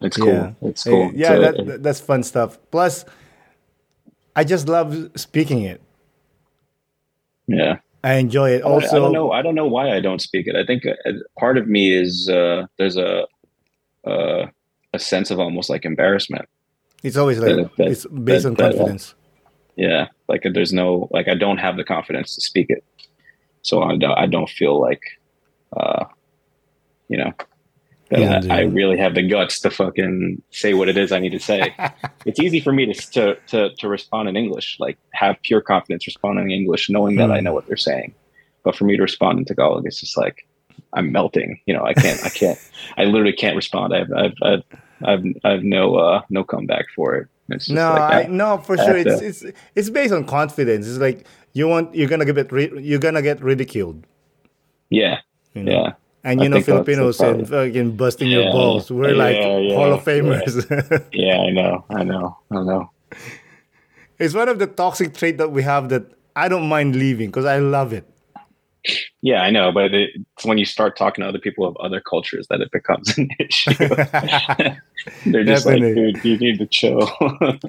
it's 0.00 0.16
cool. 0.16 0.54
It's 0.62 0.84
cool. 0.84 1.10
Yeah, 1.14 1.34
So, 1.34 1.40
that, 1.40 1.66
that- 1.66 1.82
that's 1.82 2.00
fun 2.00 2.22
stuff. 2.22 2.58
Plus, 2.70 3.04
I 4.36 4.44
just 4.44 4.68
love 4.68 5.10
speaking 5.16 5.62
it. 5.62 5.80
yeah. 7.46 7.76
I 8.02 8.14
enjoy 8.14 8.50
it. 8.50 8.62
Also, 8.62 8.96
I 8.96 8.98
don't 9.00 9.12
know. 9.12 9.32
I 9.32 9.40
don't 9.42 9.54
know 9.54 9.66
why 9.66 9.90
I 9.96 10.00
don't 10.00 10.20
speak 10.20 10.46
it. 10.46 10.56
I 10.56 10.64
think 10.66 10.84
uh, 10.84 11.12
part 11.38 11.56
of 11.56 11.66
me 11.68 11.92
is 11.94 12.28
uh, 12.28 12.66
there's 12.76 12.96
a 12.98 13.26
uh, 14.06 14.46
a 14.94 14.98
sense 14.98 15.30
of 15.30 15.38
almost 15.40 15.68
like 15.70 15.84
embarrassment. 15.84 16.46
it's 17.02 17.16
always 17.16 17.38
like 17.38 17.56
that- 17.56 17.76
that- 17.78 17.88
it's 17.92 18.06
based 18.06 18.44
that- 18.44 18.50
on 18.50 18.54
uh, 18.60 18.70
confidence. 18.70 19.14
Yeah, 19.76 20.06
like 20.28 20.42
there's 20.54 20.72
no 20.72 21.08
like 21.10 21.26
I 21.28 21.34
don't 21.34 21.58
have 21.58 21.76
the 21.76 21.84
confidence 21.84 22.34
to 22.36 22.40
speak 22.40 22.66
it, 22.70 22.82
so 23.62 23.82
I 23.82 23.96
don't, 23.96 24.16
I 24.24 24.26
don't 24.26 24.48
feel 24.48 24.80
like, 24.80 25.02
uh, 25.76 26.04
you 27.08 27.18
know, 27.18 27.32
that 28.10 28.20
Yeah, 28.20 28.40
I, 28.54 28.58
I 28.58 28.62
really 28.80 28.96
have 28.98 29.14
the 29.16 29.26
guts 29.26 29.58
to 29.62 29.70
fucking 29.70 30.42
say 30.50 30.74
what 30.74 30.88
it 30.88 30.96
is 30.96 31.10
I 31.10 31.18
need 31.18 31.32
to 31.32 31.40
say. 31.40 31.74
it's 32.24 32.38
easy 32.38 32.60
for 32.60 32.72
me 32.72 32.86
to, 32.92 32.94
to 33.16 33.34
to 33.48 33.74
to 33.80 33.88
respond 33.88 34.28
in 34.28 34.36
English, 34.36 34.76
like 34.78 34.96
have 35.12 35.36
pure 35.42 35.60
confidence 35.60 36.06
responding 36.06 36.50
in 36.50 36.58
English, 36.60 36.88
knowing 36.88 37.16
that 37.16 37.30
I 37.32 37.38
Hmm. 37.38 37.44
know 37.46 37.54
what 37.54 37.66
they're 37.66 37.76
saying. 37.90 38.14
But 38.62 38.76
for 38.76 38.84
me 38.84 38.96
to 38.96 39.02
respond 39.02 39.40
in 39.40 39.44
Tagalog, 39.44 39.86
it's 39.86 39.98
just 40.00 40.16
like 40.16 40.46
I'm 40.92 41.10
melting. 41.10 41.58
You 41.66 41.74
know, 41.74 41.84
I 41.84 41.94
can't. 41.94 42.24
I 42.24 42.28
can't. 42.28 42.58
I 42.96 43.04
literally 43.04 43.32
can't 43.32 43.56
respond. 43.56 43.92
I've 43.92 44.12
I've 44.12 44.34
I've 44.50 44.62
I've, 45.02 45.24
I've 45.44 45.62
no 45.64 45.96
uh 45.96 46.22
no 46.30 46.44
comeback 46.44 46.86
for 46.94 47.16
it. 47.16 47.28
It's 47.50 47.66
just 47.66 47.74
No, 47.74 47.90
like 47.90 48.26
I, 48.26 48.28
no, 48.28 48.58
for 48.58 48.78
I 48.80 48.84
sure. 48.84 48.96
It's 48.96 49.18
to- 49.20 49.26
it's 49.26 49.44
it's 49.74 49.90
based 49.90 50.12
on 50.14 50.24
confidence. 50.24 50.86
It's 50.88 50.98
like 50.98 51.26
you 51.52 51.68
want 51.68 51.94
you're 51.94 52.08
gonna 52.08 52.24
get 52.24 52.50
ri- 52.52 52.72
you're 52.80 52.98
gonna 53.00 53.22
get 53.22 53.42
ridiculed. 53.42 54.06
yeah, 54.90 55.18
You 55.54 55.64
know? 55.64 55.72
yeah. 55.72 55.92
And 56.26 56.40
I 56.40 56.44
you 56.44 56.48
know 56.48 56.62
Filipinos 56.62 57.20
and 57.20 57.46
fucking 57.46 57.96
busting 57.96 58.28
your 58.30 58.44
balls. 58.50 58.90
We're 58.90 59.10
yeah, 59.10 59.24
like 59.24 59.36
yeah, 59.36 59.74
Hall 59.76 59.92
of 59.92 60.02
Famers. 60.04 61.04
Yeah, 61.12 61.38
I 61.40 61.50
know, 61.50 61.84
I 61.90 62.02
know, 62.02 62.38
I 62.50 62.62
know. 62.62 62.90
it's 64.18 64.32
one 64.34 64.48
of 64.48 64.58
the 64.58 64.66
toxic 64.66 65.12
trait 65.14 65.36
that 65.38 65.50
we 65.52 65.62
have 65.62 65.90
that 65.90 66.04
I 66.34 66.48
don't 66.48 66.68
mind 66.68 66.96
leaving 66.96 67.28
because 67.28 67.44
I 67.44 67.58
love 67.58 67.92
it. 67.92 68.08
Yeah, 69.22 69.40
I 69.42 69.50
know, 69.50 69.72
but 69.72 69.94
it, 69.94 70.10
it's 70.36 70.44
when 70.44 70.58
you 70.58 70.66
start 70.66 70.96
talking 70.96 71.22
to 71.22 71.28
other 71.28 71.38
people 71.38 71.64
of 71.66 71.76
other 71.78 72.00
cultures 72.00 72.46
that 72.50 72.60
it 72.60 72.70
becomes 72.70 73.16
an 73.18 73.28
issue. 73.38 73.74
They're 75.26 75.44
just 75.44 75.64
Definitely. 75.64 76.12
like, 76.12 76.22
dude, 76.22 76.24
you 76.24 76.38
need 76.38 76.58
to 76.58 76.66
chill. 76.66 77.10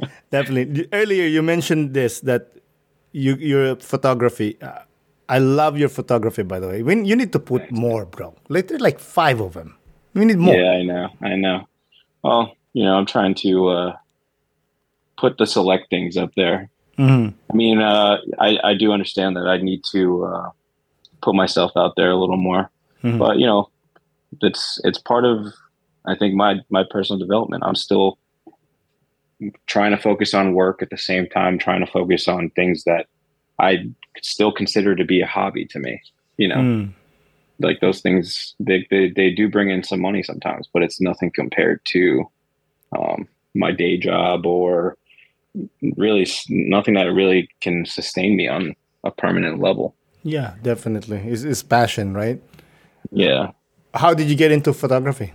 Definitely. 0.32 0.88
Earlier 0.92 1.26
you 1.26 1.42
mentioned 1.42 1.94
this 1.94 2.20
that 2.22 2.52
you 3.12 3.36
your 3.36 3.78
photography. 3.78 4.58
Uh, 4.62 4.80
I 5.28 5.40
love 5.40 5.78
your 5.78 5.90
photography, 5.90 6.44
by 6.44 6.60
the 6.60 6.68
way. 6.68 6.84
When 6.84 7.06
you 7.06 7.16
need 7.16 7.32
to 7.32 7.40
put 7.40 7.72
more, 7.72 8.06
bro. 8.06 8.36
Like 8.50 8.68
there's 8.68 8.82
like 8.82 9.00
five 9.00 9.40
of 9.40 9.54
them. 9.54 9.78
We 10.14 10.26
need 10.26 10.38
more. 10.38 10.56
yeah, 10.56 10.72
I 10.72 10.84
know, 10.84 11.10
I 11.22 11.36
know. 11.36 11.68
Well, 12.24 12.56
you 12.74 12.84
know, 12.84 12.96
I'm 12.96 13.06
trying 13.06 13.36
to 13.36 13.68
uh, 13.68 13.96
put 15.18 15.38
the 15.38 15.46
select 15.48 15.90
things 15.90 16.18
up 16.18 16.32
there. 16.36 16.70
hmm 16.98 17.30
I 17.52 17.54
mean, 17.54 17.82
uh, 17.82 18.18
I, 18.40 18.60
I 18.64 18.74
do 18.76 18.92
understand 18.92 19.36
that 19.38 19.48
I 19.48 19.58
need 19.58 19.84
to 19.92 20.26
uh, 20.26 20.50
put 21.26 21.36
myself 21.36 21.72
out 21.76 21.94
there 21.98 22.12
a 22.12 22.16
little 22.18 22.38
more, 22.38 22.70
Mhm. 23.04 23.18
but 23.20 23.38
you 23.40 23.46
know, 23.48 23.70
it's 24.42 24.80
it's 24.84 25.00
part 25.00 25.26
of 25.26 25.54
I 26.06 26.16
think 26.16 26.36
my 26.36 26.52
my 26.70 26.84
personal 26.90 27.20
development. 27.20 27.64
I'm 27.66 27.76
still 27.88 28.18
trying 29.66 29.92
to 29.92 29.98
focus 29.98 30.34
on 30.34 30.54
work 30.54 30.82
at 30.82 30.90
the 30.92 30.98
same 30.98 31.28
time, 31.28 31.58
trying 31.58 31.86
to 31.86 31.92
focus 31.92 32.28
on 32.28 32.50
things 32.52 32.84
that 32.86 33.08
I 33.60 33.86
still 34.22 34.52
consider 34.52 34.96
to 34.96 35.04
be 35.04 35.20
a 35.22 35.28
hobby 35.28 35.66
to 35.66 35.80
me. 35.80 36.00
You 36.38 36.48
know, 36.50 36.56
Mm. 36.58 36.94
like 37.60 37.80
those 37.82 38.02
things 38.02 38.56
they, 38.60 38.86
they 38.92 39.10
they 39.10 39.30
do 39.32 39.50
bring 39.50 39.70
in 39.70 39.84
some 39.84 40.02
money 40.02 40.24
sometimes, 40.24 40.70
but 40.74 40.84
it's 40.84 41.02
nothing 41.02 41.32
compared 41.32 41.80
to 41.86 42.30
um, 42.98 43.28
my 43.54 43.72
day 43.72 43.98
job 43.98 44.46
or 44.46 44.98
really 45.98 46.28
nothing 46.50 46.94
that 46.96 47.12
really 47.22 47.50
can 47.62 47.86
sustain 47.86 48.36
me 48.36 48.48
on 48.48 48.76
a 49.04 49.12
permanent 49.12 49.60
level. 49.60 49.96
Yeah, 50.26 50.56
definitely. 50.64 51.18
It's, 51.20 51.44
it's 51.44 51.62
passion, 51.62 52.16
right? 52.16 52.42
Yeah. 53.12 53.52
How 53.94 54.16
did 54.16 54.28
you 54.28 54.36
get 54.36 54.52
into 54.52 54.74
photography? 54.74 55.34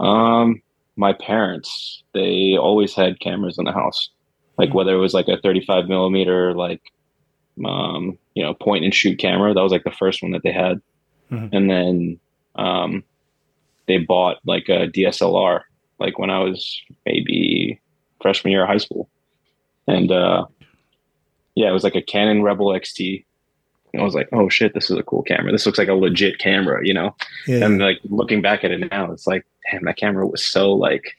Um, 0.00 0.60
my 0.96 1.12
parents, 1.12 2.02
they 2.12 2.56
always 2.58 2.92
had 2.92 3.20
cameras 3.20 3.58
in 3.58 3.64
the 3.64 3.72
house, 3.72 4.10
like 4.58 4.74
whether 4.74 4.92
it 4.92 4.98
was 4.98 5.14
like 5.14 5.28
a 5.28 5.40
35 5.40 5.86
millimeter, 5.86 6.54
like, 6.54 6.82
um, 7.64 8.18
you 8.34 8.42
know, 8.42 8.52
point 8.52 8.84
and 8.84 8.92
shoot 8.92 9.16
camera. 9.20 9.54
That 9.54 9.62
was 9.62 9.70
like 9.70 9.84
the 9.84 9.92
first 9.92 10.22
one 10.24 10.32
that 10.32 10.42
they 10.42 10.52
had. 10.52 10.80
Mhm. 11.30 11.50
And 11.52 11.70
then, 11.70 12.20
um, 12.56 13.04
they 13.86 13.98
bought 13.98 14.38
like 14.44 14.68
a 14.68 14.88
DSLR, 14.88 15.60
like 16.00 16.18
when 16.18 16.30
I 16.30 16.40
was 16.40 16.82
maybe 17.06 17.80
freshman 18.20 18.50
year 18.50 18.62
of 18.64 18.68
high 18.68 18.78
school. 18.78 19.08
And, 19.86 20.10
uh, 20.10 20.46
yeah, 21.54 21.68
it 21.68 21.72
was 21.72 21.84
like 21.84 21.94
a 21.94 22.02
Canon 22.02 22.42
Rebel 22.42 22.68
XT. 22.72 23.24
I 23.98 24.02
was 24.02 24.14
like, 24.14 24.28
oh 24.32 24.48
shit, 24.48 24.72
this 24.74 24.90
is 24.90 24.96
a 24.96 25.02
cool 25.02 25.22
camera. 25.22 25.52
This 25.52 25.66
looks 25.66 25.78
like 25.78 25.88
a 25.88 25.94
legit 25.94 26.38
camera, 26.38 26.80
you 26.86 26.94
know? 26.94 27.14
Yeah. 27.46 27.64
and 27.66 27.78
like 27.78 28.00
looking 28.08 28.40
back 28.40 28.64
at 28.64 28.70
it 28.70 28.90
now 28.90 29.10
it's 29.12 29.26
like 29.26 29.44
damn 29.70 29.84
that 29.84 29.96
camera 29.96 30.26
was 30.26 30.44
so 30.44 30.72
like 30.72 31.16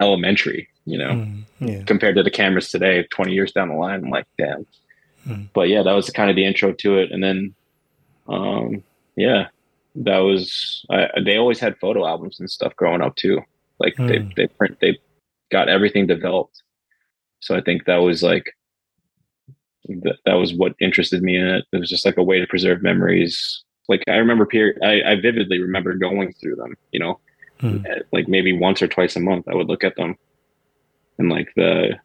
elementary 0.00 0.68
you 0.84 0.98
know 0.98 1.10
Mm, 1.12 1.42
yeah. 1.60 1.82
compared 1.84 2.16
to 2.16 2.22
the 2.22 2.30
cameras 2.30 2.70
today 2.70 3.02
20 3.10 3.32
years 3.32 3.52
down 3.52 3.68
the 3.70 3.74
line 3.74 4.04
i'm 4.04 4.10
like 4.10 4.26
damn 4.38 4.66
Mm. 5.26 5.48
but 5.54 5.68
yeah 5.68 5.82
that 5.82 5.92
was 5.92 6.08
kind 6.10 6.30
of 6.30 6.36
the 6.36 6.44
intro 6.44 6.72
to 6.72 6.98
it 6.98 7.10
and 7.10 7.20
then 7.22 7.52
um 8.28 8.84
yeah 9.16 9.48
that 9.96 10.18
was 10.18 10.84
I, 10.88 11.08
they 11.24 11.36
always 11.36 11.58
had 11.58 11.76
photo 11.78 12.06
albums 12.06 12.38
and 12.38 12.48
stuff 12.48 12.76
growing 12.76 13.00
up 13.02 13.16
too 13.16 13.40
like 13.80 13.96
they 13.96 14.18
Mm. 14.20 14.34
they 14.36 14.46
print 14.46 14.78
they 14.80 14.98
got 15.50 15.68
everything 15.68 16.06
developed 16.06 16.62
so 17.40 17.56
i 17.56 17.60
think 17.60 17.86
that 17.86 17.96
was 17.96 18.22
like 18.22 18.56
that, 19.88 20.16
that 20.24 20.34
was 20.34 20.54
what 20.54 20.74
interested 20.80 21.22
me 21.22 21.36
in 21.36 21.46
it. 21.46 21.64
It 21.72 21.78
was 21.78 21.90
just 21.90 22.04
like 22.04 22.16
a 22.16 22.22
way 22.22 22.38
to 22.40 22.46
preserve 22.46 22.82
memories. 22.82 23.62
Like 23.88 24.02
i 24.08 24.16
remember 24.16 24.46
period 24.46 24.78
I, 24.82 25.12
I 25.12 25.20
vividly 25.20 25.60
remember 25.60 25.94
going 25.94 26.32
through 26.34 26.56
them 26.56 26.74
you 26.92 27.00
know? 27.00 27.20
Mm. 27.60 27.88
at, 27.88 28.02
like 28.12 28.28
maybe 28.28 28.52
once 28.52 28.82
or 28.82 28.86
twice 28.86 29.16
a 29.16 29.20
month 29.20 29.48
i 29.48 29.54
would 29.54 29.68
look 29.68 29.84
at 29.84 29.96
them. 29.96 30.16
And 31.18 31.30
like 31.30 31.52
the 31.56 31.98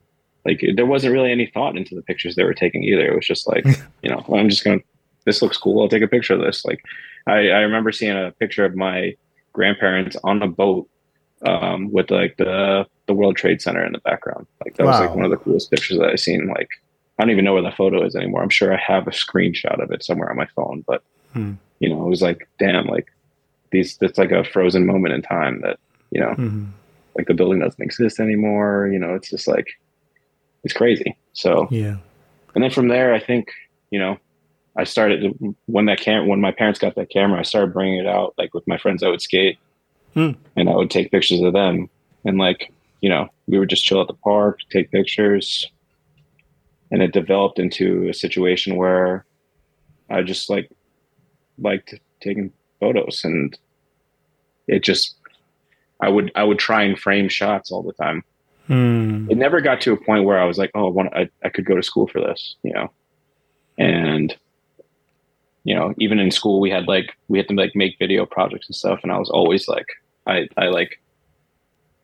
like 0.45 0.63
there 0.75 0.86
wasn't 0.86 1.13
really 1.13 1.32
any 1.32 1.45
thought 1.47 1.75
into 1.75 1.95
the 1.95 2.01
pictures 2.01 2.36
they 2.36 2.43
were 2.43 2.53
taking 2.53 2.84
either. 2.84 3.05
It 3.05 3.15
was 3.15 3.25
just 3.25 3.47
like 3.47 3.65
you 4.03 4.09
know 4.09 4.23
well, 4.27 4.39
i'm 4.39 4.49
just 4.49 4.63
gonna 4.63 4.79
this 5.25 5.41
looks 5.41 5.57
cool. 5.57 5.82
I'll 5.82 5.89
take 5.89 6.03
a 6.03 6.07
picture 6.07 6.34
of 6.34 6.41
this. 6.41 6.63
Like 6.65 6.84
i 7.27 7.49
i 7.49 7.59
remember 7.59 7.91
seeing 7.91 8.15
a 8.15 8.32
picture 8.39 8.65
of 8.65 8.75
my 8.75 9.15
grandparents 9.53 10.15
on 10.23 10.41
a 10.41 10.47
boat 10.47 10.88
um 11.45 11.91
with 11.91 12.11
like 12.11 12.38
the 12.38 12.86
the 13.07 13.13
world 13.13 13.36
trade 13.36 13.61
center 13.61 13.84
in 13.84 13.91
the 13.93 13.99
background. 13.99 14.47
Like 14.63 14.77
that 14.77 14.86
was 14.86 14.99
like 14.99 15.15
one 15.15 15.25
of 15.25 15.32
the 15.32 15.38
coolest 15.38 15.71
pictures 15.71 15.97
that 15.97 16.09
i've 16.09 16.19
seen 16.19 16.47
like 16.47 16.69
i 17.22 17.24
don't 17.24 17.32
even 17.32 17.45
know 17.45 17.53
where 17.53 17.61
the 17.61 17.72
photo 17.72 18.03
is 18.03 18.15
anymore 18.15 18.41
i'm 18.41 18.49
sure 18.49 18.74
i 18.74 18.78
have 18.78 19.07
a 19.07 19.11
screenshot 19.11 19.82
of 19.82 19.91
it 19.91 20.03
somewhere 20.03 20.30
on 20.32 20.36
my 20.38 20.47
phone 20.55 20.84
but 20.88 21.03
Hmm. 21.34 21.53
you 21.80 21.88
know 21.88 22.05
it 22.05 22.09
was 22.09 22.22
like 22.22 22.49
damn 22.59 22.88
like 22.88 23.07
these 23.72 23.97
it's 24.01 24.17
like 24.17 24.32
a 24.32 24.43
frozen 24.43 24.86
moment 24.86 25.13
in 25.13 25.22
time 25.22 25.61
that 25.61 25.78
you 26.11 26.19
know 26.19 26.34
Mhm. 26.38 26.67
like 27.15 27.28
the 27.28 27.34
building 27.34 27.59
doesn't 27.59 27.82
exist 27.82 28.19
anymore 28.19 28.89
you 28.91 28.99
know 28.99 29.13
it's 29.15 29.30
just 29.30 29.47
like 29.47 29.67
it's 30.65 30.74
crazy 30.74 31.15
so 31.34 31.67
Yeah. 31.72 31.97
and 32.53 32.63
then 32.63 32.72
from 32.72 32.89
there 32.89 33.13
i 33.13 33.19
think 33.19 33.47
you 33.91 33.99
know 33.99 34.17
i 34.76 34.84
started 34.84 35.34
when 35.67 35.86
that 35.86 36.01
cam 36.01 36.28
when 36.28 36.41
my 36.41 36.51
parents 36.51 36.80
got 36.80 36.95
that 36.95 37.09
camera 37.09 37.39
i 37.39 37.43
started 37.43 37.72
bringing 37.74 37.99
it 37.99 38.07
out 38.07 38.34
like 38.38 38.53
with 38.53 38.67
my 38.67 38.78
friends 38.78 39.01
i 39.03 39.07
would 39.09 39.22
skate 39.22 39.57
Hmm. 40.13 40.32
and 40.57 40.67
i 40.69 40.76
would 40.76 40.89
take 40.91 41.11
pictures 41.11 41.39
of 41.41 41.53
them 41.53 41.89
and 42.26 42.38
like 42.38 42.74
you 42.99 43.07
know 43.09 43.30
we 43.47 43.57
would 43.57 43.69
just 43.69 43.86
chill 43.86 44.01
at 44.01 44.07
the 44.07 44.13
park 44.15 44.59
take 44.69 44.91
pictures 44.91 45.65
and 46.91 47.01
it 47.01 47.13
developed 47.13 47.59
into 47.59 48.07
a 48.09 48.13
situation 48.13 48.75
where 48.75 49.25
i 50.09 50.21
just 50.21 50.49
like 50.49 50.69
liked 51.57 51.93
taking 52.21 52.51
photos 52.79 53.21
and 53.23 53.57
it 54.67 54.83
just 54.83 55.15
i 56.01 56.09
would 56.09 56.31
i 56.35 56.43
would 56.43 56.59
try 56.59 56.83
and 56.83 56.99
frame 56.99 57.29
shots 57.29 57.71
all 57.71 57.83
the 57.83 57.93
time 57.93 58.23
Mm. 58.69 59.29
it 59.29 59.37
never 59.37 59.59
got 59.59 59.81
to 59.81 59.91
a 59.91 59.97
point 59.97 60.23
where 60.23 60.39
I 60.39 60.45
was 60.45 60.57
like, 60.57 60.71
oh, 60.75 60.87
I, 60.87 60.89
want, 60.91 61.13
I, 61.13 61.29
I 61.43 61.49
could 61.49 61.65
go 61.65 61.75
to 61.75 61.83
school 61.83 62.07
for 62.07 62.21
this, 62.21 62.55
you 62.63 62.71
know? 62.71 62.89
And, 63.77 64.33
you 65.65 65.75
know, 65.75 65.93
even 65.99 66.19
in 66.19 66.31
school, 66.31 66.61
we 66.61 66.69
had 66.69 66.87
like, 66.87 67.11
we 67.27 67.37
had 67.37 67.49
to 67.49 67.53
like 67.55 67.75
make 67.75 67.97
video 67.99 68.25
projects 68.25 68.67
and 68.69 68.75
stuff. 68.75 69.01
And 69.03 69.11
I 69.11 69.17
was 69.17 69.29
always 69.29 69.67
like, 69.67 69.87
I, 70.25 70.47
I 70.57 70.67
like 70.67 71.01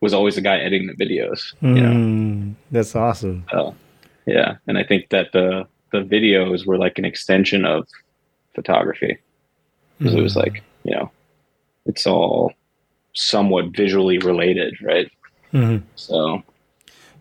was 0.00 0.12
always 0.12 0.34
the 0.34 0.42
guy 0.42 0.58
editing 0.58 0.88
the 0.88 1.04
videos, 1.04 1.54
you 1.62 1.80
know? 1.80 1.90
Mm. 1.90 2.54
That's 2.70 2.94
awesome. 2.94 3.46
So, 3.50 3.74
yeah. 4.28 4.56
And 4.66 4.76
I 4.78 4.84
think 4.84 5.08
that 5.10 5.28
the, 5.32 5.66
the 5.92 5.98
videos 6.00 6.66
were 6.66 6.78
like 6.78 6.98
an 6.98 7.04
extension 7.04 7.64
of 7.64 7.86
photography 8.54 9.18
because 9.98 10.14
it 10.14 10.22
was 10.22 10.34
Mm. 10.34 10.42
like, 10.44 10.62
you 10.84 10.94
know, 10.94 11.10
it's 11.86 12.06
all 12.06 12.52
somewhat 13.14 13.64
visually 13.76 14.18
related, 14.18 14.74
right? 14.82 15.08
Mhm. 15.52 15.82
So, 15.96 16.42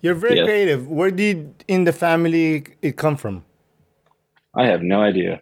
You're 0.03 0.13
very 0.27 0.37
Yeah. 0.37 0.45
creative. 0.45 0.87
Where 0.87 1.09
did 1.09 1.37
in 1.67 1.85
the 1.85 1.91
family 1.91 2.63
it 2.83 2.97
come 2.97 3.17
from? 3.17 3.43
I 4.53 4.65
have 4.67 4.81
no 4.83 5.01
idea. 5.01 5.41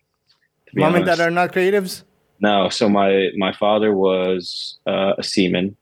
to 0.68 0.76
be 0.76 0.82
Mom 0.82 0.96
and 0.96 1.06
dad 1.06 1.20
are 1.20 1.30
not 1.32 1.52
creatives? 1.54 2.04
No, 2.40 2.70
so 2.70 2.88
my 2.90 3.30
my 3.38 3.52
father 3.64 3.92
was 3.94 4.80
uh, 4.88 5.14
a 5.18 5.24
seaman, 5.24 5.76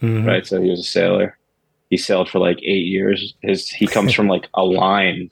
Mhm. 0.00 0.24
right? 0.26 0.46
So 0.46 0.60
he 0.62 0.70
was 0.70 0.80
a 0.80 0.90
sailor. 0.98 1.36
He 1.90 1.96
sailed 1.96 2.28
for 2.28 2.38
like 2.38 2.58
eight 2.62 2.86
years. 2.86 3.34
His 3.42 3.68
he 3.68 3.86
comes 3.86 4.12
from 4.12 4.28
like 4.28 4.48
a 4.54 4.64
line 4.64 5.30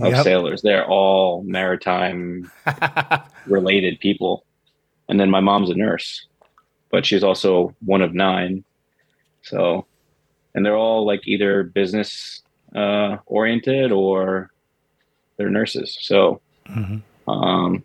of 0.00 0.12
Yep. 0.12 0.24
sailors. 0.24 0.62
They're 0.62 0.86
all 0.86 1.42
maritime 1.44 2.50
related 3.46 3.98
people. 4.00 4.44
And 5.08 5.18
then 5.18 5.30
my 5.30 5.40
mom's 5.40 5.70
a 5.70 5.74
nurse, 5.74 6.26
but 6.90 7.06
she's 7.06 7.24
also 7.24 7.74
one 7.84 8.02
of 8.02 8.14
nine. 8.14 8.62
So, 9.42 9.86
and 10.54 10.64
they're 10.64 10.76
all 10.76 11.06
like 11.06 11.26
either 11.26 11.62
business 11.64 12.42
uh, 12.76 13.16
oriented 13.26 13.90
or 13.90 14.50
they're 15.36 15.50
nurses. 15.50 15.96
So, 16.00 16.40
Mhm. 16.68 17.02
um, 17.26 17.82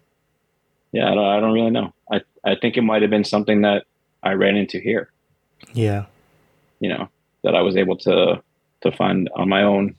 yeah, 0.92 1.10
I 1.10 1.16
don't, 1.16 1.26
I 1.26 1.40
don't 1.40 1.54
really 1.54 1.72
know. 1.72 1.94
I, 2.12 2.22
I 2.44 2.56
think 2.56 2.76
it 2.76 2.82
might 2.82 3.02
have 3.02 3.10
been 3.12 3.24
something 3.24 3.62
that 3.62 3.86
I 4.22 4.34
ran 4.34 4.58
into 4.58 4.80
here, 4.80 5.10
Yeah. 5.74 6.06
you 6.82 6.90
know, 6.90 7.08
that 7.44 7.56
I 7.56 7.62
was 7.62 7.76
able 7.76 7.98
to, 7.98 8.42
to 8.82 8.92
find 8.92 9.30
on 9.36 9.50
my 9.50 9.64
own 9.64 9.96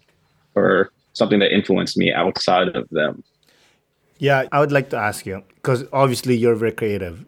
or 0.54 0.90
something 1.12 1.38
that 1.40 1.52
influenced 1.52 1.96
me 1.96 2.12
outside 2.12 2.68
of 2.68 2.88
them. 2.90 3.22
Yeah, 4.18 4.46
I 4.52 4.60
would 4.60 4.72
like 4.72 4.90
to 4.90 4.96
ask 4.96 5.26
you 5.26 5.42
because 5.56 5.84
obviously 5.92 6.36
you're 6.36 6.54
very 6.54 6.72
creative. 6.72 7.24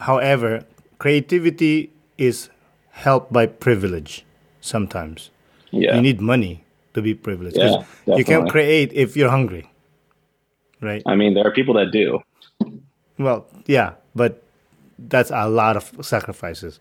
However, 0.00 0.64
creativity 0.98 1.90
is 2.18 2.48
helped 2.90 3.32
by 3.32 3.46
privilege 3.46 4.24
sometimes. 4.60 5.30
Yeah. 5.70 5.96
You 5.96 6.02
need 6.02 6.20
money 6.20 6.64
to 6.94 7.02
be 7.02 7.14
privileged. 7.14 7.56
Yeah, 7.56 7.82
you 8.06 8.24
can't 8.24 8.48
create 8.48 8.92
if 8.92 9.16
you're 9.16 9.30
hungry. 9.30 9.70
Right? 10.80 11.02
I 11.06 11.14
mean, 11.14 11.34
there 11.34 11.46
are 11.46 11.52
people 11.52 11.74
that 11.74 11.90
do. 11.92 12.20
Well, 13.18 13.46
yeah, 13.66 13.94
but 14.14 14.42
that's 14.98 15.30
a 15.30 15.48
lot 15.48 15.76
of 15.76 15.92
sacrifices. 16.02 16.78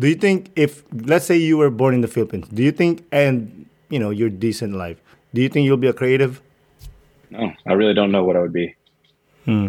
Do 0.00 0.08
you 0.08 0.16
think 0.16 0.50
if 0.56 0.82
let's 0.92 1.26
say 1.26 1.36
you 1.36 1.58
were 1.58 1.70
born 1.70 1.94
in 1.94 2.00
the 2.00 2.08
Philippines, 2.08 2.48
do 2.48 2.62
you 2.62 2.72
think 2.72 3.04
and 3.12 3.66
you 3.90 3.98
know, 3.98 4.10
your 4.10 4.30
decent 4.30 4.74
life, 4.74 5.02
do 5.34 5.42
you 5.42 5.48
think 5.48 5.66
you'll 5.66 5.76
be 5.76 5.88
a 5.88 5.92
creative? 5.92 6.40
No, 7.28 7.52
I 7.66 7.72
really 7.74 7.92
don't 7.92 8.10
know 8.10 8.24
what 8.24 8.36
I 8.36 8.40
would 8.40 8.52
be. 8.52 8.74
Hmm. 9.44 9.68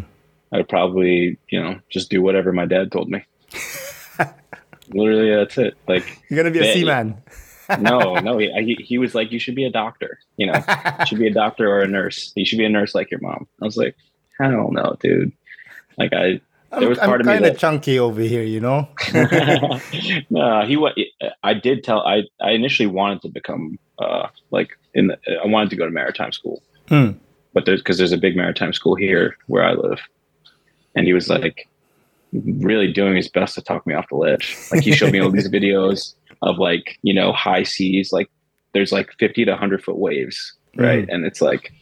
I'd 0.54 0.70
probably, 0.70 1.38
you 1.50 1.62
know, 1.62 1.80
just 1.90 2.10
do 2.10 2.22
whatever 2.22 2.54
my 2.54 2.66
dad 2.66 2.92
told 2.92 3.10
me. 3.10 3.24
Literally, 4.90 5.36
that's 5.36 5.58
it. 5.58 5.76
Like, 5.88 6.22
You're 6.30 6.38
gonna 6.38 6.52
be 6.52 6.60
a 6.60 6.74
seaman. 6.74 7.22
no, 7.80 8.16
no, 8.16 8.38
he, 8.38 8.52
he, 8.52 8.84
he 8.84 8.98
was 8.98 9.16
like, 9.16 9.32
you 9.32 9.40
should 9.40 9.56
be 9.56 9.66
a 9.66 9.72
doctor. 9.72 10.20
You 10.38 10.48
know, 10.48 10.64
you 11.00 11.06
should 11.06 11.20
be 11.20 11.28
a 11.28 11.34
doctor 11.34 11.70
or 11.70 11.82
a 11.82 11.88
nurse. 11.88 12.32
You 12.36 12.46
should 12.46 12.58
be 12.58 12.66
a 12.66 12.70
nurse 12.70 12.94
like 12.94 13.12
your 13.12 13.22
mom. 13.22 13.48
I 13.62 13.66
was 13.66 13.78
like, 13.78 13.96
hell 14.40 14.70
no, 14.72 14.98
dude. 15.00 15.32
Like, 15.98 16.14
I, 16.14 16.42
I'm, 16.72 16.88
was 16.89 16.99
I'm 16.99 17.07
part 17.09 17.22
of 17.22 17.28
me 17.28 17.34
kind 17.34 17.45
of 17.45 17.53
that- 17.53 17.59
chunky 17.59 17.99
over 17.99 18.22
here, 18.22 18.43
you 18.43 18.59
know. 18.59 18.88
no, 20.30 20.61
he 20.65 21.11
I 21.43 21.53
did 21.53 21.84
tell. 21.84 21.99
I 22.01 22.24
I 22.41 22.51
initially 22.51 22.88
wanted 22.88 23.22
to 23.24 23.30
become 23.30 23.78
uh 23.99 24.28
like 24.51 24.78
in. 24.93 25.07
The, 25.07 25.17
I 25.43 25.47
wanted 25.47 25.69
to 25.72 25.76
go 25.76 25.86
to 25.86 25.91
maritime 25.91 26.32
school, 26.32 26.61
Hmm. 26.89 27.11
but 27.53 27.65
there's 27.65 27.82
because 27.82 27.97
there's 27.97 28.11
a 28.11 28.17
big 28.17 28.36
maritime 28.36 28.74
school 28.74 28.95
here 28.95 29.38
where 29.47 29.63
I 29.63 29.74
live, 29.74 29.99
and 30.95 31.05
he 31.05 31.13
was 31.13 31.30
like 31.30 31.67
really 32.34 32.91
doing 32.91 33.15
his 33.15 33.28
best 33.28 33.55
to 33.55 33.61
talk 33.61 33.86
me 33.86 33.93
off 33.93 34.07
the 34.09 34.15
ledge. 34.15 34.57
Like 34.72 34.82
he 34.84 34.93
showed 34.93 35.11
me 35.11 35.19
all 35.19 35.32
these 35.32 35.49
videos 35.57 36.13
of 36.41 36.57
like 36.57 36.97
you 37.01 37.13
know 37.13 37.32
high 37.34 37.63
seas, 37.63 38.11
like 38.11 38.30
there's 38.74 38.91
like 38.93 39.11
50 39.19 39.45
to 39.45 39.51
100 39.51 39.84
foot 39.84 39.97
waves, 39.97 40.53
right? 40.78 41.07
And 41.09 41.26
it's 41.26 41.41
like 41.41 41.74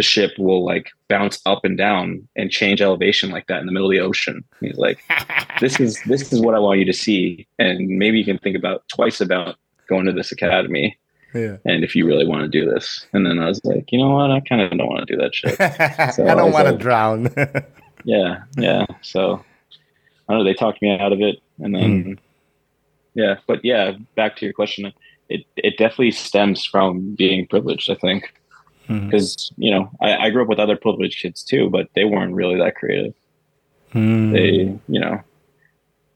the 0.00 0.04
ship 0.04 0.30
will 0.38 0.64
like 0.64 0.88
bounce 1.08 1.42
up 1.44 1.62
and 1.62 1.76
down 1.76 2.26
and 2.34 2.50
change 2.50 2.80
elevation 2.80 3.28
like 3.28 3.46
that 3.48 3.60
in 3.60 3.66
the 3.66 3.72
middle 3.72 3.86
of 3.88 3.92
the 3.92 4.00
ocean. 4.00 4.42
He's 4.58 4.78
like, 4.78 4.98
this 5.60 5.78
is 5.78 6.00
this 6.06 6.32
is 6.32 6.40
what 6.40 6.54
I 6.54 6.58
want 6.58 6.78
you 6.78 6.86
to 6.86 6.92
see, 6.94 7.46
and 7.58 7.86
maybe 7.86 8.16
you 8.16 8.24
can 8.24 8.38
think 8.38 8.56
about 8.56 8.82
twice 8.88 9.20
about 9.20 9.56
going 9.90 10.06
to 10.06 10.12
this 10.12 10.32
academy, 10.32 10.96
Yeah. 11.34 11.58
and 11.66 11.84
if 11.84 11.94
you 11.94 12.06
really 12.06 12.26
want 12.26 12.44
to 12.44 12.48
do 12.48 12.64
this. 12.64 13.06
And 13.12 13.26
then 13.26 13.38
I 13.40 13.48
was 13.48 13.60
like, 13.62 13.92
you 13.92 13.98
know 13.98 14.08
what, 14.08 14.30
I 14.30 14.40
kind 14.40 14.62
of 14.62 14.70
don't 14.70 14.88
want 14.88 15.06
to 15.06 15.14
do 15.14 15.20
that 15.20 15.34
shit. 15.34 15.58
So 16.14 16.24
I 16.24 16.32
I 16.32 16.34
don't 16.34 16.50
want 16.52 16.64
to 16.64 16.70
like- 16.72 16.80
drown. 16.80 17.28
yeah, 18.04 18.44
yeah. 18.56 18.86
So 19.02 19.44
I 20.30 20.32
don't 20.32 20.38
know. 20.38 20.44
They 20.44 20.54
talked 20.54 20.80
me 20.80 20.98
out 20.98 21.12
of 21.12 21.20
it, 21.20 21.36
and 21.58 21.74
then 21.74 22.02
hmm. 22.02 22.12
yeah, 23.12 23.34
but 23.46 23.62
yeah. 23.62 23.98
Back 24.16 24.36
to 24.36 24.46
your 24.46 24.54
question, 24.54 24.94
it 25.28 25.44
it 25.56 25.76
definitely 25.76 26.12
stems 26.12 26.64
from 26.64 27.14
being 27.16 27.46
privileged. 27.46 27.90
I 27.90 27.96
think 27.96 28.32
Mhm. 28.90 29.06
because 29.06 29.52
you 29.56 29.70
know 29.70 29.88
I, 30.00 30.16
I 30.16 30.30
grew 30.30 30.42
up 30.42 30.48
with 30.48 30.58
other 30.58 30.76
privileged 30.76 31.22
kids 31.22 31.44
too, 31.44 31.70
but 31.70 31.88
they 31.94 32.04
weren't 32.04 32.34
really 32.34 32.56
that 32.58 32.74
creative. 32.74 33.14
Hmm. 33.92 34.32
They 34.32 34.78
you 34.88 35.00
know 35.00 35.20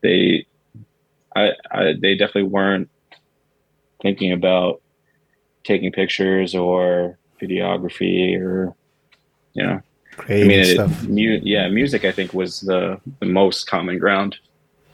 they 0.03 0.45
I, 1.37 1.53
I 1.71 1.95
they 2.01 2.15
definitely 2.17 2.51
weren't 2.51 2.91
thinking 4.03 4.33
about 4.33 4.83
taking 5.65 5.93
pictures 5.93 6.55
or 6.55 7.19
videography 7.41 8.39
or 8.41 8.75
you 9.55 9.63
know 9.63 9.81
I 9.81 10.17
Creating 10.17 10.49
mean, 10.49 10.61
it, 10.61 10.75
stuff. 10.75 11.09
mu- 11.09 11.41
yeah, 11.43 11.69
music 11.69 12.05
I 12.05 12.13
think 12.13 12.33
was 12.35 12.61
the, 12.61 13.01
the 13.19 13.27
most 13.27 13.67
common 13.67 13.99
ground, 13.99 14.37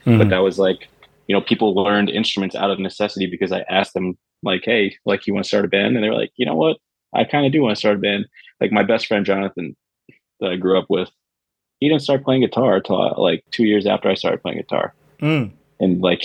but 0.07 0.13
Mhm. 0.13 0.31
that 0.31 0.39
was 0.39 0.59
like, 0.59 0.89
you 1.27 1.35
know, 1.35 1.43
people 1.43 1.75
learned 1.75 2.09
instruments 2.09 2.57
out 2.57 2.71
of 2.71 2.79
necessity 2.79 3.27
because 3.27 3.53
I 3.53 3.61
asked 3.69 3.93
them 3.93 4.17
like, 4.43 4.63
"Hey, 4.65 4.97
like, 5.05 5.27
you 5.27 5.35
want 5.35 5.45
to 5.45 5.49
start 5.49 5.67
a 5.67 5.69
band?" 5.69 5.95
And 5.95 6.03
they 6.03 6.09
were 6.09 6.15
like, 6.17 6.33
"You 6.37 6.47
know 6.47 6.55
what? 6.57 6.79
I 7.15 7.25
kind 7.25 7.47
of 7.47 7.53
do 7.53 7.63
want 7.63 7.75
to 7.77 7.79
start 7.79 7.97
a 7.97 7.99
band." 7.99 8.27
Like 8.61 8.73
my 8.73 8.83
best 8.83 9.07
friend 9.07 9.25
Jonathan, 9.27 9.75
that 10.41 10.51
I 10.53 10.57
grew 10.57 10.79
up 10.79 10.87
with, 10.89 11.09
he 11.81 11.89
didn't 11.89 12.03
start 12.03 12.25
playing 12.25 12.43
guitar 12.43 12.77
until 12.77 13.15
like 13.19 13.45
two 13.51 13.65
years 13.65 13.87
after 13.87 14.09
I 14.09 14.15
started 14.15 14.43
playing 14.43 14.59
guitar, 14.59 14.95
Mm. 15.21 15.51
and 15.81 16.01
like 16.03 16.25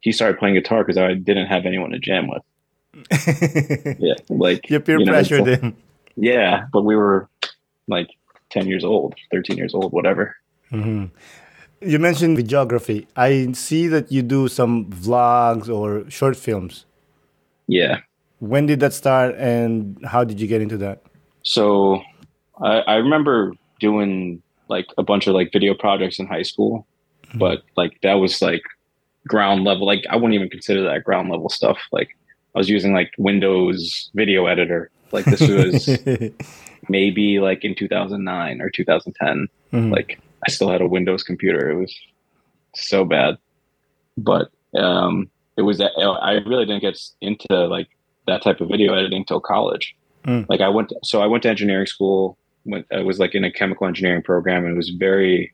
he 0.00 0.12
started 0.12 0.38
playing 0.38 0.54
guitar 0.54 0.82
because 0.84 0.96
I 0.98 1.14
didn't 1.14 1.46
have 1.46 1.66
anyone 1.66 1.90
to 1.90 1.98
jam 1.98 2.28
with. 2.28 2.42
Yeah, 3.98 4.14
like 4.28 4.68
your 4.70 4.80
peer 4.80 4.98
you 4.98 5.04
know, 5.04 5.12
pressured 5.12 5.46
like- 5.46 5.60
him. 5.60 5.76
Yeah, 6.16 6.66
but 6.72 6.82
we 6.82 6.96
were 6.96 7.28
like 7.86 8.08
ten 8.50 8.66
years 8.66 8.84
old, 8.84 9.14
thirteen 9.30 9.56
years 9.56 9.74
old, 9.74 9.92
whatever. 9.92 10.36
Mhm. 10.72 11.10
You 11.80 11.98
mentioned 12.00 12.36
videography. 12.36 13.06
I 13.16 13.52
see 13.52 13.86
that 13.88 14.10
you 14.10 14.22
do 14.22 14.48
some 14.48 14.86
vlogs 14.86 15.68
or 15.68 16.10
short 16.10 16.36
films. 16.36 16.86
Yeah. 17.68 18.00
When 18.40 18.66
did 18.66 18.80
that 18.80 18.92
start, 18.92 19.34
and 19.36 19.98
how 20.04 20.24
did 20.24 20.40
you 20.40 20.46
get 20.46 20.62
into 20.62 20.76
that? 20.78 21.02
So 21.42 22.02
I, 22.62 22.78
I 22.80 22.94
remember 22.96 23.52
doing 23.80 24.42
like 24.68 24.86
a 24.98 25.02
bunch 25.02 25.26
of 25.26 25.34
like 25.34 25.52
video 25.52 25.74
projects 25.74 26.18
in 26.18 26.26
high 26.26 26.42
school, 26.42 26.86
but 27.34 27.62
like 27.76 28.00
that 28.02 28.14
was 28.14 28.40
like 28.42 28.62
ground 29.26 29.64
level. 29.64 29.86
Like 29.86 30.04
I 30.10 30.16
wouldn't 30.16 30.34
even 30.34 30.50
consider 30.50 30.82
that 30.84 31.04
ground 31.04 31.30
level 31.30 31.48
stuff. 31.48 31.78
Like 31.90 32.16
I 32.54 32.58
was 32.58 32.68
using 32.68 32.92
like 32.92 33.12
Windows 33.18 34.10
video 34.14 34.46
editor. 34.46 34.90
Like 35.10 35.24
this 35.24 35.40
was 35.40 35.88
maybe 36.88 37.40
like 37.40 37.64
in 37.64 37.74
2009 37.74 38.60
or 38.60 38.70
2010. 38.70 39.48
Mhm. 39.72 39.92
Like 39.92 40.20
I 40.46 40.50
still 40.50 40.70
had 40.70 40.80
a 40.80 40.86
Windows 40.86 41.22
computer. 41.22 41.70
It 41.70 41.76
was 41.76 41.94
so 42.74 43.04
bad, 43.04 43.38
but 44.16 44.50
um, 44.76 45.30
it 45.56 45.62
was 45.62 45.78
that 45.78 45.92
I 45.98 46.32
really 46.46 46.66
didn't 46.66 46.82
get 46.82 47.00
into 47.20 47.66
like 47.66 47.88
that 48.28 48.42
type 48.42 48.60
of 48.60 48.68
video 48.68 48.94
editing 48.94 49.24
till 49.24 49.40
college. 49.40 49.94
Mm. 50.24 50.46
Like 50.48 50.60
I 50.60 50.68
went, 50.68 50.92
so 51.04 51.20
I 51.22 51.26
went 51.26 51.42
to 51.44 51.48
engineering 51.48 51.86
school. 51.86 52.38
Went, 52.64 52.86
I 52.92 53.02
was 53.02 53.18
like 53.18 53.34
in 53.34 53.44
a 53.44 53.50
chemical 53.52 53.86
engineering 53.86 54.22
program, 54.22 54.64
and 54.64 54.74
it 54.74 54.76
was 54.76 54.90
very 54.90 55.52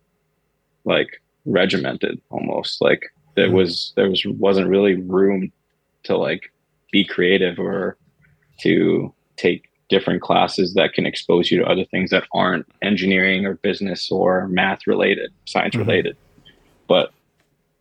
like 0.85 1.23
regimented 1.47 2.21
almost. 2.31 2.81
Like 2.83 3.03
there 3.37 3.49
Mm. 3.49 3.53
was 3.55 3.93
there 3.97 4.09
was 4.11 4.25
wasn't 4.27 4.69
really 4.69 4.95
room 4.97 5.53
to 6.05 6.17
like 6.17 6.53
be 6.93 7.05
creative 7.05 7.59
or 7.59 7.97
to 8.61 9.13
take 9.37 9.69
different 9.89 10.23
classes 10.23 10.75
that 10.75 10.93
can 10.95 11.07
expose 11.07 11.51
you 11.51 11.59
to 11.61 11.67
other 11.67 11.85
things 11.87 12.11
that 12.11 12.25
aren't 12.33 12.67
engineering 12.83 13.45
or 13.45 13.55
business 13.57 14.11
or 14.11 14.49
math 14.49 14.87
related, 14.87 15.31
science 15.47 15.75
Mhm. 15.75 15.81
related. 15.87 16.17
But 16.89 17.13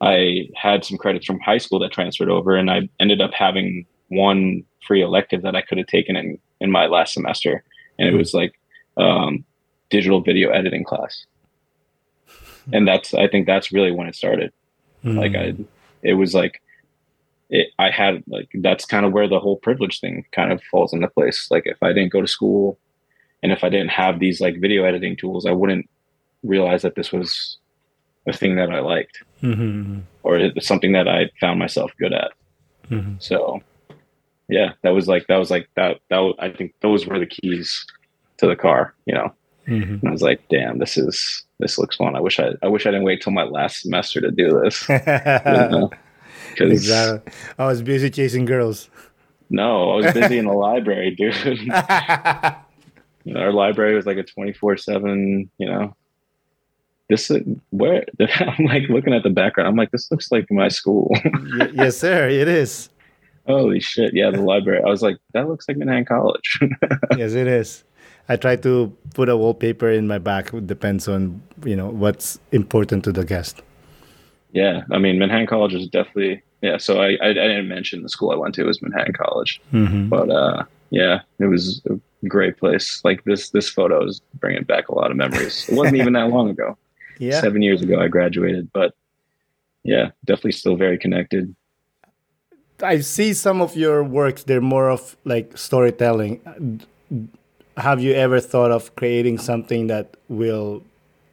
I 0.01 0.49
had 0.55 0.83
some 0.83 0.97
credits 0.97 1.25
from 1.25 1.39
high 1.39 1.59
school 1.59 1.79
that 1.79 1.91
transferred 1.91 2.29
over, 2.29 2.55
and 2.55 2.69
I 2.69 2.89
ended 2.99 3.21
up 3.21 3.31
having 3.33 3.85
one 4.16 4.64
free 4.88 5.01
elective 5.01 5.41
that 5.43 5.55
I 5.55 5.61
could 5.61 5.78
have 5.78 5.88
taken 5.88 6.16
in 6.16 6.39
in 6.59 6.72
my 6.72 6.86
last 6.88 7.14
semester, 7.14 7.64
and 7.99 8.07
it 8.07 8.14
Mhm. 8.14 8.18
was 8.18 8.34
like 8.34 8.53
um, 8.97 9.43
digital 9.89 10.22
video 10.22 10.49
editing 10.49 10.84
class, 10.84 11.26
and 12.72 12.88
that's 12.88 13.14
I 13.14 13.28
think 13.28 13.45
that's 13.47 13.72
really 13.72 13.91
when 13.91 14.07
it 14.07 14.16
started 14.16 14.51
like 15.03 15.36
i 15.36 15.53
it 16.01 16.14
was 16.14 16.34
like 16.34 16.61
it, 17.49 17.68
i 17.78 17.89
had 17.89 18.24
like 18.28 18.47
that's 18.61 18.86
kind 18.86 19.05
of 19.05 19.11
where 19.11 19.28
the 19.28 19.39
whole 19.39 19.57
privilege 19.57 19.99
thing 19.99 20.24
kind 20.32 20.53
of 20.53 20.64
falls 20.72 20.93
into 20.93 21.09
place 21.09 21.47
like 21.51 21.64
if 21.66 21.76
i 21.84 21.89
didn't 21.91 22.14
go 22.14 22.22
to 22.22 22.28
school 22.28 22.78
and 23.41 23.51
if 23.51 23.66
i 23.66 23.70
didn't 23.70 23.89
have 23.89 24.20
these 24.20 24.39
like 24.39 24.61
video 24.61 24.86
editing 24.86 25.18
tools 25.18 25.45
i 25.45 25.51
wouldn't 25.51 25.89
realize 26.41 26.84
that 26.84 26.95
this 26.95 27.11
was 27.11 27.57
a 28.28 28.32
thing 28.32 28.55
that 28.55 28.70
i 28.72 28.80
liked 28.80 29.22
Mhm. 29.41 30.03
or 30.24 30.38
it's 30.38 30.66
something 30.66 30.93
that 30.93 31.09
i 31.09 31.30
found 31.41 31.59
myself 31.59 31.91
good 31.99 32.14
at 32.14 32.32
Mhm. 32.89 33.22
so 33.22 33.61
yeah 34.49 34.73
that 34.81 34.91
was 34.91 35.07
like 35.07 35.25
that 35.27 35.37
was 35.37 35.49
like 35.51 35.69
that 35.75 35.99
that 36.09 36.19
was, 36.19 36.35
i 36.39 36.49
think 36.49 36.73
those 36.81 37.05
were 37.07 37.19
the 37.19 37.25
keys 37.25 37.85
to 38.37 38.47
the 38.47 38.55
car 38.55 38.93
you 39.05 39.13
know 39.13 39.33
Mhm. 39.67 40.01
and 40.01 40.07
i 40.09 40.11
was 40.11 40.21
like 40.21 40.41
damn 40.49 40.79
this 40.79 40.97
is 40.97 41.45
this 41.59 41.77
looks 41.77 41.95
fun 41.95 42.15
i 42.15 42.19
wish 42.19 42.37
i 42.39 42.49
i 42.61 42.67
wish 42.67 42.85
i 42.85 42.91
didn't 42.91 43.05
wait 43.05 43.21
till 43.21 43.31
my 43.31 43.43
last 43.43 43.81
semester 43.81 44.19
to 44.19 44.29
do 44.31 44.59
this 44.61 44.87
you 44.89 44.97
know? 44.97 45.89
exactly. 46.57 47.31
I 47.57 47.67
was 47.67 47.81
busy 47.81 48.09
chasing 48.09 48.43
girls. 48.45 48.89
No, 49.49 49.91
I 49.91 49.95
was 49.97 50.13
busy 50.13 50.37
in 50.37 50.45
the 50.45 50.53
library, 50.53 51.11
dude. 51.15 51.33
Our 53.35 53.51
library 53.53 53.95
was 53.95 54.05
like 54.05 54.17
a 54.17 54.23
24 54.23 54.77
7, 54.77 55.49
you 55.57 55.67
know. 55.67 55.95
This 57.09 57.29
is 57.31 57.41
where 57.71 58.03
I'm 58.19 58.65
like 58.65 58.83
looking 58.89 59.13
at 59.13 59.23
the 59.23 59.29
background. 59.29 59.67
I'm 59.67 59.75
like, 59.75 59.91
this 59.91 60.09
looks 60.11 60.31
like 60.31 60.45
my 60.51 60.67
school. 60.67 61.11
Yes, 61.73 61.97
sir. 61.97 62.27
It 62.29 62.47
is. 62.47 62.89
Holy 63.45 63.79
shit. 63.79 64.13
Yeah, 64.13 64.31
the 64.31 64.41
library. 64.41 64.81
I 64.85 64.89
was 64.89 65.01
like, 65.01 65.17
that 65.33 65.47
looks 65.49 65.67
like 65.67 65.77
Manhattan 65.77 66.05
College. 66.05 66.59
Yes, 67.17 67.33
it 67.33 67.47
is. 67.47 67.83
I 68.29 68.37
try 68.37 68.55
to 68.57 68.91
put 69.13 69.27
a 69.27 69.35
wallpaper 69.35 69.89
in 69.91 70.07
my 70.07 70.17
back. 70.17 70.53
It 70.53 70.65
depends 70.65 71.07
on 71.09 71.41
you 71.65 71.75
know 71.75 71.89
what's 71.89 72.39
important 72.51 73.03
to 73.03 73.11
the 73.11 73.25
guest. 73.25 73.61
yeah. 74.53 74.83
I 74.91 74.97
mean, 74.97 75.19
Manhattan 75.19 75.47
College 75.47 75.73
is 75.73 75.87
definitely, 75.89 76.41
yeah. 76.61 76.77
So 76.77 77.01
I, 77.01 77.17
I, 77.21 77.29
I 77.29 77.33
didn't 77.33 77.67
mention 77.67 78.01
the 78.03 78.09
school 78.09 78.31
I 78.31 78.35
went 78.35 78.55
to 78.55 78.63
was 78.63 78.81
Manhattan 78.81 79.13
College. 79.13 79.59
Mhm. 79.73 80.07
But 80.09 80.29
uh, 80.29 80.63
yeah, 80.89 81.19
it 81.39 81.47
was 81.47 81.81
a 81.89 81.99
great 82.27 82.57
place. 82.57 83.01
Like 83.03 83.23
this, 83.25 83.49
this 83.49 83.67
photo 83.69 84.05
is 84.05 84.21
bringing 84.39 84.63
back 84.63 84.87
a 84.89 84.95
lot 84.95 85.11
of 85.11 85.17
memories. 85.17 85.67
It 85.67 85.75
wasn't 85.75 85.97
even 85.97 86.13
that 86.13 86.29
long 86.29 86.49
ago. 86.49 86.77
Yeah. 87.19 87.41
seven 87.41 87.61
years 87.61 87.81
ago 87.83 87.99
I 88.01 88.07
graduated, 88.07 88.71
but 88.73 88.95
yeah, 89.83 90.09
definitely 90.25 90.53
still 90.53 90.75
very 90.75 90.97
connected. 90.97 91.55
I 92.82 92.99
see 92.99 93.34
some 93.34 93.61
of 93.61 93.76
your 93.76 94.03
works. 94.03 94.43
They're 94.43 94.61
more 94.61 94.89
of 94.89 95.15
like 95.26 95.57
storytelling. 95.57 96.41
Have 97.78 98.01
you 98.01 98.13
ever 98.13 98.39
thought 98.39 98.71
of 98.71 98.95
creating 98.95 99.38
something 99.38 99.88
that 99.88 100.15
will, 100.28 100.84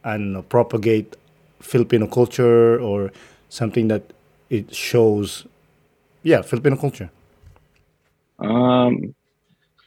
I 0.03 0.13
don't 0.13 0.33
know, 0.33 0.41
propagate 0.43 1.15
Filipino 1.61 2.07
culture 2.07 2.79
or 2.79 3.11
something 3.49 3.87
that 3.89 4.03
it 4.49 4.73
shows, 4.73 5.45
yeah, 6.23 6.41
Filipino 6.41 6.75
culture. 6.75 7.09
Um, 8.39 9.13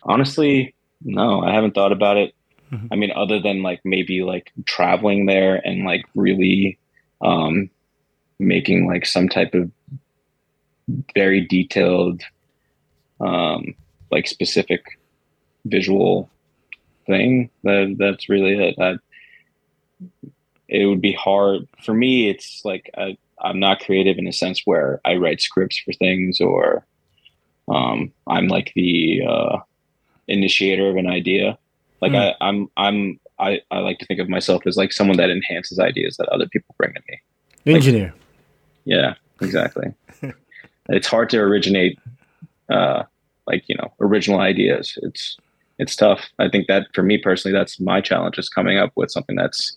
honestly, 0.02 0.74
no, 1.02 1.40
I 1.40 1.52
haven't 1.52 1.74
thought 1.74 1.92
about 1.92 2.16
it. 2.16 2.34
Mhm. 2.72 2.88
I 2.92 2.96
mean, 2.96 3.10
other 3.14 3.40
than 3.40 3.62
like 3.62 3.80
maybe 3.84 4.22
like 4.22 4.52
traveling 4.64 5.26
there 5.26 5.56
and 5.66 5.84
like 5.84 6.04
really 6.14 6.78
um, 7.20 7.70
making 8.38 8.86
like 8.86 9.06
some 9.06 9.28
type 9.28 9.54
of 9.54 9.70
very 11.14 11.46
detailed, 11.46 12.22
um, 13.20 13.74
like 14.10 14.26
specific 14.26 14.84
visual 15.64 16.30
thing. 17.06 17.50
That 17.62 17.96
that's 17.98 18.28
really 18.28 18.68
it. 18.68 18.78
I, 18.78 18.96
it 20.68 20.86
would 20.86 21.00
be 21.00 21.12
hard 21.12 21.68
for 21.84 21.94
me. 21.94 22.28
It's 22.28 22.62
like 22.64 22.90
I, 22.96 23.16
I'm 23.40 23.60
not 23.60 23.80
creative 23.80 24.18
in 24.18 24.26
a 24.26 24.32
sense 24.32 24.62
where 24.64 25.00
I 25.04 25.16
write 25.16 25.40
scripts 25.40 25.78
for 25.78 25.92
things 25.92 26.40
or 26.40 26.86
um, 27.68 28.12
I'm 28.26 28.48
like 28.48 28.72
the 28.74 29.22
uh, 29.28 29.58
initiator 30.28 30.88
of 30.88 30.96
an 30.96 31.06
idea. 31.06 31.58
Like 32.00 32.12
Hmm. 32.12 32.16
I, 32.18 32.34
I'm 32.40 32.68
I'm 32.76 33.20
I, 33.38 33.60
I 33.70 33.78
like 33.78 33.98
to 33.98 34.06
think 34.06 34.20
of 34.20 34.28
myself 34.28 34.66
as 34.66 34.76
like 34.76 34.92
someone 34.92 35.16
that 35.16 35.30
enhances 35.30 35.78
ideas 35.78 36.16
that 36.18 36.28
other 36.28 36.46
people 36.46 36.74
bring 36.78 36.94
to 36.94 37.00
me. 37.08 37.74
Engineer. 37.74 38.14
Yeah, 38.84 39.14
exactly. 39.40 39.92
it's 40.88 41.06
hard 41.06 41.30
to 41.30 41.38
originate, 41.38 41.98
uh, 42.70 43.04
like 43.46 43.64
you 43.68 43.76
know, 43.76 43.92
original 44.00 44.40
ideas. 44.40 44.98
It's 45.02 45.36
it's 45.78 45.96
tough. 45.96 46.26
I 46.38 46.48
think 46.48 46.66
that 46.68 46.86
for 46.94 47.02
me 47.02 47.18
personally, 47.18 47.56
that's 47.56 47.80
my 47.80 48.00
challenge 48.00 48.38
is 48.38 48.48
coming 48.48 48.78
up 48.78 48.92
with 48.96 49.10
something 49.10 49.36
that's 49.36 49.76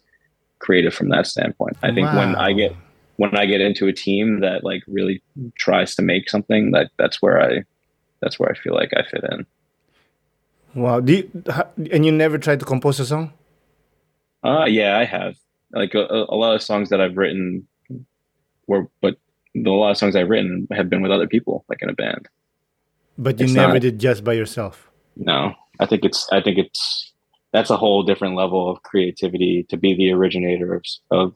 creative 0.60 0.94
from 0.94 1.10
that 1.10 1.28
standpoint. 1.28 1.78
I 1.84 1.94
think 1.94 2.08
when 2.14 2.36
I 2.36 2.54
get 2.54 2.76
when 3.18 3.36
I 3.36 3.46
get 3.46 3.62
into 3.62 3.88
a 3.88 3.94
team 3.94 4.42
that 4.42 4.64
like 4.64 4.84
really 4.88 5.22
tries 5.58 5.96
to 5.96 6.02
make 6.02 6.30
something, 6.30 6.72
that 6.72 6.92
that's 6.98 7.22
where 7.22 7.42
I 7.42 7.64
that's 8.22 8.40
where 8.40 8.50
I 8.50 8.56
feel 8.56 8.74
like 8.74 8.92
I 8.96 9.04
fit 9.04 9.24
in. 9.32 9.46
Wow. 10.74 11.00
Do 11.00 11.14
you, 11.14 11.44
and 11.92 12.06
you 12.06 12.12
never 12.12 12.38
tried 12.38 12.60
to 12.60 12.66
compose 12.66 13.00
a 13.00 13.06
song? 13.06 13.34
Uh 14.44 14.66
yeah, 14.66 14.98
I 14.98 15.06
have 15.06 15.36
like 15.72 15.96
a, 15.96 16.26
a 16.30 16.36
lot 16.36 16.56
of 16.56 16.62
songs 16.62 16.90
that 16.90 17.02
I've 17.02 17.18
written 17.18 17.68
were, 18.68 18.88
but 19.02 19.18
the, 19.56 19.70
a 19.70 19.72
lot 19.72 19.92
of 19.92 19.98
songs 19.98 20.16
I've 20.16 20.30
written 20.30 20.68
have 20.72 20.90
been 20.90 21.02
with 21.02 21.12
other 21.12 21.28
people, 21.28 21.66
like 21.70 21.82
in 21.82 21.90
a 21.90 21.94
band. 21.94 22.28
But 23.18 23.40
you 23.40 23.46
It's 23.46 23.54
never 23.54 23.74
not- 23.74 23.82
did 23.82 24.00
just 24.00 24.24
by 24.24 24.34
yourself. 24.34 24.90
No, 25.16 25.54
I 25.80 25.86
think 25.88 26.06
it's 26.06 26.28
I 26.32 26.42
think 26.42 26.58
it's 26.60 27.12
that's 27.54 27.70
a 27.72 27.78
whole 27.78 28.04
different 28.04 28.36
level 28.36 28.70
of 28.70 28.84
creativity 28.84 29.66
to 29.70 29.78
be 29.78 29.96
the 29.96 30.12
originator 30.12 30.76
of 30.76 30.84
of 31.10 31.34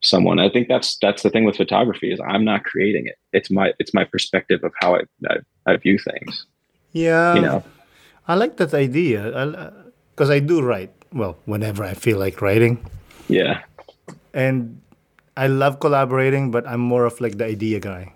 someone. 0.00 0.38
I 0.38 0.48
think 0.48 0.68
that's 0.68 0.96
that's 1.00 1.22
the 1.22 1.30
thing 1.30 1.44
with 1.44 1.56
photography 1.56 2.12
is 2.12 2.20
I'm 2.26 2.44
not 2.44 2.64
creating 2.64 3.06
it. 3.06 3.16
It's 3.32 3.50
my 3.50 3.72
it's 3.78 3.92
my 3.94 4.04
perspective 4.04 4.60
of 4.64 4.72
how 4.80 4.96
I 4.96 5.00
I, 5.28 5.36
I 5.66 5.76
view 5.76 5.98
things. 5.98 6.46
Yeah. 6.92 7.34
You 7.36 7.40
know, 7.42 7.62
I 8.26 8.34
like 8.34 8.56
that 8.56 8.74
idea. 8.74 9.72
Because 10.10 10.30
I 10.30 10.40
do 10.40 10.60
write, 10.60 10.90
well, 11.12 11.38
whenever 11.44 11.84
I 11.84 11.94
feel 11.94 12.18
like 12.18 12.42
writing. 12.42 12.84
yeah, 13.28 13.60
And 14.34 14.80
I 15.44 15.46
love 15.48 15.80
collaborating, 15.80 16.50
but 16.50 16.66
I'm 16.66 16.80
more 16.80 17.04
of 17.06 17.20
like 17.20 17.36
the 17.38 17.46
idea 17.46 17.80
guy. 17.80 18.12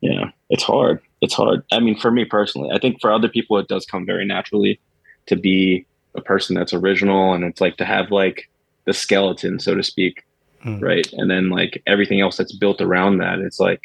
yeah. 0.00 0.30
It's 0.50 0.62
hard. 0.62 1.00
It's 1.20 1.34
hard. 1.34 1.62
I 1.72 1.78
mean, 1.80 1.96
for 1.98 2.10
me 2.10 2.24
personally, 2.24 2.70
I 2.72 2.78
think 2.78 3.00
for 3.00 3.12
other 3.12 3.28
people 3.28 3.58
it 3.58 3.68
does 3.68 3.84
come 3.84 4.06
very 4.06 4.24
naturally 4.24 4.80
to 5.26 5.36
be 5.36 5.84
a 6.14 6.22
person 6.22 6.56
that's 6.56 6.72
original 6.72 7.34
and 7.34 7.44
it's 7.44 7.60
like 7.60 7.76
to 7.76 7.84
have 7.84 8.10
like 8.10 8.48
the 8.86 8.92
skeleton, 8.94 9.58
so 9.60 9.74
to 9.74 9.82
speak, 9.82 10.24
Mm. 10.64 10.82
right? 10.82 11.06
And 11.12 11.30
then 11.30 11.50
like 11.50 11.82
everything 11.86 12.20
else 12.20 12.36
that's 12.36 12.56
built 12.56 12.80
around 12.80 13.18
that, 13.18 13.38
it's 13.38 13.60
like 13.60 13.80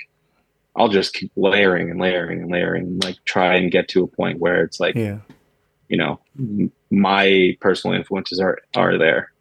I'll 0.76 0.88
just 0.90 1.14
keep 1.14 1.32
layering 1.36 1.92
and 1.92 2.00
layering 2.00 2.42
and 2.42 2.50
layering, 2.52 2.84
and 2.88 3.04
like 3.04 3.18
try 3.26 3.56
and 3.58 3.72
get 3.72 3.88
to 3.90 4.04
a 4.04 4.08
point 4.08 4.40
where 4.40 4.64
it's 4.64 4.80
like 4.80 4.96
Yeah. 4.96 5.20
you 5.90 5.98
know 5.98 6.20
m- 6.40 6.72
my 6.90 7.56
personal 7.62 7.96
influences 7.96 8.40
are 8.40 8.58
are 8.76 8.98
there. 8.98 9.32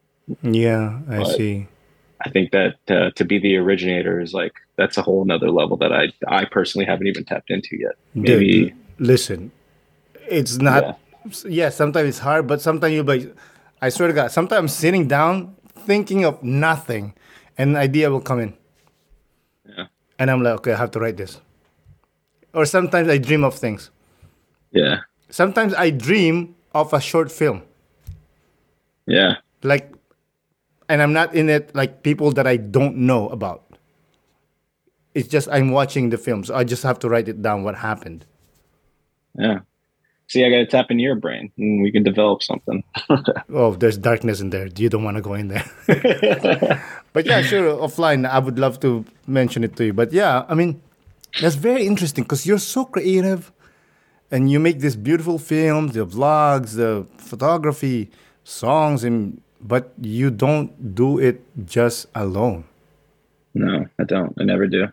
Yeah, 0.42 1.00
I 1.08 1.18
But- 1.18 1.36
see. 1.36 1.66
I 2.24 2.30
think 2.30 2.52
that 2.52 2.76
uh, 2.88 3.10
to 3.16 3.24
be 3.24 3.38
the 3.38 3.56
originator 3.56 4.20
is 4.20 4.32
like 4.32 4.52
that's 4.76 4.96
a 4.96 5.02
whole 5.02 5.24
nother 5.24 5.50
level 5.50 5.76
that 5.78 5.92
I 5.92 6.12
I 6.28 6.44
personally 6.44 6.86
haven't 6.86 7.06
even 7.06 7.24
tapped 7.24 7.50
into 7.50 7.76
yet. 7.76 7.92
Maybe 8.14 8.64
Dude, 8.64 8.74
listen, 8.98 9.50
it's 10.28 10.58
not. 10.58 10.98
Yeah. 11.44 11.70
sometimes 11.70 12.08
it's 12.08 12.18
hard, 12.18 12.46
but 12.46 12.60
sometimes 12.60 12.94
you'll 12.94 13.04
be. 13.04 13.30
I 13.80 13.88
swear 13.88 14.08
to 14.08 14.14
God, 14.14 14.30
sometimes 14.30 14.58
I'm 14.58 14.68
sitting 14.68 15.08
down 15.08 15.56
thinking 15.74 16.24
of 16.24 16.42
nothing, 16.42 17.14
and 17.58 17.70
an 17.70 17.76
idea 17.76 18.10
will 18.10 18.20
come 18.20 18.40
in, 18.40 18.54
yeah, 19.68 19.86
and 20.18 20.30
I'm 20.30 20.42
like, 20.42 20.54
okay, 20.54 20.72
I 20.72 20.76
have 20.76 20.92
to 20.92 21.00
write 21.00 21.16
this. 21.16 21.40
Or 22.54 22.66
sometimes 22.66 23.08
I 23.08 23.18
dream 23.18 23.44
of 23.44 23.54
things. 23.54 23.90
yeah, 24.70 25.00
Sometimes 25.30 25.74
I 25.74 25.90
dream 25.90 26.54
of 26.74 26.92
a 26.92 27.00
short 27.00 27.32
film, 27.32 27.62
yeah, 29.06 29.36
like, 29.62 29.92
and 30.92 31.00
I'm 31.00 31.14
not 31.14 31.34
in 31.34 31.48
it 31.48 31.74
like 31.74 32.02
people 32.02 32.32
that 32.32 32.46
I 32.46 32.58
don't 32.58 32.96
know 32.98 33.30
about. 33.30 33.64
It's 35.14 35.26
just 35.26 35.48
I'm 35.50 35.70
watching 35.70 36.10
the 36.10 36.18
film, 36.18 36.44
so 36.44 36.54
I 36.54 36.64
just 36.64 36.82
have 36.82 36.98
to 36.98 37.08
write 37.08 37.28
it 37.28 37.40
down 37.40 37.64
what 37.64 37.76
happened. 37.76 38.26
yeah. 39.38 39.60
See, 40.28 40.44
I 40.44 40.50
got 40.50 40.58
to 40.58 40.66
tap 40.66 40.90
into 40.90 41.02
your 41.02 41.14
brain, 41.14 41.50
and 41.58 41.82
we 41.82 41.90
can 41.92 42.02
develop 42.02 42.42
something. 42.42 42.84
Oh, 43.52 43.74
there's 43.74 43.98
darkness 43.98 44.40
in 44.40 44.48
there. 44.50 44.68
You 44.76 44.88
don't 44.88 45.04
want 45.04 45.16
to 45.16 45.22
go 45.22 45.34
in 45.34 45.48
there. 45.48 45.66
but 47.12 47.26
yeah, 47.26 47.42
sure, 47.42 47.76
offline, 47.76 48.26
I 48.26 48.38
would 48.38 48.58
love 48.58 48.80
to 48.80 49.04
mention 49.26 49.62
it 49.64 49.76
to 49.76 49.84
you. 49.86 49.92
But 49.92 50.12
yeah, 50.12 50.44
I 50.48 50.54
mean, 50.54 50.80
that's 51.40 51.56
very 51.56 51.86
interesting 51.86 52.24
because 52.24 52.46
you're 52.46 52.64
so 52.76 52.86
creative 52.86 53.52
and 54.30 54.50
you 54.50 54.58
make 54.58 54.80
these 54.80 54.96
beautiful 54.96 55.38
films, 55.38 55.92
the 55.92 56.06
vlogs, 56.06 56.76
the 56.76 57.06
photography, 57.18 58.10
songs, 58.44 59.04
and 59.04 59.42
but 59.62 59.92
you 60.00 60.30
don't 60.30 60.94
do 60.94 61.18
it 61.18 61.40
just 61.64 62.06
alone. 62.14 62.64
no, 63.54 63.86
I 63.98 64.04
don't. 64.04 64.34
I 64.40 64.44
never 64.44 64.66
do. 64.66 64.88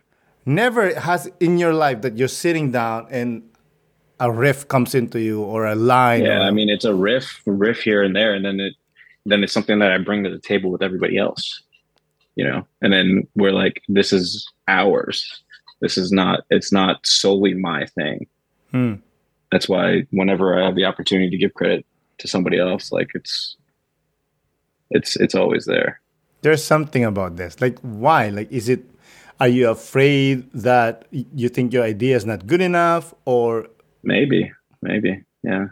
Never 0.45 0.93
has 0.99 1.29
in 1.39 1.57
your 1.57 1.73
life 1.73 2.01
that 2.01 2.17
you're 2.17 2.27
sitting 2.27 2.71
down 2.71 3.07
and 3.09 3.43
a 4.19 4.31
riff 4.31 4.67
comes 4.67 4.93
into 4.95 5.19
you 5.19 5.41
or 5.41 5.65
a 5.65 5.75
line. 5.75 6.23
Yeah, 6.23 6.39
or, 6.39 6.41
I 6.43 6.51
mean 6.51 6.69
it's 6.69 6.85
a 6.85 6.93
riff, 6.93 7.41
riff 7.45 7.81
here 7.81 8.03
and 8.03 8.15
there, 8.15 8.33
and 8.33 8.43
then 8.43 8.59
it, 8.59 8.73
then 9.25 9.43
it's 9.43 9.53
something 9.53 9.79
that 9.79 9.91
I 9.91 9.97
bring 9.97 10.23
to 10.23 10.29
the 10.29 10.39
table 10.39 10.71
with 10.71 10.81
everybody 10.81 11.17
else, 11.17 11.61
you 12.35 12.43
know. 12.43 12.65
And 12.81 12.91
then 12.91 13.27
we're 13.35 13.51
like, 13.51 13.81
this 13.87 14.11
is 14.11 14.47
ours. 14.67 15.41
This 15.81 15.97
is 15.97 16.11
not. 16.11 16.43
It's 16.49 16.71
not 16.71 17.05
solely 17.05 17.53
my 17.53 17.85
thing. 17.85 18.27
Hmm. 18.71 18.95
That's 19.51 19.69
why 19.69 20.05
whenever 20.11 20.59
I 20.59 20.65
have 20.65 20.75
the 20.75 20.85
opportunity 20.85 21.29
to 21.29 21.37
give 21.37 21.53
credit 21.53 21.85
to 22.19 22.27
somebody 22.27 22.59
else, 22.59 22.91
like 22.91 23.11
it's, 23.15 23.55
it's 24.89 25.15
it's 25.17 25.35
always 25.35 25.65
there. 25.65 26.01
there's 26.41 26.63
something 26.63 27.03
about 27.03 27.35
this. 27.35 27.59
Like, 27.61 27.77
why? 27.81 28.29
Like, 28.29 28.51
is 28.51 28.69
it? 28.69 28.81
Are 29.41 29.47
you 29.47 29.69
afraid 29.69 30.49
that 30.53 31.05
you 31.11 31.47
think 31.49 31.71
your 31.73 31.83
idea 31.83 32.15
is 32.15 32.25
not 32.25 32.45
good 32.47 32.61
enough, 32.61 33.13
or 33.25 33.67
Maybe, 34.03 34.51
maybe, 34.81 35.23
yeah, 35.43 35.65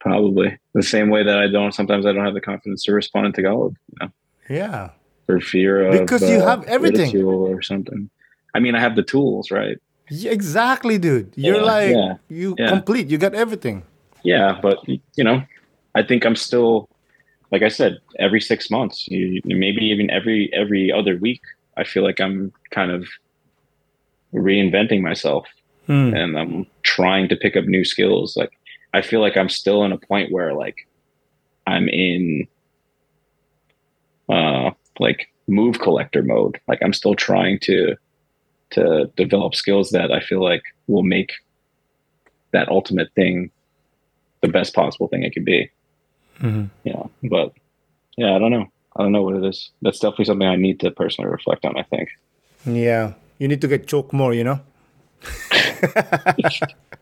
probably 0.00 0.58
the 0.74 0.82
same 0.82 1.08
way 1.10 1.22
that 1.24 1.38
I 1.38 1.46
don't. 1.48 1.72
Sometimes 1.72 2.06
I 2.06 2.12
don't 2.12 2.24
have 2.24 2.34
the 2.34 2.40
confidence 2.40 2.84
to 2.84 2.92
respond 2.92 3.26
in 3.26 3.32
Tagalog. 3.32 3.76
You 3.92 3.96
know. 4.00 4.10
yeah, 4.48 4.90
for 5.26 5.40
fear 5.40 5.86
of 5.86 5.92
Because 6.00 6.22
you 6.22 6.38
uh, 6.40 6.46
have 6.46 6.64
everything. 6.64 7.10
or 7.24 7.62
something. 7.62 8.10
I 8.54 8.60
mean, 8.60 8.74
I 8.74 8.80
have 8.80 8.94
the 8.96 9.02
tools, 9.02 9.50
right? 9.50 9.78
Yeah, 10.10 10.30
exactly, 10.32 10.98
dude. 10.98 11.32
You're 11.36 11.56
Yeah, 11.56 11.62
like 11.62 11.90
yeah, 11.96 12.14
you 12.28 12.54
complete. 12.56 13.08
You 13.08 13.18
got 13.18 13.34
everything. 13.34 13.82
Yeah, 14.22 14.58
but 14.60 14.78
you 15.16 15.24
know, 15.24 15.42
I 15.94 16.02
think 16.02 16.24
I'm 16.24 16.36
still, 16.36 16.88
like 17.50 17.62
I 17.62 17.68
said, 17.68 17.98
every 18.18 18.40
six 18.40 18.70
months, 18.70 19.06
you, 19.08 19.40
maybe 19.44 19.84
even 19.84 20.10
every 20.10 20.50
every 20.52 20.90
other 20.92 21.16
week, 21.16 21.40
I 21.76 21.84
feel 21.84 22.02
like 22.02 22.20
I'm 22.20 22.52
kind 22.70 22.90
of 22.90 23.06
reinventing 24.32 25.00
myself, 25.00 25.46
Hmm. 25.86 26.14
and 26.14 26.38
I'm 26.38 26.66
trying 26.82 27.28
to 27.28 27.36
pick 27.36 27.56
up 27.56 27.64
new 27.66 27.84
skills. 27.84 28.36
Like 28.36 28.52
I 28.94 29.02
feel 29.02 29.20
like 29.20 29.36
I'm 29.36 29.48
still 29.50 29.84
in 29.84 29.92
a 29.92 29.98
point 29.98 30.32
where 30.32 30.54
like 30.54 30.88
I'm 31.66 31.88
in, 31.88 32.46
uh, 34.28 34.70
like 34.98 35.28
move 35.46 35.78
collector 35.80 36.22
mode. 36.22 36.58
Like 36.68 36.80
I'm 36.82 36.92
still 36.92 37.14
trying 37.14 37.58
to 37.60 37.96
to 38.70 39.06
develop 39.16 39.54
skills 39.54 39.90
that 39.90 40.10
I 40.10 40.20
feel 40.20 40.42
like 40.42 40.62
will 40.88 41.02
make 41.02 41.32
that 42.52 42.68
ultimate 42.68 43.12
thing 43.14 43.50
the 44.40 44.48
best 44.48 44.74
possible 44.74 45.06
thing 45.08 45.22
it 45.22 45.32
could 45.34 45.44
be. 45.44 45.70
Mhm. 46.40 46.70
You 46.84 46.92
know, 46.92 47.10
but 47.24 47.52
yeah, 48.16 48.34
I 48.34 48.38
don't 48.38 48.50
know. 48.50 48.66
I 48.96 49.02
don't 49.02 49.12
know 49.12 49.22
what 49.22 49.36
it 49.36 49.44
is. 49.44 49.70
That's 49.82 49.98
definitely 49.98 50.26
something 50.26 50.46
I 50.46 50.56
need 50.56 50.80
to 50.80 50.90
personally 50.90 51.30
reflect 51.30 51.64
on. 51.64 51.76
I 51.76 51.82
think. 51.82 52.08
Yeah, 52.66 53.12
you 53.38 53.48
need 53.48 53.60
to 53.60 53.68
get 53.68 53.86
choked 53.86 54.12
more. 54.12 54.32
You 54.34 54.44
know. 54.44 54.60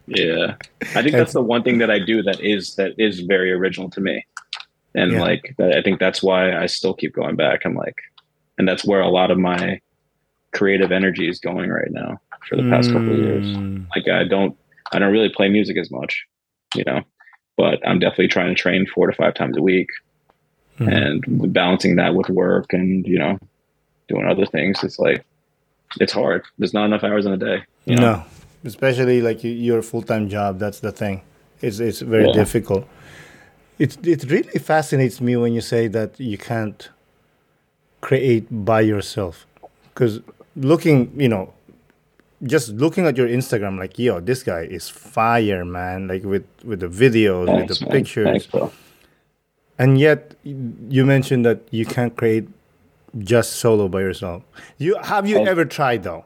Yeah, 0.09 0.57
I 0.97 1.03
think 1.03 1.12
that's 1.12 1.33
the 1.33 1.41
one 1.41 1.62
thing 1.62 1.78
that 1.78 1.91
I 1.91 1.99
do 1.99 2.22
that 2.24 2.41
is 2.41 2.74
that 2.74 2.93
is 2.99 3.20
very 3.20 3.53
original 3.53 3.89
to 3.91 4.01
me, 4.01 4.26
and 4.95 5.12
Yeah. 5.12 5.20
like 5.22 5.55
I 5.61 5.80
think 5.80 6.01
that's 6.01 6.22
why 6.22 6.55
I 6.57 6.66
still 6.66 6.93
keep 6.93 7.14
going 7.14 7.37
back. 7.37 7.64
I'm 7.64 7.74
like, 7.74 7.95
and 8.59 8.66
that's 8.68 8.85
where 8.85 9.01
a 9.01 9.09
lot 9.09 9.30
of 9.30 9.39
my 9.39 9.80
creative 10.53 10.91
energy 10.93 11.28
is 11.28 11.39
going 11.39 11.70
right 11.70 11.91
now 11.91 12.20
for 12.49 12.57
the 12.57 12.68
past 12.68 12.91
couple 12.93 13.12
of 13.12 13.18
years. 13.18 13.47
Mm. 13.47 13.87
Like 13.95 14.09
I 14.09 14.24
don't, 14.24 14.57
I 14.93 14.99
don't 14.99 15.12
really 15.12 15.30
play 15.30 15.49
music 15.49 15.78
as 15.78 15.91
much, 15.91 16.26
you 16.74 16.85
know, 16.85 17.01
but 17.57 17.86
I'm 17.86 17.98
definitely 17.98 18.28
trying 18.28 18.48
to 18.55 18.55
train 18.55 18.86
four 18.86 19.07
to 19.07 19.12
five 19.14 19.34
times 19.34 19.57
a 19.57 19.62
week, 19.62 19.88
Mhm. 20.78 20.88
and 20.96 21.53
balancing 21.53 21.96
that 21.96 22.14
with 22.14 22.28
work 22.30 22.72
and 22.72 23.07
you 23.07 23.18
know, 23.18 23.38
doing 24.09 24.26
other 24.26 24.46
things. 24.46 24.82
It's 24.82 24.98
like 24.98 25.24
it's 26.00 26.12
hard. 26.12 26.42
There's 26.59 26.72
not 26.74 26.86
enough 26.86 27.05
hours 27.05 27.26
in 27.26 27.32
a 27.32 27.36
day. 27.36 27.59
You 27.84 27.96
know? 27.96 28.03
No, 28.03 28.24
especially 28.64 29.20
like 29.20 29.40
your 29.44 29.82
full 29.82 30.03
time 30.03 30.28
job. 30.28 30.59
That's 30.59 30.80
the 30.80 30.92
thing. 30.92 31.20
It's 31.61 31.78
it's 31.80 32.00
very 32.00 32.26
Yeah. 32.26 32.32
difficult. 32.42 32.84
it 33.78 33.96
it 34.07 34.22
really 34.30 34.59
fascinates 34.61 35.20
me 35.20 35.34
when 35.36 35.53
you 35.55 35.61
say 35.61 35.88
that 35.88 36.11
you 36.20 36.38
can't 36.38 36.90
create 38.00 38.46
by 38.50 38.80
yourself 38.80 39.46
because 39.88 40.20
looking 40.57 41.11
you 41.16 41.28
know 41.28 41.53
just 42.45 42.70
looking 42.70 43.07
at 43.07 43.16
your 43.16 43.28
instagram 43.28 43.78
like 43.78 43.99
yo 43.99 44.18
this 44.20 44.43
guy 44.43 44.62
is 44.62 44.88
fire 44.88 45.64
man 45.64 46.09
like 46.09 46.24
with 46.24 46.45
with 46.64 46.80
the 46.80 46.88
videos 46.88 47.47
Thanks, 47.47 47.68
with 47.70 47.78
the 47.78 47.84
man. 47.86 47.93
pictures 47.93 48.24
Thanks, 48.26 48.47
bro. 48.47 48.72
and 49.78 49.99
yet 50.01 50.34
you 50.45 51.05
mentioned 51.07 51.45
that 51.47 51.61
you 51.70 51.86
can't 51.86 52.16
create 52.16 52.49
just 53.18 53.55
solo 53.57 53.88
by 53.88 54.01
yourself 54.01 54.43
you 54.78 54.97
have 55.03 55.28
you 55.28 55.38
Oh. 55.38 55.45
ever 55.45 55.64
tried 55.64 56.03
though 56.03 56.24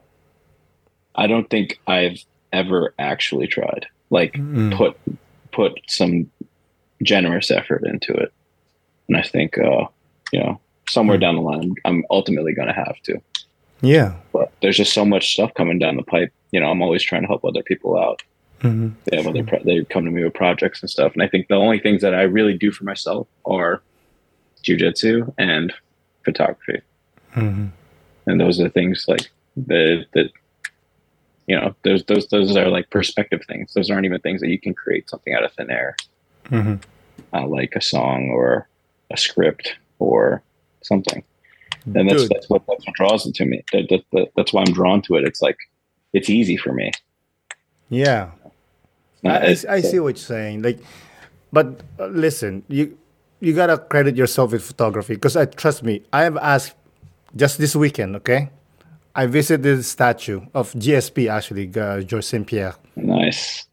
I 1.14 1.26
don't 1.26 1.48
think 1.48 1.80
I've 1.86 2.22
ever 2.52 2.92
actually 2.98 3.46
tried. 3.46 3.86
Like 4.10 4.34
put 4.76 4.98
put 5.50 5.80
some 5.88 6.30
generous 7.02 7.50
effort 7.50 7.84
into 7.86 8.12
it. 8.12 8.32
And 9.08 9.16
I 9.16 9.22
think 9.22 9.56
uh, 9.56 9.86
you 10.32 10.40
know, 10.40 10.60
somewhere 10.90 11.16
down 11.16 11.36
the 11.36 11.40
line 11.40 11.72
I'm 11.86 12.04
ultimately 12.10 12.52
gonna 12.52 12.74
have 12.74 13.00
to. 13.04 13.18
Yeah 13.86 14.14
But 14.32 14.52
there's 14.60 14.76
just 14.76 14.92
so 14.92 15.04
much 15.04 15.32
stuff 15.34 15.52
coming 15.54 15.78
down 15.78 15.96
the 15.96 16.02
pipe. 16.02 16.32
You 16.52 16.60
know, 16.60 16.70
I'm 16.70 16.82
always 16.82 17.02
trying 17.02 17.22
to 17.22 17.28
help 17.28 17.44
other 17.44 17.62
people 17.62 17.98
out. 17.98 18.22
Mhm. 18.60 18.92
They 19.04 19.16
have 19.18 19.26
other 19.26 19.44
pro- 19.44 19.62
they 19.62 19.84
come 19.84 20.04
to 20.04 20.10
me 20.10 20.24
with 20.24 20.34
projects 20.34 20.80
and 20.82 20.88
stuff. 20.90 21.12
And 21.14 21.22
I 21.22 21.28
think 21.28 21.48
the 21.48 21.56
only 21.56 21.78
things 21.78 22.00
that 22.02 22.14
I 22.14 22.22
really 22.22 22.56
do 22.56 22.70
for 22.72 22.84
myself 22.84 23.26
are 23.44 23.82
jujitsu 24.64 25.32
and 25.38 25.72
photography. 26.24 26.80
Mhm. 27.34 27.70
and 28.26 28.40
those 28.40 28.58
are 28.60 28.68
things 28.70 29.04
like 29.08 29.28
the 29.56 30.04
that 30.14 30.30
you 31.46 31.54
know 31.54 31.74
those 31.84 32.02
those 32.06 32.26
those 32.28 32.56
are 32.56 32.68
like 32.68 32.88
perspective 32.90 33.42
things 33.46 33.72
those 33.74 33.90
aren't 33.90 34.06
even 34.06 34.20
things 34.20 34.40
that 34.40 34.48
you 34.48 34.58
can 34.58 34.74
create 34.74 35.08
something 35.10 35.32
out 35.34 35.44
of 35.44 35.52
thin 35.52 35.70
air 35.70 35.94
Mhm. 36.46 36.82
uh, 37.34 37.46
like 37.46 37.74
a 37.76 37.80
song 37.80 38.30
or 38.30 38.68
a 39.12 39.16
script 39.16 39.76
or 39.98 40.42
something 40.82 41.22
and 41.94 42.08
that's 42.10 42.22
Dude. 42.22 42.30
that's 42.32 42.48
what 42.50 42.62
that's 42.68 42.84
what 42.86 42.94
draws 42.96 43.26
it 43.26 43.34
to 43.36 43.44
me 43.44 43.62
that, 43.72 43.88
that, 43.90 44.02
that, 44.12 44.28
that's 44.36 44.52
why 44.52 44.62
i'm 44.66 44.72
drawn 44.72 45.00
to 45.02 45.14
it 45.16 45.24
it's 45.24 45.40
like 45.40 45.56
it's 46.12 46.28
easy 46.28 46.56
for 46.56 46.72
me 46.72 46.90
yeah 47.88 48.30
Uh, 49.24 49.28
I, 49.28 49.36
it's- 49.52 49.64
I 49.64 49.80
see 49.80 49.98
what 49.98 50.14
you're 50.16 50.30
saying. 50.38 50.62
Like, 50.62 50.78
but 51.50 51.66
uh, 51.98 52.06
listen, 52.12 52.62
you 52.68 52.94
you 53.40 53.52
gotta 53.54 53.78
credit 53.78 54.14
yourself 54.14 54.52
with 54.52 54.62
photography 54.62 55.14
because 55.14 55.34
I 55.36 55.46
trust 55.46 55.82
me. 55.82 56.02
I 56.12 56.22
have 56.28 56.36
asked 56.36 56.74
just 57.34 57.58
this 57.58 57.74
weekend. 57.74 58.14
Okay, 58.22 58.50
I 59.16 59.26
visited 59.26 59.62
the 59.64 59.82
statue 59.82 60.40
of 60.54 60.70
GSP 60.78 61.26
actually, 61.32 61.66
uh, 61.74 62.02
George 62.06 62.24
Saint 62.24 62.46
Pierre, 62.46 62.76
nice 62.94 63.66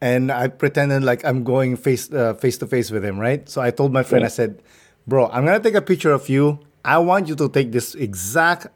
and 0.00 0.30
I 0.30 0.46
pretended 0.48 1.02
like 1.02 1.24
I'm 1.24 1.42
going 1.42 1.74
face 1.76 2.12
uh, 2.12 2.34
face 2.38 2.58
to 2.62 2.66
face 2.68 2.92
with 2.94 3.02
him. 3.04 3.18
Right. 3.18 3.48
So 3.48 3.58
I 3.64 3.72
told 3.72 3.90
my 3.92 4.04
friend, 4.04 4.22
I 4.24 4.28
said, 4.30 4.62
"Bro, 5.08 5.32
I'm 5.32 5.44
gonna 5.48 5.58
take 5.58 5.74
a 5.74 5.82
picture 5.82 6.12
of 6.12 6.28
you. 6.28 6.60
I 6.86 6.98
want 6.98 7.28
you 7.28 7.34
to 7.36 7.48
take 7.48 7.72
this 7.72 7.94
exact 7.94 8.68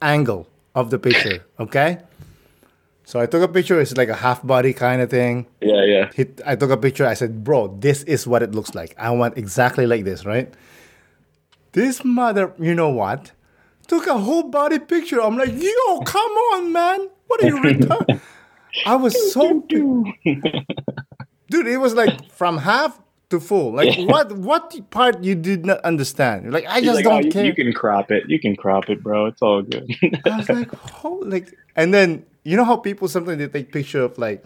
angle 0.00 0.46
of 0.74 0.90
the 0.90 0.98
picture. 0.98 1.44
Okay." 1.58 1.98
So 3.04 3.20
I 3.20 3.26
took 3.26 3.42
a 3.42 3.48
picture. 3.48 3.80
It's 3.80 3.96
like 3.96 4.08
a 4.08 4.16
half 4.16 4.42
body 4.42 4.72
kind 4.72 5.00
of 5.00 5.10
thing 5.10 5.46
yeah 5.60 5.84
yeah 5.84 6.10
he, 6.14 6.26
I 6.44 6.56
took 6.56 6.70
a 6.70 6.76
picture. 6.76 7.06
I 7.06 7.14
said, 7.14 7.44
"Bro, 7.44 7.78
this 7.78 8.02
is 8.04 8.26
what 8.26 8.42
it 8.42 8.54
looks 8.54 8.74
like. 8.74 8.94
I 8.98 9.10
want 9.10 9.38
exactly 9.38 9.86
like 9.86 10.04
this, 10.04 10.24
right?" 10.24 10.52
This 11.72 12.04
mother, 12.04 12.52
you 12.58 12.74
know 12.74 12.88
what? 12.88 13.32
Took 13.86 14.06
a 14.06 14.18
whole 14.18 14.44
body 14.44 14.78
picture. 14.78 15.20
I'm 15.22 15.36
like, 15.36 15.54
"Yo, 15.54 16.00
come 16.02 16.32
on, 16.54 16.72
man! 16.72 17.08
What 17.28 17.44
are 17.44 17.46
you 17.46 17.60
retarded?" 17.60 18.20
I 18.86 18.96
was 18.96 19.14
so, 19.32 19.60
dude. 19.68 20.06
It 21.66 21.78
was 21.78 21.94
like 21.94 22.30
from 22.30 22.58
half 22.58 23.00
to 23.30 23.40
full. 23.40 23.72
Like, 23.72 23.98
what? 24.08 24.32
What 24.32 24.90
part 24.90 25.22
you 25.24 25.34
did 25.34 25.66
not 25.66 25.80
understand? 25.80 26.52
Like, 26.52 26.66
I 26.66 26.76
He's 26.76 26.84
just 26.84 26.96
like, 26.96 27.04
don't 27.04 27.26
"Oh, 27.26 27.30
care. 27.30 27.44
you 27.44 27.54
can 27.54 27.72
crop 27.72 28.10
it 28.10 28.24
you 28.28 28.38
can 28.38 28.54
crop 28.56 28.88
it 28.88 29.02
bro 29.02 29.26
it's 29.26 29.42
all 29.42 29.62
good 29.62 29.84
I 30.24 30.36
was 30.36 30.48
like, 30.48 30.70
oh, 31.04 31.20
like, 31.24 31.52
and 31.74 31.92
then 31.92 32.24
you 32.44 32.56
know 32.56 32.64
how 32.64 32.76
people 32.76 33.08
sometimes 33.08 33.38
they 33.38 33.48
take 33.48 33.72
picture 33.72 34.02
of 34.02 34.16
like, 34.18 34.44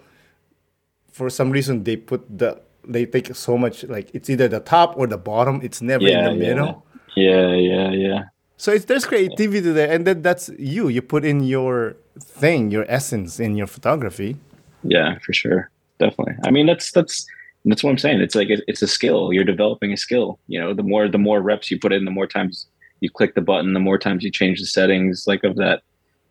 for 1.11 1.29
some 1.29 1.51
reason 1.51 1.83
they 1.83 1.95
put 1.97 2.21
the 2.37 2.61
they 2.87 3.05
take 3.05 3.35
so 3.35 3.57
much 3.57 3.83
like 3.83 4.09
it's 4.13 4.29
either 4.29 4.47
the 4.47 4.59
top 4.59 4.97
or 4.97 5.05
the 5.07 5.17
bottom. 5.17 5.61
It's 5.63 5.81
never 5.81 6.03
yeah 6.03 6.29
in 6.29 6.39
the 6.39 6.45
middle. 6.45 6.85
yeah 7.15 7.53
yeah 7.53 7.91
yeah 7.91 8.21
So 8.57 8.71
it's 8.71 8.85
there's 8.85 9.05
creativity 9.05 9.71
there, 9.71 9.91
and 9.91 10.05
then 10.07 10.21
that's 10.21 10.49
you. 10.57 10.87
You 10.89 11.01
put 11.01 11.23
in 11.25 11.41
your 11.43 11.97
thing, 12.19 12.71
your 12.71 12.85
essence 12.89 13.39
in 13.39 13.55
your 13.55 13.67
photography. 13.67 14.37
Yeah, 14.83 15.17
for 15.25 15.33
sure. 15.33 15.69
Definitely. 15.99 16.35
I 16.45 16.49
mean, 16.49 16.65
that's 16.65 16.91
that's 16.91 17.25
that's 17.65 17.83
what 17.83 17.91
I'm 17.91 17.97
saying. 17.97 18.21
It's 18.21 18.35
like 18.35 18.49
it, 18.49 18.63
it's 18.67 18.81
a 18.81 18.87
skill. 18.87 19.31
You're 19.31 19.43
developing 19.43 19.93
a 19.93 19.97
skill. 19.97 20.39
You 20.47 20.59
know, 20.59 20.73
the 20.73 20.83
more 20.83 21.07
the 21.07 21.17
more 21.17 21.41
reps 21.41 21.69
you 21.69 21.79
put 21.79 21.93
in, 21.93 22.05
the 22.05 22.11
more 22.11 22.27
times 22.27 22.67
you 23.01 23.09
click 23.09 23.35
the 23.35 23.41
button, 23.41 23.73
the 23.73 23.79
more 23.79 23.97
times 23.97 24.23
you 24.23 24.31
change 24.31 24.59
the 24.59 24.65
settings, 24.65 25.25
like 25.27 25.43
of 25.43 25.55
that, 25.57 25.81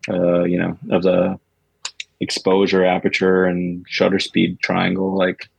uh, 0.09 0.43
you 0.43 0.57
know, 0.57 0.77
of 0.89 1.03
the 1.03 1.39
exposure, 2.19 2.85
aperture, 2.85 3.45
and 3.45 3.85
shutter 3.87 4.19
speed 4.19 4.59
triangle. 4.59 5.17
Like 5.17 5.49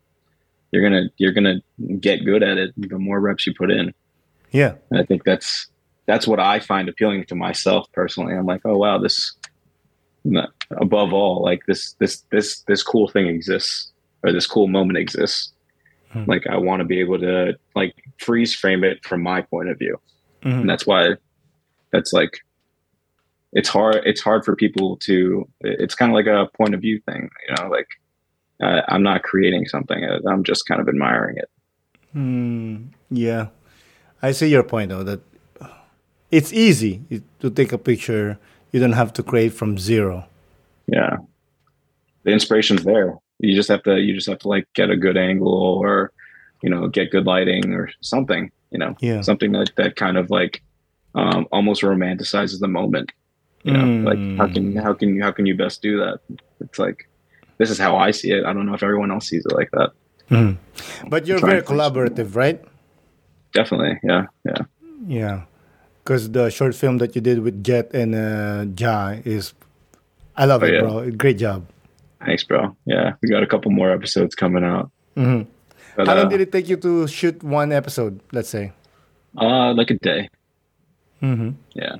you're 0.72 0.82
gonna 0.82 1.10
you're 1.16 1.32
gonna 1.32 1.60
get 2.00 2.24
good 2.24 2.42
at 2.42 2.58
it 2.58 2.72
the 2.76 2.98
more 2.98 3.20
reps 3.20 3.46
you 3.46 3.54
put 3.54 3.70
in. 3.70 3.94
Yeah, 4.50 4.74
And 4.90 5.00
I 5.00 5.04
think 5.04 5.24
that's 5.24 5.68
that's 6.06 6.26
what 6.26 6.40
I 6.40 6.60
find 6.60 6.88
appealing 6.88 7.24
to 7.26 7.34
myself 7.34 7.90
personally. 7.92 8.34
I'm 8.34 8.46
like, 8.46 8.62
oh 8.64 8.76
wow, 8.76 8.98
this 8.98 9.34
above 10.72 11.12
all, 11.12 11.42
like 11.42 11.64
this 11.66 11.94
this 11.94 12.22
this 12.30 12.60
this 12.62 12.82
cool 12.82 13.08
thing 13.08 13.28
exists 13.28 13.92
or 14.22 14.32
this 14.32 14.46
cool 14.46 14.68
moment 14.68 14.98
exists. 14.98 15.51
Hmm. 16.12 16.24
Like 16.26 16.46
I 16.46 16.56
want 16.56 16.80
to 16.80 16.84
be 16.84 17.00
able 17.00 17.18
to 17.20 17.54
like 17.74 17.94
freeze 18.18 18.54
frame 18.54 18.84
it 18.84 19.04
from 19.04 19.22
my 19.22 19.42
point 19.42 19.68
of 19.70 19.78
view. 19.78 19.98
Mhm. 20.42 20.60
And 20.62 20.68
that's 20.68 20.86
why 20.86 21.14
that's 21.92 22.12
like 22.12 22.38
it's 23.52 23.68
hard 23.68 23.96
it's 24.04 24.20
hard 24.20 24.44
for 24.44 24.54
people 24.56 24.96
to 24.98 25.46
it's 25.60 25.94
kind 25.94 26.10
of 26.10 26.14
like 26.14 26.26
a 26.26 26.48
point 26.56 26.74
of 26.74 26.80
view 26.80 27.00
thing, 27.06 27.28
you 27.48 27.54
know, 27.56 27.68
like 27.70 27.88
uh, 28.62 28.82
I'm 28.88 29.02
not 29.02 29.22
creating 29.22 29.66
something. 29.66 30.04
I'm 30.28 30.44
just 30.44 30.66
kind 30.66 30.80
of 30.80 30.88
admiring 30.88 31.36
it. 31.36 31.50
Mm, 32.14 32.88
yeah, 33.10 33.48
I 34.22 34.32
see 34.32 34.48
your 34.48 34.62
point 34.62 34.90
though. 34.90 35.02
That 35.02 35.20
it's 36.30 36.52
easy 36.52 37.02
to 37.40 37.50
take 37.50 37.72
a 37.72 37.78
picture. 37.78 38.38
You 38.70 38.80
don't 38.80 38.92
have 38.92 39.12
to 39.14 39.22
create 39.22 39.52
from 39.52 39.78
zero. 39.78 40.26
yeah 40.86 41.16
the 42.24 42.30
inspiration's 42.32 42.84
there 42.84 43.14
you 43.42 43.54
just 43.54 43.68
have 43.68 43.82
to 43.82 43.94
you 44.00 44.14
just 44.14 44.28
have 44.28 44.38
to 44.38 44.48
like 44.48 44.66
get 44.74 44.90
a 44.90 44.96
good 44.96 45.16
angle 45.16 45.52
or 45.82 46.12
you 46.62 46.70
know 46.70 46.86
get 46.88 47.10
good 47.10 47.26
lighting 47.26 47.72
or 47.74 47.90
something 48.00 48.50
you 48.70 48.78
know 48.78 48.94
Yeah. 49.00 49.20
something 49.22 49.52
that 49.52 49.70
that 49.76 49.96
kind 49.96 50.16
of 50.16 50.30
like 50.30 50.62
um 51.14 51.46
almost 51.52 51.82
romanticizes 51.82 52.58
the 52.60 52.68
moment 52.68 53.12
you 53.64 53.72
know 53.74 53.86
like 54.08 54.20
how 54.38 54.46
can 54.54 54.64
how 54.76 54.92
can 54.94 55.20
how 55.20 55.30
can 55.36 55.44
you 55.46 55.56
best 55.56 55.82
do 55.82 55.98
that 55.98 56.18
it's 56.60 56.78
like 56.78 56.98
this 57.58 57.70
is 57.70 57.78
how 57.78 57.96
i 57.96 58.10
see 58.10 58.30
it 58.36 58.44
i 58.46 58.52
don't 58.52 58.66
know 58.66 58.74
if 58.74 58.82
everyone 58.82 59.10
else 59.14 59.28
sees 59.28 59.44
it 59.44 59.54
like 59.60 59.70
that 59.72 59.90
Mhm. 60.30 60.56
But 61.12 61.26
you're 61.26 61.40
very 61.50 61.60
collaborative, 61.62 62.34
right? 62.42 62.58
definitely 63.52 63.98
yeah 64.02 64.24
yeah 64.48 64.62
Yeah, 65.06 65.38
because 66.00 66.30
the 66.30 66.48
short 66.48 66.74
film 66.74 66.98
that 67.02 67.14
you 67.16 67.20
did 67.20 67.38
with 67.42 67.56
Jet 67.66 67.90
and 67.92 68.14
uh, 68.14 68.64
Ja 68.78 69.18
is, 69.26 69.52
I 70.38 70.44
love 70.46 70.62
Oh, 70.62 70.66
it, 70.66 70.72
yeah. 70.74 70.80
bro. 70.86 71.10
Great 71.10 71.38
job. 71.42 71.66
Thanks 72.24 72.44
bro 72.44 72.74
yeah 72.86 73.12
we 73.22 73.28
got 73.28 73.42
a 73.42 73.46
couple 73.46 73.70
more 73.70 73.90
episodes 73.90 74.34
coming 74.34 74.64
out 74.64 74.90
Mhm. 75.16 75.46
But, 75.94 76.06
How 76.08 76.14
long 76.16 76.26
uh, 76.26 76.28
did 76.30 76.40
it 76.40 76.50
take 76.52 76.70
you 76.70 76.78
to 76.78 77.06
shoot 77.06 77.42
one 77.44 77.70
episode? 77.70 78.20
Let's 78.32 78.48
say. 78.48 78.72
uh 79.36 79.72
like 79.74 79.90
a 79.90 79.98
day 79.98 80.28
Mm-hmm. 81.22 81.50
yeah 81.74 81.96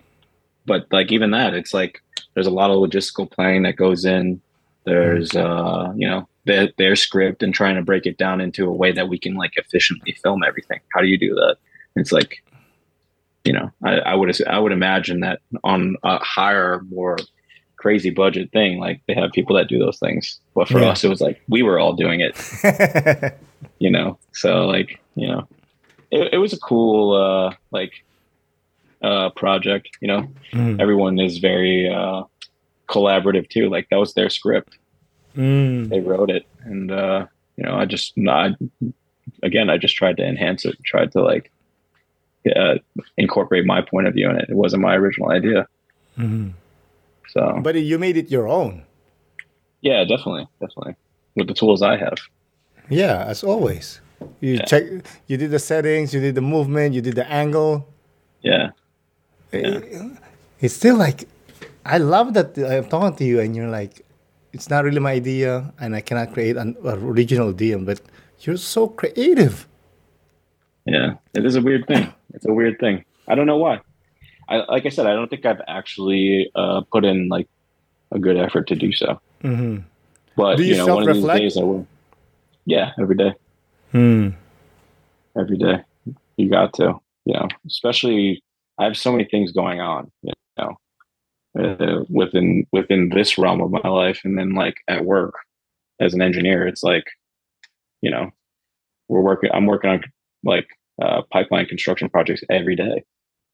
but 0.67 0.87
like 0.91 1.13
even 1.13 1.31
that 1.31 1.55
it's 1.55 1.73
like 1.75 2.01
there's 2.35 2.47
a 2.47 2.51
lot 2.61 2.71
of 2.71 2.77
logistical 2.79 3.31
planning 3.31 3.63
that 3.63 3.77
goes 3.77 4.05
in 4.05 4.41
there's 4.85 5.31
uh 5.37 5.93
you 5.97 6.09
know 6.09 6.27
their, 6.45 6.71
their 6.77 6.97
script 6.97 7.43
and 7.45 7.55
trying 7.55 7.77
to 7.77 7.83
break 7.83 8.05
it 8.05 8.17
down 8.19 8.41
into 8.41 8.67
a 8.67 8.73
way 8.73 8.91
that 8.91 9.09
we 9.09 9.17
can 9.19 9.35
like 9.35 9.53
efficiently 9.57 10.13
film 10.25 10.43
everything 10.43 10.81
how 10.93 11.01
do 11.01 11.07
you 11.07 11.19
do 11.19 11.35
that 11.35 11.57
it's 11.95 12.11
like 12.13 12.43
you 13.45 13.53
know 13.53 13.71
i, 13.85 13.93
I 13.99 14.15
would 14.15 14.31
i 14.49 14.59
would 14.59 14.73
imagine 14.73 15.21
that 15.21 15.39
on 15.63 15.97
a 16.03 16.19
higher 16.19 16.81
more 16.91 17.17
crazy 17.83 18.11
budget 18.11 18.47
thing. 18.53 18.79
Like 18.87 18.99
they 19.07 19.15
have 19.15 19.33
people 19.33 19.55
that 19.57 19.69
do 19.69 19.79
those 19.85 19.99
things. 19.99 20.25
But 20.55 20.69
for 20.69 20.81
Yeah. 20.81 20.91
us 20.91 21.03
it 21.05 21.09
was 21.15 21.21
like 21.21 21.39
we 21.55 21.61
were 21.67 21.79
all 21.81 21.95
doing 22.05 22.21
it 22.21 22.35
you 23.85 23.91
know? 23.91 24.19
So 24.43 24.51
like 24.75 24.91
you 25.17 25.27
know 25.31 25.41
it, 26.11 26.35
it 26.35 26.39
was 26.45 26.53
a 26.53 26.61
cool 26.71 27.03
uh 27.27 27.49
like 27.79 27.93
uh 29.09 29.31
project 29.43 29.89
you 30.03 30.09
know? 30.09 30.23
Mm. 30.53 30.81
everyone 30.81 31.19
is 31.19 31.39
very 31.39 31.89
uh 31.99 32.23
collaborative 32.89 33.47
too. 33.55 33.67
Like 33.75 33.87
that 33.91 33.99
was 34.05 34.13
their 34.15 34.31
script. 34.39 34.73
Mm. 35.37 35.89
they 35.91 36.01
wrote 36.01 36.31
it. 36.31 36.45
And 36.65 36.91
uh 36.93 37.27
you 37.57 37.65
know 37.65 37.75
i 37.83 37.85
just 37.95 38.07
I, 38.29 38.55
again 39.43 39.69
i 39.69 39.77
just 39.85 39.95
tried 40.01 40.17
to 40.21 40.25
enhance 40.33 40.65
it 40.69 40.75
tried 40.93 41.11
to 41.13 41.21
like 41.33 41.47
uh, 42.57 42.75
incorporate 43.25 43.65
my 43.75 43.81
point 43.83 44.07
of 44.09 44.15
view 44.15 44.29
in 44.31 44.37
it. 44.37 44.47
It 44.53 44.57
wasn't 44.57 44.83
my 44.89 44.95
original 44.97 45.31
idea. 45.31 45.61
Mhm. 46.19 46.53
So 47.33 47.41
But 47.63 47.75
you 47.77 47.99
made 47.99 48.17
it 48.17 48.29
your 48.31 48.47
own. 48.49 48.85
yeah 49.81 50.05
definitely 50.05 50.47
definitely 50.61 50.95
with 51.37 51.47
the 51.51 51.55
tools 51.61 51.81
i 51.83 51.97
have 51.97 52.19
Yeah, 52.91 53.25
as 53.33 53.41
always. 53.53 53.87
You 54.45 54.53
Yeah. 54.59 54.67
check. 54.71 54.85
You 55.31 55.37
did 55.43 55.51
the 55.57 55.63
settings. 55.71 56.13
You 56.15 56.21
did 56.21 56.35
the 56.35 56.43
movement. 56.55 56.89
You 56.97 57.01
did 57.09 57.15
the 57.15 57.25
angle. 57.43 57.87
Yeah. 58.43 58.71
Eh, 59.55 59.81
it's 60.61 60.75
still 60.75 60.97
like, 61.07 61.21
I 61.87 61.99
love 61.99 62.35
that 62.37 62.49
I'm 62.59 62.87
talking 62.91 63.15
to 63.21 63.25
you, 63.25 63.39
and 63.43 63.55
you're 63.57 63.71
like, 63.81 64.03
it's 64.53 64.69
not 64.69 64.85
really 64.85 65.01
my 65.01 65.15
idea, 65.23 65.73
and 65.81 65.95
I 65.95 66.03
cannot 66.03 66.35
create 66.35 66.57
an 66.59 66.77
original 66.85 67.49
idea, 67.57 67.79
but 67.79 67.99
you're 68.43 68.59
so 68.61 68.83
creative. 69.01 69.55
Yeah. 70.85 71.09
It 71.39 71.47
is 71.49 71.55
a 71.57 71.63
weird 71.63 71.87
thing. 71.87 72.05
It's 72.35 72.47
a 72.47 72.53
weird 72.53 72.77
thing. 72.83 72.97
I 73.31 73.35
don't 73.37 73.47
know 73.47 73.59
why. 73.67 73.81
I 74.49 74.57
like 74.69 74.87
I 74.87 74.89
said, 74.91 75.07
I 75.07 75.15
don't 75.15 75.29
think 75.29 75.47
I've 75.47 75.63
actually 75.69 76.51
uh, 76.55 76.83
put 76.93 77.05
in 77.05 77.29
like 77.29 77.49
a 78.11 78.19
good 78.19 78.37
effort 78.37 78.67
to 78.69 78.75
do 78.75 78.93
so. 78.93 79.21
Mm-hmm. 79.43 79.79
But 80.37 80.57
Do 80.57 80.65
you 80.65 80.75
you 80.75 80.77
know, 80.79 80.95
one 80.95 81.09
of 81.09 81.17
these 81.17 81.27
days 81.27 81.57
I 81.57 81.63
will. 81.63 81.87
Yeah, 82.65 82.93
every 82.99 83.17
day. 83.17 83.35
Hmm. 83.91 84.31
every 85.39 85.59
day. 85.59 85.83
You 86.37 86.49
got 86.49 86.73
to, 86.75 86.95
you 87.25 87.35
know, 87.35 87.49
especially 87.67 88.43
I 88.79 88.85
have 88.85 88.97
so 88.97 89.13
many 89.13 89.25
things 89.25 89.53
going 89.53 89.81
on, 89.81 90.11
you 90.23 90.33
know, 90.57 90.77
uh, 91.59 92.05
within 92.09 92.67
within 92.73 93.11
this 93.11 93.37
realm 93.37 93.61
of 93.61 93.71
my 93.71 93.89
life, 93.89 94.21
and 94.25 94.39
then 94.39 94.55
like 94.55 94.77
at 94.89 95.05
work 95.05 95.35
as 96.01 96.15
an 96.15 96.23
engineer, 96.23 96.67
it's 96.67 96.83
like, 96.83 97.05
you 98.01 98.11
know, 98.11 98.31
we're 99.09 99.21
working. 99.21 99.51
I'm 99.53 99.67
working 99.67 99.91
on 99.91 100.05
like 100.43 100.69
uh, 101.01 101.23
pipeline 101.31 101.67
construction 101.67 102.09
projects 102.09 102.43
every 102.51 102.77
day. 102.77 103.05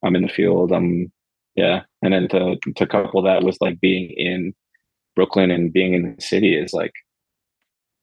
I'm 0.04 0.16
in 0.16 0.22
the 0.22 0.28
field. 0.28 0.72
I'm 0.72 1.10
yeah, 1.56 1.82
and 2.02 2.12
then 2.14 2.28
to 2.28 2.56
to 2.76 2.86
couple 2.86 3.22
that 3.22 3.42
with 3.42 3.56
like 3.60 3.80
being 3.80 4.10
in 4.16 4.54
Brooklyn 5.16 5.50
and 5.50 5.72
being 5.72 5.94
in 5.94 6.14
the 6.16 6.22
city 6.22 6.54
is 6.56 6.72
like, 6.72 6.92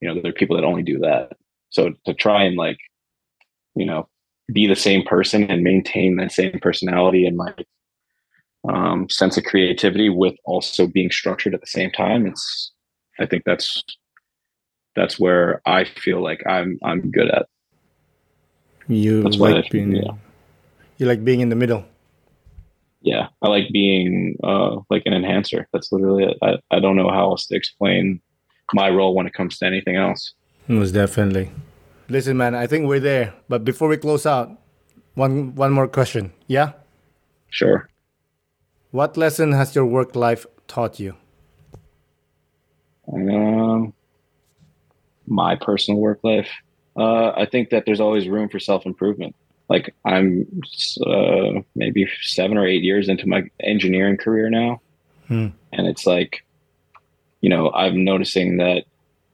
you 0.02 0.08
know, 0.14 0.20
there 0.22 0.30
are 0.32 0.34
people 0.34 0.56
that 0.58 0.66
only 0.66 0.84
do 0.84 1.00
that. 1.00 1.34
So 1.70 1.94
to 2.06 2.14
try 2.14 2.44
and 2.44 2.58
like 2.58 2.78
you 3.76 3.86
know 3.86 4.08
be 4.52 4.68
the 4.68 4.76
same 4.76 5.04
person 5.04 5.44
and 5.50 5.64
maintain 5.64 6.16
that 6.18 6.32
same 6.32 6.60
personality 6.62 7.26
and 7.26 7.38
like 7.38 7.66
um, 8.70 9.10
sense 9.10 9.38
of 9.38 9.44
creativity 9.44 10.10
with 10.10 10.36
also 10.46 10.88
being 10.88 11.12
structured 11.12 11.54
at 11.54 11.62
the 11.62 11.68
same 11.68 11.92
time 11.92 12.26
it's 12.26 12.72
i 13.20 13.26
think 13.26 13.44
that's 13.46 13.84
that's 14.96 15.20
where 15.20 15.62
i 15.66 15.84
feel 15.84 16.22
like 16.24 16.42
i'm 16.48 16.78
i'm 16.84 17.12
good 17.12 17.30
at 17.30 17.48
You 18.88 19.24
That's 19.24 19.38
why 19.38 19.52
like 19.52 19.66
I- 19.66 19.70
being. 19.70 19.96
yeah. 19.96 20.12
You 20.98 21.06
like 21.06 21.24
being 21.24 21.42
in 21.42 21.50
the 21.50 21.56
middle. 21.56 21.84
yeah 23.12 23.28
i 23.44 23.48
like 23.56 23.68
being 23.72 24.36
uh 24.44 24.72
like 24.90 25.04
an 25.06 25.14
enhancer 25.14 25.68
that's 25.72 25.92
literally 25.94 26.24
it 26.30 26.38
i, 26.48 26.52
I 26.76 26.80
don't 26.84 26.96
know 27.00 27.10
how 27.18 27.26
else 27.32 27.46
to 27.50 27.56
explain 27.56 28.20
my 28.74 28.88
role 28.90 29.14
when 29.18 29.28
it 29.30 29.34
comes 29.40 29.58
to 29.60 29.66
anything 29.72 29.96
else 29.96 30.34
Most 30.68 30.94
definitely. 30.94 31.48
Listen, 32.10 32.38
man, 32.38 32.54
I 32.64 32.66
think 32.68 32.82
we're 32.90 33.00
there. 33.12 33.28
But 33.50 33.62
before 33.70 33.88
we 33.90 33.98
close 33.98 34.26
out, 34.26 34.48
one 35.14 35.54
one 35.56 35.72
more 35.78 35.88
question. 35.88 36.32
Yeah? 36.48 36.70
sure 37.60 37.80
What 38.92 39.18
lesson 39.18 39.54
has 39.54 39.76
your 39.78 39.86
work 39.98 40.16
life 40.16 40.46
taught 40.68 41.00
you? 41.04 41.14
Um, 43.12 43.94
my 45.28 45.56
personal 45.56 46.00
work 46.00 46.20
life. 46.24 46.50
Uh, 46.98 47.30
I 47.36 47.46
think 47.46 47.70
that 47.70 47.84
there's 47.86 48.00
always 48.00 48.28
room 48.28 48.50
for 48.50 48.60
self 48.60 48.86
improvement. 48.86 49.36
Like 49.70 49.96
I'm 50.06 50.46
uh, 51.06 51.62
maybe 51.76 52.08
seven 52.22 52.58
or 52.58 52.68
eight 52.68 52.84
years 52.84 53.10
into 53.10 53.28
my 53.28 53.44
engineering 53.62 54.18
career 54.18 54.50
now, 54.50 54.82
Hmm. 55.28 55.48
and 55.74 55.88
it's 55.88 56.06
like, 56.06 56.46
you 57.42 57.50
know, 57.50 57.72
I'm 57.72 58.04
noticing 58.04 58.58
that 58.58 58.84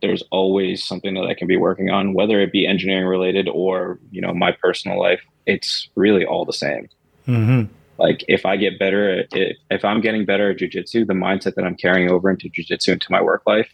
there's 0.02 0.24
always 0.32 0.84
something 0.84 1.14
that 1.16 1.26
I 1.26 1.34
can 1.34 1.48
be 1.48 1.58
working 1.58 1.90
on, 1.90 2.14
whether 2.14 2.40
it 2.40 2.52
be 2.52 2.66
engineering 2.66 3.06
related 3.06 3.48
or 3.50 4.00
you 4.12 4.22
know 4.22 4.34
my 4.34 4.52
personal 4.52 5.00
life. 5.00 5.22
It's 5.46 5.90
really 5.96 6.26
all 6.26 6.46
the 6.46 6.54
same 6.54 6.88
Mm-hmm. 7.28 7.72
like 8.00 8.24
if 8.28 8.46
I 8.46 8.58
get 8.58 8.80
better 8.80 9.20
at 9.20 9.34
it, 9.34 9.58
if 9.70 9.86
I'm 9.86 10.02
getting 10.02 10.26
better 10.26 10.50
at 10.52 10.58
jujitsu, 10.58 11.06
the 11.06 11.14
mindset 11.14 11.54
that 11.56 11.66
I'm 11.66 11.76
carrying 11.76 12.10
over 12.10 12.30
into 12.32 12.50
jujitsu 12.50 12.94
into 12.94 13.08
my 13.12 13.22
work 13.22 13.44
life, 13.46 13.70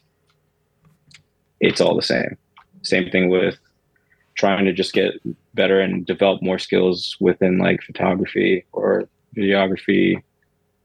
it's 1.59 1.79
all 1.79 1.95
the 1.95 2.01
same. 2.01 2.37
Same 2.83 3.09
thing 3.09 3.29
with 3.29 3.57
trying 4.37 4.65
to 4.65 4.73
just 4.73 4.93
get 4.93 5.13
better 5.53 5.79
and 5.79 6.05
develop 6.05 6.41
more 6.41 6.59
skills 6.59 7.17
within 7.19 7.57
like 7.57 7.81
photography 7.81 8.65
or 8.71 9.09
videography. 9.35 10.21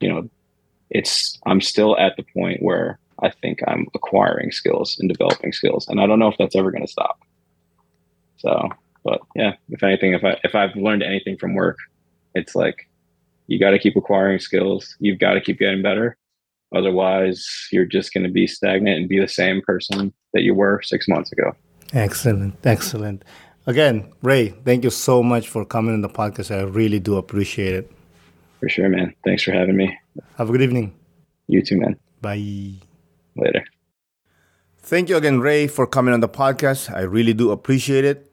You 0.01 0.09
know, 0.09 0.31
it's 0.91 1.39
I'm 1.47 1.61
still 1.61 1.97
at 1.99 2.17
the 2.17 2.25
point 2.35 2.63
where 2.63 2.99
I 3.23 3.31
think 3.31 3.61
I'm 3.67 3.87
acquiring 3.95 4.51
skills 4.51 4.97
and 4.99 5.09
developing 5.09 5.53
skills, 5.53 5.87
and 5.89 6.01
I 6.01 6.07
don't 6.07 6.19
know 6.19 6.29
if 6.29 6.37
that's 6.39 6.57
ever 6.57 6.71
going 6.71 6.85
to 6.85 6.91
stop. 6.91 7.21
So, 8.39 8.69
but 9.05 9.21
yeah, 9.37 9.53
if 9.69 9.83
anything, 9.83 10.13
if 10.15 10.25
I 10.25 10.39
if 10.43 10.55
I've 10.55 10.75
learned 10.75 11.03
anything 11.03 11.37
from 11.39 11.55
work, 11.55 11.79
it's 12.35 12.55
like 12.55 12.89
you 13.47 13.59
got 13.59 13.71
to 13.71 13.79
keep 13.79 13.97
acquiring 13.97 14.41
skills. 14.41 14.97
You've 14.99 15.19
got 15.19 15.35
to 15.35 15.41
keep 15.41 15.59
getting 15.59 15.83
better. 15.83 16.17
Otherwise, 16.75 17.47
you're 17.71 17.85
just 17.85 18.15
going 18.15 18.25
to 18.25 18.33
be 18.33 18.47
stagnant 18.47 18.99
and 18.99 19.09
be 19.09 19.21
the 19.21 19.29
same 19.29 19.61
person 19.61 20.13
that 20.33 20.43
you 20.43 20.55
were 20.55 20.81
six 20.83 21.07
months 21.07 21.31
ago. 21.31 21.53
Excellent. 21.93 22.55
Excellent. 22.65 23.25
Again, 23.67 24.13
Ray, 24.23 24.49
thank 24.49 24.83
you 24.85 24.91
so 24.91 25.23
much 25.23 25.49
for 25.49 25.65
coming 25.65 25.95
on 25.95 26.01
the 26.01 26.09
podcast. 26.09 26.51
I 26.51 26.63
really 26.63 26.99
do 26.99 27.17
appreciate 27.17 27.75
it. 27.75 27.93
For 28.61 28.69
sure, 28.69 28.89
man. 28.89 29.15
Thanks 29.25 29.43
for 29.43 29.53
having 29.53 29.77
me. 29.77 29.97
Have 30.37 30.49
a 30.49 30.53
good 30.53 30.63
evening. 30.63 30.95
You 31.47 31.63
too, 31.63 31.79
man. 31.79 31.97
Bye. 32.21 32.75
Later. 33.37 33.65
Thank 34.79 35.09
you 35.09 35.17
again, 35.17 35.41
Ray, 35.41 35.67
for 35.69 35.87
coming 35.87 36.13
on 36.13 36.21
the 36.21 36.29
podcast. 36.29 36.93
I 36.93 37.03
really 37.03 37.35
do 37.35 37.51
appreciate 37.51 38.05
it. 38.05 38.33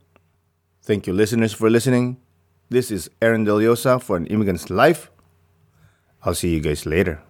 Thank 0.82 1.05
you, 1.05 1.14
listeners, 1.14 1.53
for 1.53 1.70
listening. 1.70 2.18
This 2.70 2.89
is 2.91 3.10
Aaron 3.22 3.45
Deliosa 3.45 4.01
for 4.01 4.18
An 4.18 4.26
Immigrant's 4.28 4.70
Life. 4.70 5.12
I'll 6.24 6.34
see 6.34 6.53
you 6.53 6.60
guys 6.60 6.86
later. 6.86 7.22